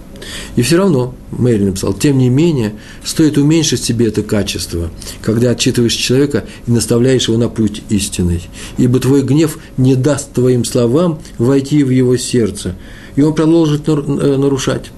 и 0.57 0.63
все 0.63 0.77
равно, 0.77 1.15
Мэри 1.31 1.65
написал, 1.65 1.95
тем 1.95 2.19
не 2.19 2.29
менее, 2.29 2.75
стоит 3.05 3.39
уменьшить 3.39 3.83
себе 3.83 4.09
это 4.09 4.23
качество, 4.23 4.91
когда 5.23 5.51
отчитываешь 5.51 5.95
человека 5.95 6.45
и 6.67 6.71
наставляешь 6.71 7.29
его 7.29 7.39
на 7.39 7.49
путь 7.49 7.83
истинный. 7.89 8.43
Ибо 8.79 9.01
твой 9.01 9.23
гнев 9.23 9.59
не 9.77 9.97
даст 9.97 10.33
твоим 10.33 10.65
словам 10.65 11.21
войти 11.39 11.83
в 11.85 11.91
его 11.91 12.17
сердце, 12.17 12.77
и 13.17 13.23
он 13.23 13.35
продолжит 13.35 13.89
э, 13.89 13.93
нарушать. 13.93 14.91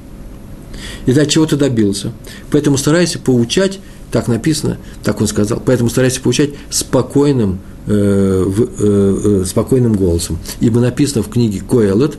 И 1.07 1.13
до 1.13 1.27
чего 1.27 1.47
ты 1.47 1.57
добился. 1.57 2.13
Поэтому 2.51 2.77
старайся 2.77 3.19
поучать, 3.19 3.81
так 4.11 4.29
написано, 4.29 4.79
так 5.03 5.21
он 5.21 5.27
сказал, 5.27 5.63
поэтому 5.65 5.91
старайся 5.91 6.21
поучать 6.21 6.51
спокойным, 6.71 7.61
э, 7.87 8.45
в, 8.47 8.63
э, 8.63 8.67
э, 8.79 9.45
спокойным 9.47 9.95
голосом. 9.95 10.39
Ибо 10.61 10.81
написано 10.81 11.23
в 11.23 11.29
книге 11.29 11.63
Коэлет, 11.69 12.19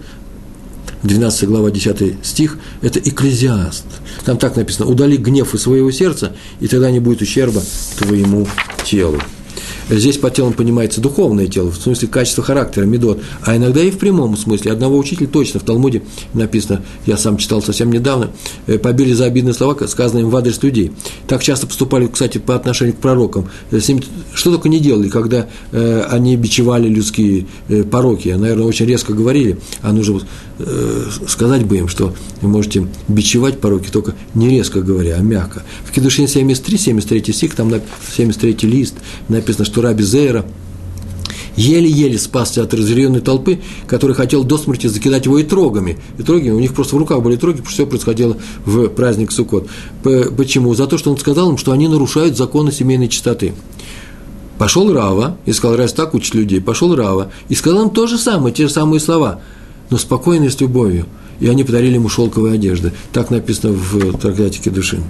12 1.06 1.47
глава, 1.47 1.72
10 1.72 2.26
стих, 2.26 2.58
это 2.82 2.99
экклезиаст. 2.99 3.86
Там 4.26 4.38
так 4.38 4.56
написано, 4.56 4.89
удали 4.89 5.18
гнев 5.18 5.53
из 5.53 5.62
своего 5.62 5.91
сердца, 5.91 6.36
и 6.60 6.68
тогда 6.68 6.91
не 6.91 6.99
будет 6.99 7.22
ущерба 7.22 7.62
твоему 7.97 8.47
телу. 8.84 9.20
Здесь 9.89 10.17
под 10.17 10.33
телом 10.33 10.53
понимается 10.53 10.99
духовное 10.99 11.47
тело, 11.47 11.69
в 11.71 11.77
смысле 11.77 12.07
качество 12.07 12.43
характера, 12.43 12.86
медот, 12.86 13.21
а 13.43 13.55
иногда 13.55 13.81
и 13.81 13.91
в 13.91 13.99
прямом 13.99 14.36
смысле. 14.36 14.71
Одного 14.71 14.97
учителя 14.97 15.27
точно 15.27 15.59
в 15.59 15.63
Талмуде 15.63 16.01
написано, 16.33 16.83
я 17.05 17.17
сам 17.17 17.38
читал 17.38 17.61
совсем 17.61 17.91
недавно, 17.91 18.31
э, 18.65 18.79
побили 18.79 19.13
за 19.13 19.25
обидные 19.25 19.53
слова, 19.53 19.75
сказанные 19.88 20.23
им 20.23 20.31
в 20.31 20.36
адрес 20.36 20.61
людей. 20.63 20.91
Так 21.27 21.43
часто 21.43 21.67
поступали, 21.67 22.07
кстати, 22.07 22.39
по 22.39 22.55
отношению 22.55 22.95
к 22.95 22.97
пророкам. 22.97 23.49
Э, 23.69 23.79
с 23.79 23.88
ними 23.88 24.03
что 24.33 24.51
только 24.51 24.69
не 24.69 24.79
делали, 24.79 25.07
когда 25.07 25.47
э, 25.71 26.01
они 26.09 26.36
бичевали 26.36 26.88
людские 26.88 27.45
пороки, 27.91 28.29
наверное, 28.29 28.65
очень 28.65 28.86
резко 28.86 29.13
говорили, 29.13 29.59
а 29.81 29.91
нужно 29.91 30.21
сказать 31.27 31.65
бы 31.65 31.77
им, 31.77 31.89
что 31.89 32.13
вы 32.41 32.47
можете 32.47 32.88
бичевать 33.09 33.59
пороки, 33.59 33.89
только 33.91 34.15
не 34.33 34.49
резко 34.49 34.81
говоря, 34.81 35.17
а 35.17 35.21
мягко. 35.21 35.63
В 35.83 35.91
Кедушин 35.91 36.27
73, 36.27 36.77
73 36.77 37.33
стих, 37.33 37.55
там 37.55 37.73
73 38.15 38.57
лист, 38.69 38.95
написано, 39.27 39.65
что 39.65 39.74
Раби 39.82 40.03
Зейра 40.03 40.45
еле-еле 41.55 42.17
спасся 42.17 42.63
от 42.63 42.73
разъяренной 42.73 43.21
толпы, 43.21 43.59
которая 43.88 44.15
хотел 44.15 44.43
до 44.43 44.57
смерти 44.57 44.88
закидать 44.88 45.26
его 45.26 45.39
и 45.39 45.43
трогами. 45.43 45.97
И 46.17 46.23
троги, 46.23 46.49
у 46.49 46.59
них 46.59 46.73
просто 46.73 46.95
в 46.95 46.99
руках 46.99 47.21
были 47.21 47.38
троги, 47.38 47.57
потому 47.57 47.69
что 47.69 47.76
все 47.76 47.88
происходило 47.88 48.38
в 48.65 48.88
праздник 48.89 49.32
Суккот. 49.32 49.67
Почему? 50.03 50.73
За 50.73 50.88
то, 50.88 50.97
что 50.97 51.11
он 51.11 51.17
сказал 51.17 51.49
им, 51.49 51.57
что 51.57 51.71
они 51.71 51.88
нарушают 51.88 52.38
законы 52.38 52.71
семейной 52.71 53.07
чистоты. 53.07 53.53
Пошел 54.57 54.91
Рава 54.93 55.38
и 55.45 55.51
сказал, 55.51 55.76
раз 55.76 55.93
так 55.93 56.13
учат 56.13 56.34
людей, 56.34 56.61
пошел 56.61 56.95
Рава 56.95 57.32
и 57.49 57.55
сказал 57.55 57.84
им 57.84 57.89
то 57.89 58.07
же 58.07 58.17
самое, 58.17 58.53
те 58.53 58.67
же 58.67 58.73
самые 58.73 59.01
слова, 59.01 59.41
но 59.89 59.97
спокойно 59.97 60.45
и 60.45 60.49
с 60.49 60.59
любовью– 60.59 61.05
и 61.39 61.47
они 61.47 61.63
подарили 61.63 61.95
ему 61.95 62.09
шелковые 62.09 62.55
одежды. 62.55 62.93
Так 63.11 63.29
написано 63.29 63.73
в 63.73 64.17
трактатике 64.17 64.69
души. 64.69 65.01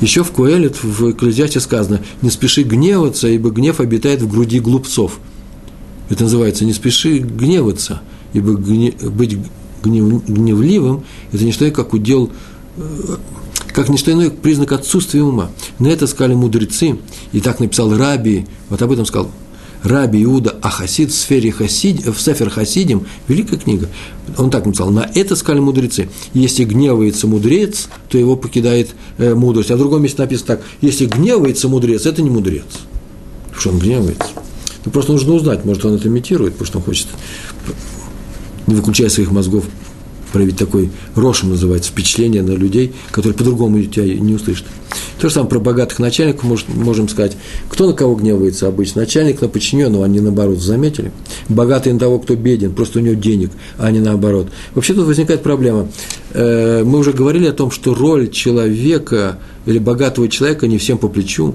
Еще 0.00 0.22
в 0.22 0.30
Куэлет, 0.30 0.82
в 0.82 1.10
Экклезиасте 1.10 1.60
сказано, 1.60 2.00
не 2.20 2.30
спеши 2.30 2.62
гневаться, 2.62 3.28
ибо 3.28 3.50
гнев 3.50 3.80
обитает 3.80 4.22
в 4.22 4.28
груди 4.28 4.60
глупцов. 4.60 5.18
Это 6.08 6.24
называется 6.24 6.64
«не 6.64 6.72
спеши 6.72 7.18
гневаться», 7.18 8.02
ибо 8.32 8.54
гнев, 8.54 8.94
быть 9.12 9.38
гнев, 9.82 10.24
гневливым– 10.26 11.04
это 11.32 11.44
не 11.44 11.52
что 11.52 11.70
как 11.70 11.94
удел, 11.94 12.30
э, 12.76 13.16
как 13.72 13.88
не 13.88 13.96
что 13.96 14.12
иное 14.12 14.30
признак 14.30 14.72
отсутствия 14.72 15.22
ума. 15.22 15.50
На 15.78 15.88
это 15.88 16.06
сказали 16.06 16.34
мудрецы, 16.34 16.98
и 17.32 17.40
так 17.40 17.60
написал 17.60 17.96
Раби, 17.96 18.46
вот 18.68 18.82
об 18.82 18.92
этом 18.92 19.06
сказал 19.06 19.30
Раби 19.82 20.22
Иуда 20.22 20.56
Ахасид 20.62 21.10
в, 21.10 21.14
сфере 21.14 21.50
Хасид, 21.50 22.06
в 22.06 22.20
Сефер 22.20 22.50
Хасидим, 22.50 23.06
великая 23.28 23.56
книга, 23.58 23.88
он 24.38 24.50
так 24.50 24.64
написал, 24.66 24.90
на 24.90 25.10
это 25.14 25.34
сказали 25.34 25.60
мудрецы, 25.60 26.08
если 26.34 26.64
гневается 26.64 27.26
мудрец, 27.26 27.88
то 28.08 28.16
его 28.16 28.36
покидает 28.36 28.90
э, 29.18 29.34
мудрость. 29.34 29.70
А 29.70 29.76
в 29.76 29.78
другом 29.78 30.02
месте 30.02 30.22
написано 30.22 30.46
так, 30.46 30.62
если 30.80 31.06
гневается 31.06 31.68
мудрец, 31.68 32.06
это 32.06 32.22
не 32.22 32.30
мудрец. 32.30 32.64
Что 33.58 33.70
он 33.70 33.78
гневается? 33.78 34.28
Ну, 34.84 34.92
просто 34.92 35.12
нужно 35.12 35.34
узнать, 35.34 35.64
может, 35.64 35.84
он 35.84 35.94
это 35.94 36.08
имитирует, 36.08 36.54
потому 36.54 36.66
что 36.66 36.78
он 36.78 36.84
хочет, 36.84 37.06
не 38.66 38.74
выключая 38.74 39.08
своих 39.08 39.30
мозгов, 39.30 39.64
проявить 40.32 40.56
такой 40.56 40.90
рошем 41.14 41.50
называется, 41.50 41.90
впечатление 41.90 42.42
на 42.42 42.52
людей, 42.52 42.92
которые 43.10 43.34
по-другому 43.34 43.82
тебя 43.84 44.04
не 44.04 44.34
услышат. 44.34 44.64
То 45.20 45.28
же 45.28 45.34
самое 45.34 45.50
про 45.50 45.60
богатых 45.60 45.98
начальников 45.98 46.44
может, 46.44 46.68
можем 46.68 47.08
сказать. 47.08 47.36
Кто 47.68 47.86
на 47.86 47.92
кого 47.92 48.14
гневается 48.14 48.66
обычно? 48.66 49.02
Начальник 49.02 49.40
на 49.40 49.48
подчиненного, 49.48 50.04
они 50.04 50.20
наоборот, 50.20 50.58
заметили? 50.58 51.12
Богатый 51.48 51.92
на 51.92 51.98
того, 51.98 52.18
кто 52.18 52.34
беден, 52.34 52.72
просто 52.72 52.98
у 52.98 53.02
него 53.02 53.14
денег, 53.14 53.50
а 53.78 53.90
не 53.90 54.00
наоборот. 54.00 54.48
Вообще 54.74 54.94
тут 54.94 55.06
возникает 55.06 55.42
проблема. 55.42 55.88
Э, 56.32 56.82
мы 56.84 56.98
уже 56.98 57.12
говорили 57.12 57.46
о 57.46 57.52
том, 57.52 57.70
что 57.70 57.94
роль 57.94 58.30
человека 58.30 59.38
или 59.66 59.78
богатого 59.78 60.28
человека 60.28 60.66
не 60.66 60.78
всем 60.78 60.98
по 60.98 61.08
плечу 61.08 61.54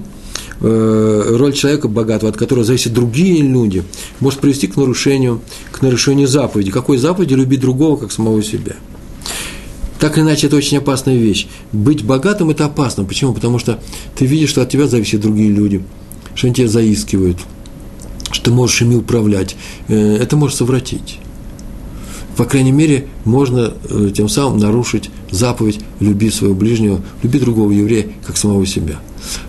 роль 0.60 1.52
человека 1.52 1.88
богатого, 1.88 2.30
от 2.30 2.36
которого 2.36 2.64
зависят 2.64 2.92
другие 2.92 3.42
люди, 3.42 3.84
может 4.18 4.40
привести 4.40 4.66
к 4.66 4.76
нарушению, 4.76 5.40
к 5.70 5.82
нарушению 5.82 6.26
заповеди. 6.26 6.70
Какой 6.70 6.98
заповеди? 6.98 7.34
Любить 7.34 7.60
другого, 7.60 7.96
как 7.96 8.10
самого 8.12 8.42
себя– 8.42 8.74
так 9.98 10.16
или 10.16 10.24
иначе, 10.24 10.46
это 10.46 10.56
очень 10.56 10.78
опасная 10.78 11.16
вещь. 11.16 11.48
Быть 11.72 12.04
богатым– 12.04 12.50
это 12.50 12.66
опасно. 12.66 13.04
Почему? 13.04 13.34
Потому 13.34 13.58
что 13.58 13.80
ты 14.14 14.26
видишь, 14.26 14.50
что 14.50 14.62
от 14.62 14.70
тебя 14.70 14.86
зависят 14.86 15.20
другие 15.20 15.50
люди, 15.50 15.82
что 16.34 16.46
они 16.46 16.54
тебя 16.54 16.68
заискивают, 16.68 17.38
что 18.30 18.44
ты 18.44 18.50
можешь 18.52 18.80
ими 18.82 18.94
управлять. 18.94 19.56
Э, 19.88 20.16
это 20.16 20.36
может 20.36 20.56
совратить. 20.56 21.18
По 22.36 22.44
крайней 22.44 22.70
мере, 22.70 23.08
можно 23.24 23.74
э, 23.90 24.10
тем 24.14 24.28
самым 24.28 24.58
нарушить 24.58 25.10
заповедь 25.32 25.80
«люби 25.98 26.30
своего 26.30 26.54
ближнего, 26.54 27.00
люби 27.24 27.40
другого 27.40 27.72
еврея, 27.72 28.06
как 28.24 28.36
самого 28.36 28.64
себя». 28.66 29.00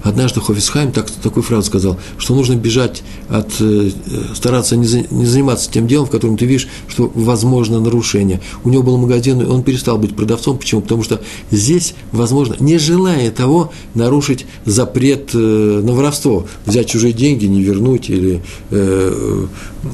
Однажды 0.04 0.42
Хофисхайм 0.42 0.92
так, 0.92 1.10
такую 1.10 1.44
фразу 1.44 1.68
сказал, 1.68 1.98
что 2.18 2.36
нужно 2.36 2.56
бежать 2.56 3.04
от, 3.30 3.50
э, 3.60 3.92
стараться 4.34 4.76
не, 4.76 4.88
за, 4.88 5.02
не 5.12 5.26
заниматься 5.26 5.70
тем 5.72 5.88
делом, 5.88 6.08
в 6.08 6.10
котором 6.10 6.38
ты 6.38 6.46
видишь, 6.46 6.68
что 6.88 7.12
возможно 7.14 7.80
нарушение. 7.80 8.42
У 8.64 8.70
него 8.70 8.84
был 8.84 8.98
магазин, 8.98 9.42
и 9.42 9.46
он 9.46 9.64
перестал 9.64 9.98
быть 9.98 10.16
продавцом. 10.16 10.58
Почему? 10.58 10.82
Потому 10.82 11.04
что 11.04 11.22
здесь, 11.52 11.94
возможно, 12.12 12.56
не 12.60 12.78
желая 12.78 13.32
того, 13.32 13.72
нарушить 13.96 14.46
запрет 14.66 15.32
э, 15.34 15.38
на 15.38 15.94
воровство, 15.94 16.48
взять 16.66 16.88
чужие 16.88 17.14
деньги, 17.14 17.46
не 17.46 17.62
вернуть 17.62 18.10
или 18.10 18.42
э, 18.72 19.46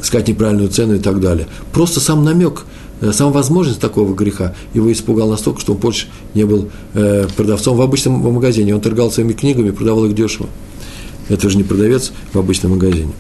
сказать 0.04 0.28
неправильную 0.28 0.70
цену 0.70 0.96
и 0.96 1.00
так 1.00 1.20
далее. 1.20 1.48
Просто 1.72 2.00
сам 2.00 2.24
намек– 2.24 2.66
Э, 2.76 2.85
сама 3.12 3.32
возможность 3.32 3.80
такого 3.80 4.14
греха 4.14 4.54
его 4.74 4.92
испугал 4.92 5.30
настолько, 5.30 5.62
что 5.62 5.74
он 5.74 5.80
больше 5.80 6.08
не 6.34 6.46
был 6.46 6.70
э, 6.94 7.28
продавцом 7.36 7.78
в 7.78 7.82
обычном 7.82 8.14
магазине. 8.34 8.76
Он 8.76 8.82
торгал 8.82 9.12
своими 9.12 9.34
книгами, 9.34 9.72
продавал 9.72 10.06
их 10.06 10.16
дешево. 10.16 10.48
Это 11.28 11.50
же 11.50 11.58
не 11.58 11.64
продавец 11.64 12.12
в 12.34 12.38
обычном 12.38 12.74
магазине. 12.74 13.12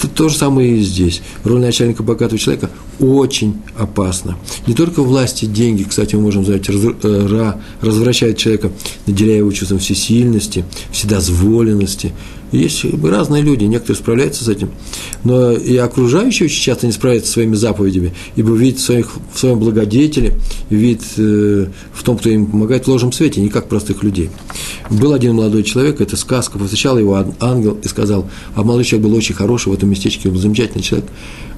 То, 0.00 0.08
то 0.08 0.28
же 0.28 0.36
самое 0.36 0.76
и 0.76 0.82
здесь. 0.82 1.22
Роль 1.44 1.60
начальника 1.60 2.02
богатого 2.02 2.38
человека 2.38 2.70
очень 3.00 3.56
опасна. 3.76 4.36
Не 4.66 4.74
только 4.74 5.02
власти, 5.02 5.46
деньги, 5.46 5.84
кстати, 5.84 6.14
мы 6.14 6.22
можем 6.22 6.44
сказать, 6.44 6.68
раз, 6.68 6.80
э, 7.02 7.52
развращает 7.80 8.36
человека, 8.36 8.70
наделяя 9.06 9.38
его 9.38 9.50
чувством 9.52 9.78
всесильности, 9.78 10.64
вседозволенности, 10.92 12.12
есть 12.52 12.84
разные 13.02 13.42
люди, 13.42 13.64
некоторые 13.64 13.96
справляются 13.96 14.44
с 14.44 14.48
этим, 14.48 14.70
но 15.24 15.52
и 15.52 15.76
окружающие 15.76 16.46
очень 16.46 16.62
часто 16.62 16.86
не 16.86 16.92
справляются 16.92 17.28
со 17.28 17.34
своими 17.34 17.54
заповедями, 17.54 18.14
ибо 18.36 18.54
видят 18.54 18.80
в, 18.80 18.84
своих, 18.84 19.10
в 19.32 19.38
своем 19.38 19.58
благодетеле, 19.58 20.34
вид 20.70 21.02
э, 21.16 21.66
в 21.92 22.02
том, 22.02 22.18
кто 22.18 22.30
им 22.30 22.46
помогает 22.46 22.84
в 22.84 22.88
ложном 22.88 23.12
свете, 23.12 23.40
не 23.40 23.48
как 23.48 23.68
простых 23.68 24.02
людей. 24.02 24.30
Был 24.90 25.12
один 25.12 25.34
молодой 25.34 25.62
человек, 25.62 26.00
это 26.00 26.16
сказка, 26.16 26.58
повстречал 26.58 26.98
его 26.98 27.24
ангел, 27.40 27.78
и 27.82 27.88
сказал, 27.88 28.28
а 28.54 28.62
молодой 28.62 28.84
человек 28.84 29.08
был 29.08 29.16
очень 29.16 29.34
хороший 29.34 29.68
в 29.68 29.74
этом 29.74 29.90
местечке, 29.90 30.28
был 30.28 30.38
замечательный 30.38 30.82
человек, 30.82 31.08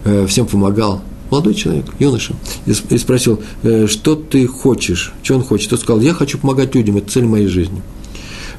э, 0.04 0.26
всем 0.26 0.46
помогал, 0.46 1.02
молодой 1.30 1.54
человек, 1.54 1.86
юноша, 1.98 2.34
и 2.66 2.98
спросил, 2.98 3.40
«Э, 3.62 3.86
что 3.86 4.14
ты 4.14 4.46
хочешь, 4.46 5.12
что 5.22 5.34
он 5.34 5.42
хочет. 5.42 5.70
Тот 5.70 5.80
сказал, 5.80 6.00
я 6.00 6.14
хочу 6.14 6.38
помогать 6.38 6.74
людям, 6.74 6.96
это 6.96 7.10
цель 7.10 7.24
моей 7.24 7.48
жизни. 7.48 7.82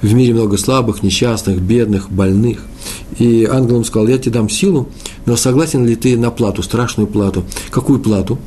В 0.02 0.14
мире 0.14 0.34
много 0.34 0.58
слабых, 0.58 1.04
несчастных, 1.04 1.62
бедных, 1.62 2.12
больных. 2.12 2.60
И 3.20 3.46
ангел 3.46 3.76
ему 3.76 3.84
сказал, 3.84 4.08
я 4.08 4.18
тебе 4.18 4.34
дам 4.34 4.50
силу, 4.50 4.90
но 5.26 5.36
согласен 5.36 5.86
ли 5.86 5.96
ты 5.96 6.18
на 6.18 6.32
плату, 6.32 6.64
страшную 6.64 7.08
плату? 7.08 7.46
Какую 7.70 8.00
плату? 8.00 8.38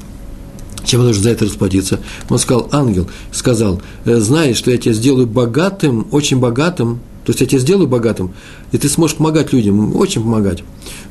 Чем 0.85 1.03
нужно 1.03 1.23
за 1.23 1.31
это 1.31 1.45
расплатиться? 1.45 2.01
Он 2.29 2.39
сказал, 2.39 2.69
ангел 2.73 3.09
сказал, 3.33 3.83
«Э, 4.05 4.19
знаешь, 4.19 4.57
что 4.57 4.71
я 4.71 4.79
тебя 4.79 4.95
сделаю 4.95 5.27
богатым, 5.27 6.07
очень 6.11 6.39
богатым, 6.39 7.01
то 7.25 7.33
есть 7.33 7.41
я 7.41 7.47
тебя 7.47 7.59
сделаю 7.59 7.87
богатым, 7.87 8.33
и 8.73 8.79
ты 8.79 8.89
сможешь 8.89 9.19
помогать 9.19 9.53
людям, 9.53 9.95
очень 9.95 10.23
помогать. 10.23 10.65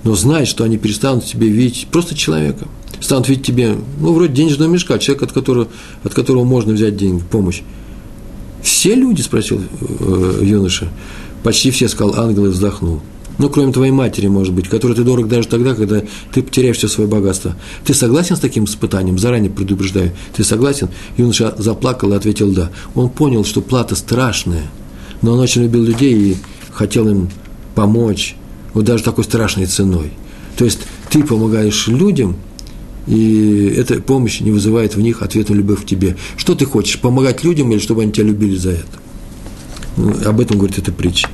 Но 0.04 0.16
знай, 0.16 0.46
что 0.46 0.64
они 0.64 0.78
перестанут 0.78 1.26
тебе 1.26 1.50
видеть 1.50 1.88
просто 1.92 2.16
человека– 2.16 2.68
станут 3.00 3.30
видеть 3.30 3.46
тебе, 3.46 3.76
ну, 4.00 4.14
вроде 4.14 4.34
денежного 4.34 4.70
мешка, 4.70 4.98
человек, 5.00 5.24
от 5.24 5.32
которого, 5.32 5.68
от 6.04 6.14
которого 6.14 6.44
можно 6.44 6.74
взять 6.74 6.98
деньги, 6.98 7.24
помощь. 7.30 7.62
Все 8.64 8.96
люди, 8.96 9.22
спросил 9.22 9.62
э, 9.82 10.40
юноша. 10.44 10.90
Почти 11.44 11.72
все, 11.72 11.88
сказал 11.88 12.16
ангел 12.20 12.46
и 12.46 12.50
вздохнул. 12.50 13.02
Ну, 13.38 13.50
кроме 13.50 13.72
твоей 13.72 13.92
матери, 13.92 14.28
может 14.28 14.54
быть, 14.54 14.68
которой 14.68 14.94
ты 14.94 15.04
дорог 15.04 15.30
даже 15.30 15.48
тогда, 15.48 15.74
когда 15.74 16.02
ты 16.34 16.44
потеряешь 16.44 16.76
все 16.78 16.90
свое 16.90 17.10
богатство. 17.10 17.56
Ты 17.86 17.94
согласен 17.94 18.36
с 18.36 18.40
таким 18.40 18.66
испытанием? 18.66 19.18
Заранее 19.18 19.50
предупреждаю. 19.50 20.12
Ты 20.36 20.44
согласен? 20.44 20.90
Юноша 21.16 21.56
заплакал 21.58 22.12
и 22.12 22.18
ответил 22.18 22.52
«да». 22.52 22.70
Он 22.96 23.10
понял, 23.10 23.46
что 23.46 23.62
плата 23.62 23.96
страшная, 23.96 24.70
но 25.22 25.34
он 25.34 25.40
очень 25.40 25.64
любил 25.64 25.84
людей 25.84 26.14
и 26.14 26.38
хотел 26.74 27.08
им 27.08 27.30
помочь, 27.76 28.36
вот 28.74 28.84
даже 28.84 29.06
такой 29.06 29.24
страшной 29.24 29.68
ценой. 29.68 30.12
То 30.58 30.66
есть 30.66 30.80
ты 31.10 31.24
помогаешь 31.24 31.88
людям– 31.88 32.36
и 33.10 33.74
эта 33.76 34.00
помощь 34.00 34.40
не 34.40 34.52
вызывает 34.52 34.96
в 34.96 35.02
них 35.02 35.24
ответную 35.24 35.58
любовь 35.58 35.82
к 35.82 35.86
тебе. 35.86 36.16
Что 36.38 36.54
ты 36.54 36.66
хочешь, 36.66 37.00
помогать 37.00 37.44
людям 37.44 37.72
или 37.72 37.80
чтобы 37.80 38.04
они 38.04 38.12
тебя 38.12 38.28
любили 38.28 38.56
за 38.56 38.72
это? 38.72 38.86
Ну, 39.98 40.14
об 40.26 40.40
этом 40.40 40.60
говорит 40.60 40.78
эта 40.78 40.92
притча. 40.92 41.28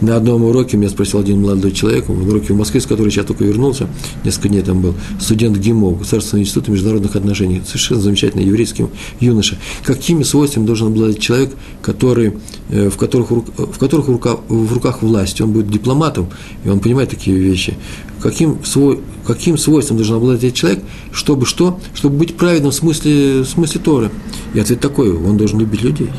На 0.00 0.16
одном 0.16 0.44
уроке 0.44 0.76
меня 0.76 0.90
спросил 0.90 1.18
один 1.18 1.42
молодой 1.42 1.72
человек, 1.72 2.08
в 2.08 2.28
уроке 2.28 2.52
в 2.52 2.56
Москве, 2.56 2.80
с 2.80 2.86
которой 2.86 3.12
я 3.12 3.24
только 3.24 3.44
вернулся, 3.44 3.88
несколько 4.24 4.48
дней 4.48 4.62
там 4.62 4.80
был, 4.80 4.94
студент 5.20 5.58
ГИМО, 5.58 5.96
Государственного 5.96 6.44
института 6.44 6.70
международных 6.70 7.16
отношений, 7.16 7.62
совершенно 7.66 8.00
замечательный 8.00 8.44
еврейский 8.44 8.86
юноша. 9.18 9.58
Какими 9.82 10.22
свойствами 10.22 10.66
должен 10.66 10.88
обладать 10.88 11.18
человек, 11.18 11.50
который, 11.82 12.34
э, 12.68 12.90
в 12.90 12.96
которых, 12.96 13.30
в 13.30 13.78
которых 13.78 14.06
в, 14.06 14.12
руках, 14.12 14.38
в 14.48 14.72
руках 14.72 15.02
власть? 15.02 15.40
Он 15.40 15.50
будет 15.50 15.68
дипломатом, 15.68 16.28
и 16.64 16.68
он 16.68 16.78
понимает 16.78 17.10
такие 17.10 17.36
вещи. 17.36 17.76
Каким, 18.20 18.64
свой, 18.64 19.00
каким 19.26 19.58
свойством 19.58 19.96
должен 19.96 20.16
обладать 20.16 20.44
этот 20.44 20.56
человек, 20.56 20.84
чтобы 21.12 21.44
что? 21.44 21.80
Чтобы 21.94 22.18
быть 22.18 22.36
праведным 22.36 22.70
в 22.70 22.74
смысле, 22.74 23.40
в 23.40 23.46
смысле 23.46 23.80
Торы. 23.80 24.10
И 24.54 24.60
ответ 24.60 24.78
такой, 24.78 25.12
он 25.12 25.36
должен 25.36 25.58
любить 25.58 25.82
людей. 25.82 26.10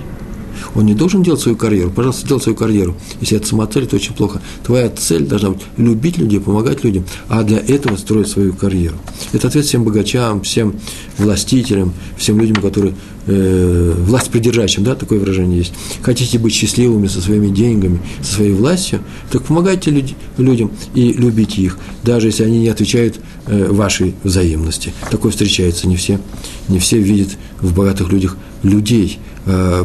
Он 0.75 0.85
не 0.85 0.93
должен 0.93 1.23
делать 1.23 1.41
свою 1.41 1.57
карьеру. 1.57 1.91
Пожалуйста, 1.91 2.27
делай 2.27 2.41
свою 2.41 2.57
карьеру. 2.57 2.95
Если 3.21 3.37
это 3.37 3.47
самоцель, 3.47 3.87
то 3.87 3.95
очень 3.95 4.13
плохо. 4.13 4.41
Твоя 4.63 4.89
цель 4.89 5.25
должна 5.25 5.51
быть 5.51 5.61
любить 5.77 6.17
людей, 6.17 6.39
помогать 6.39 6.83
людям, 6.83 7.05
а 7.27 7.43
для 7.43 7.59
этого 7.59 7.95
строить 7.97 8.27
свою 8.27 8.53
карьеру. 8.53 8.95
Это 9.33 9.47
ответ 9.47 9.65
всем 9.65 9.83
богачам, 9.83 10.41
всем 10.41 10.75
властителям, 11.17 11.93
всем 12.17 12.39
людям, 12.39 12.61
которые 12.61 12.95
э, 13.25 13.93
власть 13.97 14.29
придержащим, 14.29 14.83
да, 14.83 14.95
такое 14.95 15.19
выражение 15.19 15.59
есть. 15.59 15.73
Хотите 16.01 16.39
быть 16.39 16.53
счастливыми 16.53 17.07
со 17.07 17.21
своими 17.21 17.49
деньгами, 17.49 17.99
со 18.21 18.35
своей 18.35 18.53
властью, 18.53 19.01
так 19.31 19.43
помогайте 19.43 19.91
люд, 19.91 20.05
людям 20.37 20.71
и 20.93 21.13
любите 21.13 21.61
их, 21.61 21.77
даже 22.03 22.27
если 22.27 22.43
они 22.43 22.59
не 22.59 22.69
отвечают 22.69 23.19
э, 23.47 23.67
вашей 23.71 24.15
взаимности. 24.23 24.93
Такое 25.11 25.31
встречается, 25.31 25.87
не 25.87 25.95
все, 25.95 26.19
не 26.67 26.79
все 26.79 26.99
видят 26.99 27.29
в 27.61 27.73
богатых 27.73 28.11
людях 28.11 28.37
людей, 28.63 29.19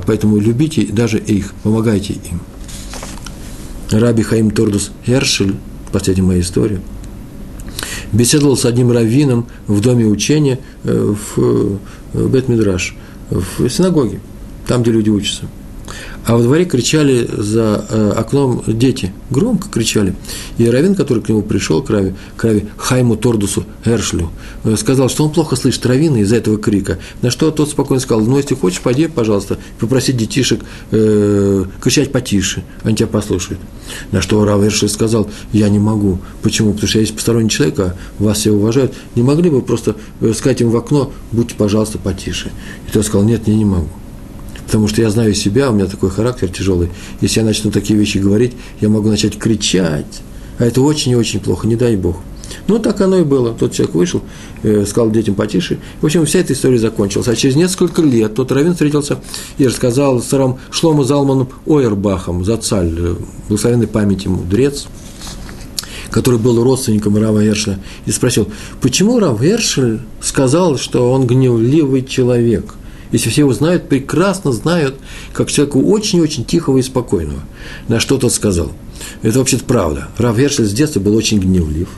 поэтому 0.06 0.38
любите 0.38 0.86
даже 0.86 1.18
их, 1.18 1.52
помогайте 1.62 2.14
им. 2.14 2.40
Раби 3.90 4.22
Хаим 4.22 4.50
Тордус 4.50 4.90
Гершель, 5.06 5.54
последняя 5.92 6.24
моя 6.24 6.40
история, 6.40 6.80
беседовал 8.12 8.56
с 8.56 8.64
одним 8.64 8.90
раввином 8.90 9.46
в 9.66 9.80
доме 9.80 10.06
учения 10.06 10.58
э, 10.84 11.14
в 11.36 11.78
Бет-Мидраш, 12.12 12.96
в 13.30 13.68
синагоге, 13.68 14.20
там, 14.66 14.82
где 14.82 14.92
люди 14.92 15.10
учатся– 15.10 15.44
а 16.26 16.36
во 16.36 16.42
дворе 16.42 16.64
кричали 16.64 17.28
за 17.36 17.84
э, 17.88 18.12
окном 18.16 18.62
дети, 18.66 19.12
громко 19.30 19.68
кричали. 19.68 20.14
И 20.56 20.68
Равин, 20.68 20.94
который 20.94 21.22
к 21.22 21.28
нему 21.28 21.42
пришел, 21.42 21.82
к 21.82 21.90
Раве, 21.90 22.14
к 22.36 22.44
Раве 22.44 22.66
Хайму 22.76 23.16
Тордусу 23.16 23.64
Эршлю, 23.84 24.30
э, 24.64 24.76
сказал, 24.76 25.08
что 25.08 25.24
он 25.24 25.32
плохо 25.32 25.56
слышит 25.56 25.84
Равина 25.84 26.18
из-за 26.18 26.36
этого 26.36 26.56
крика. 26.56 26.98
На 27.20 27.30
что 27.30 27.50
тот 27.50 27.68
спокойно 27.70 28.00
сказал, 28.00 28.24
ну, 28.24 28.38
если 28.38 28.54
хочешь, 28.54 28.80
пойди, 28.80 29.06
пожалуйста, 29.06 29.58
попроси 29.78 30.12
детишек 30.12 30.60
э, 30.92 31.64
кричать 31.80 32.10
потише, 32.10 32.64
они 32.82 32.96
тебя 32.96 33.08
послушают. 33.08 33.60
На 34.10 34.22
что 34.22 34.42
Рав 34.44 34.62
Эршель 34.62 34.88
сказал, 34.88 35.28
я 35.52 35.68
не 35.68 35.78
могу. 35.78 36.18
Почему? 36.42 36.72
Потому 36.72 36.88
что 36.88 36.98
я 36.98 37.02
есть 37.02 37.14
посторонний 37.14 37.50
человек, 37.50 37.78
а 37.80 37.96
вас 38.18 38.38
все 38.38 38.50
уважают. 38.50 38.94
Не 39.14 39.22
могли 39.22 39.50
бы 39.50 39.60
просто 39.60 39.96
э, 40.20 40.32
сказать 40.32 40.62
им 40.62 40.70
в 40.70 40.76
окно, 40.76 41.12
будьте, 41.32 41.54
пожалуйста, 41.54 41.98
потише. 41.98 42.50
И 42.88 42.92
тот 42.92 43.04
сказал, 43.04 43.26
нет, 43.26 43.42
я 43.46 43.54
не 43.54 43.66
могу 43.66 43.88
потому 44.66 44.88
что 44.88 45.02
я 45.02 45.10
знаю 45.10 45.34
себя, 45.34 45.70
у 45.70 45.74
меня 45.74 45.86
такой 45.86 46.10
характер 46.10 46.48
тяжелый. 46.48 46.90
Если 47.20 47.40
я 47.40 47.46
начну 47.46 47.70
такие 47.70 47.98
вещи 47.98 48.18
говорить, 48.18 48.52
я 48.80 48.88
могу 48.88 49.08
начать 49.08 49.38
кричать, 49.38 50.22
а 50.58 50.64
это 50.64 50.80
очень 50.80 51.12
и 51.12 51.16
очень 51.16 51.40
плохо, 51.40 51.66
не 51.66 51.76
дай 51.76 51.96
Бог. 51.96 52.16
Ну, 52.66 52.78
так 52.78 53.00
оно 53.00 53.18
и 53.18 53.24
было. 53.24 53.52
Тот 53.52 53.72
человек 53.72 53.94
вышел, 53.94 54.22
э, 54.62 54.84
сказал 54.86 55.10
детям 55.10 55.34
потише. 55.34 55.78
В 56.00 56.06
общем, 56.06 56.24
вся 56.24 56.40
эта 56.40 56.52
история 56.52 56.78
закончилась. 56.78 57.26
А 57.28 57.34
через 57.34 57.56
несколько 57.56 58.02
лет 58.02 58.34
тот 58.34 58.52
Равин 58.52 58.72
встретился 58.72 59.18
и 59.58 59.66
рассказал 59.66 60.22
сарам 60.22 60.58
Шлому 60.70 61.04
Залману 61.04 61.50
Ойербахом, 61.66 62.44
Зацаль, 62.44 62.94
э, 62.96 63.14
благословенной 63.48 63.86
памяти 63.86 64.28
мудрец, 64.28 64.86
который 66.10 66.38
был 66.38 66.62
родственником 66.62 67.16
Рава 67.16 67.44
Эршеля, 67.44 67.80
и 68.06 68.12
спросил, 68.12 68.48
почему 68.80 69.18
Рав 69.18 69.42
Эршель 69.42 70.00
сказал, 70.20 70.78
что 70.78 71.10
он 71.10 71.26
гневливый 71.26 72.04
человек– 72.04 72.74
если 73.14 73.30
все 73.30 73.42
его 73.42 73.52
знают, 73.52 73.88
прекрасно 73.88 74.50
знают, 74.50 74.96
как 75.32 75.48
человеку 75.48 75.80
очень-очень 75.80 76.44
тихого 76.44 76.78
и 76.78 76.82
спокойного. 76.82 77.38
На 77.86 78.00
что 78.00 78.18
тот 78.18 78.32
сказал. 78.32 78.72
Это 79.22 79.38
вообще-то 79.38 79.64
правда. 79.64 80.08
Рав 80.18 80.36
Гершель 80.36 80.66
с 80.66 80.72
детства 80.72 80.98
был 80.98 81.14
очень 81.14 81.38
гневлив. 81.38 81.88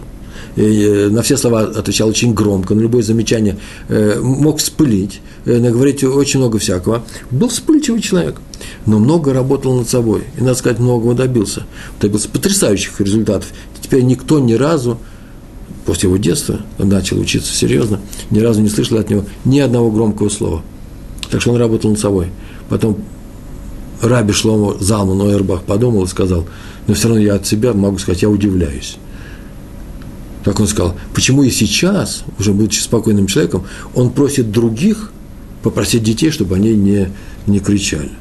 И 0.56 0.82
э, 0.82 1.08
на 1.08 1.22
все 1.22 1.38
слова 1.38 1.62
отвечал 1.62 2.10
очень 2.10 2.34
громко, 2.34 2.74
на 2.74 2.80
любое 2.80 3.02
замечание 3.02 3.56
э, 3.88 4.20
мог 4.20 4.58
вспылить, 4.58 5.22
э, 5.46 5.58
наговорить 5.58 6.04
очень 6.04 6.38
много 6.38 6.58
всякого. 6.58 7.02
Был 7.30 7.48
вспыльчивый 7.48 8.02
человек, 8.02 8.36
но 8.84 8.98
много 8.98 9.32
работал 9.32 9.74
над 9.74 9.88
собой. 9.88 10.24
И, 10.36 10.42
надо 10.42 10.54
сказать, 10.54 10.78
многого 10.78 11.14
добился. 11.14 11.64
Добился 11.98 12.28
потрясающих 12.28 13.00
результатов. 13.00 13.48
Теперь 13.80 14.02
никто 14.02 14.38
ни 14.38 14.52
разу 14.52 14.98
после 15.86 16.08
его 16.08 16.18
детства, 16.18 16.60
начал 16.76 17.18
учиться 17.18 17.54
серьезно, 17.54 18.00
ни 18.30 18.40
разу 18.40 18.60
не 18.60 18.68
слышал 18.68 18.98
от 18.98 19.08
него 19.08 19.24
ни 19.46 19.60
одного 19.60 19.90
громкого 19.90 20.28
слова– 20.28 20.62
так 21.30 21.40
что 21.40 21.52
он 21.52 21.58
работал 21.58 21.90
над 21.90 21.98
собой. 21.98 22.28
Потом 22.68 22.98
Раби 24.02 24.32
Шломо 24.32 24.76
Залман 24.78 25.20
Ойербах 25.20 25.62
подумал 25.62 26.04
и 26.04 26.08
сказал, 26.08 26.46
но 26.86 26.94
все 26.94 27.08
равно 27.08 27.22
я 27.22 27.34
от 27.34 27.46
себя 27.46 27.72
могу 27.72 27.98
сказать, 27.98 28.22
я 28.22 28.28
удивляюсь. 28.28 28.96
Так 30.44 30.60
он 30.60 30.68
сказал, 30.68 30.94
почему 31.14 31.42
и 31.42 31.50
сейчас, 31.50 32.22
уже 32.38 32.52
будучи 32.52 32.78
спокойным 32.78 33.26
человеком, 33.26 33.64
он 33.94 34.10
просит 34.10 34.52
других 34.52 35.10
попросить 35.62 36.04
детей, 36.04 36.30
чтобы 36.30 36.54
они 36.54 36.74
не, 36.74 37.08
не 37.46 37.58
кричали. 37.58 38.12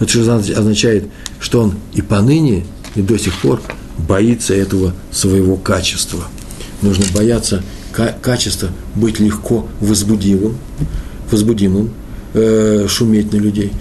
Это 0.00 0.10
что 0.10 0.34
означает, 0.34 1.08
что 1.40 1.62
он 1.62 1.74
и 1.94 2.02
поныне, 2.02 2.66
и 2.94 3.00
до 3.00 3.18
сих 3.18 3.34
пор 3.40 3.62
боится 3.96 4.54
этого 4.54 4.92
своего 5.10 5.56
качества. 5.56 6.24
Нужно 6.82 7.04
бояться 7.14 7.64
качества 8.20 8.68
быть 8.94 9.18
легко 9.18 9.66
возбудимым, 9.80 10.56
возбудимым, 11.30 11.90
э, 12.38 12.86
шуметь 12.88 13.32
на 13.32 13.36
людей, 13.36 13.72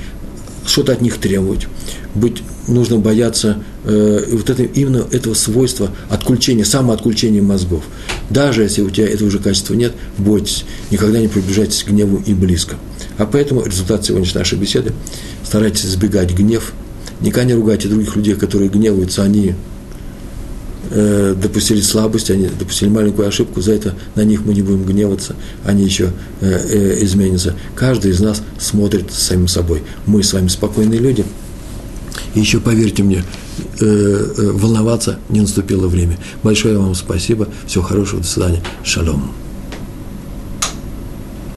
что-то 0.65 0.91
от 0.93 1.01
них 1.01 1.17
требовать, 1.17 1.67
быть 2.15 2.43
нужно 2.67 2.97
бояться 2.97 3.63
э, 3.85 4.25
вот 4.31 4.49
это, 4.49 4.63
именно 4.63 5.05
этого 5.11 5.33
свойства 5.33 5.91
отключения, 6.09 6.65
самоотключения 6.65 7.41
мозгов. 7.41 7.83
Даже 8.29 8.63
если 8.63 8.81
у 8.81 8.89
тебя 8.89 9.07
этого 9.07 9.27
уже 9.27 9.39
качества 9.39 9.73
нет, 9.73 9.93
бойтесь, 10.17 10.65
никогда 10.91 11.19
не 11.19 11.27
приближайтесь 11.27 11.83
к 11.83 11.87
гневу 11.87 12.21
и 12.25 12.33
близко. 12.33 12.75
А 13.17 13.25
поэтому 13.25 13.63
результат 13.63 14.05
сегодняшней 14.05 14.39
нашей 14.39 14.57
беседы– 14.57 14.93
старайтесь 15.47 15.85
избегать 15.85 16.33
гнев, 16.33 16.73
никогда 17.21 17.45
не 17.45 17.53
ругайте 17.53 17.87
других 17.87 18.15
людей, 18.15 18.35
которые 18.35 18.69
гневаются, 18.69 19.23
они 19.23 19.55
Э, 20.89 21.35
допустили 21.35 21.81
слабость, 21.81 22.31
они 22.31 22.47
допустили 22.47 22.89
маленькую 22.89 23.27
ошибку, 23.27 23.61
за 23.61 23.73
это 23.73 23.95
на 24.15 24.21
них 24.21 24.45
мы 24.45 24.53
не 24.53 24.61
будем 24.61 24.85
гневаться, 24.85 25.35
они 25.65 25.83
еще 25.83 26.11
э, 26.41 26.49
э, 26.49 27.03
изменятся. 27.03 27.55
Каждый 27.75 28.11
из 28.11 28.19
нас 28.19 28.41
смотрит 28.59 29.11
самим 29.11 29.47
собой. 29.47 29.83
Мы 30.05 30.23
с 30.23 30.33
вами 30.33 30.47
спокойные 30.47 30.99
люди, 30.99 31.25
И 32.35 32.39
еще, 32.39 32.59
поверьте 32.59 33.03
мне, 33.03 33.23
э, 33.79 33.85
э, 33.85 34.51
волноваться 34.51 35.19
не 35.29 35.41
наступило 35.41 35.87
время. 35.87 36.17
Большое 36.43 36.77
вам 36.77 36.95
спасибо. 36.95 37.47
Всего 37.65 37.83
хорошего. 37.83 38.21
До 38.21 38.27
свидания. 38.27 38.63
Шалом. 38.83 39.46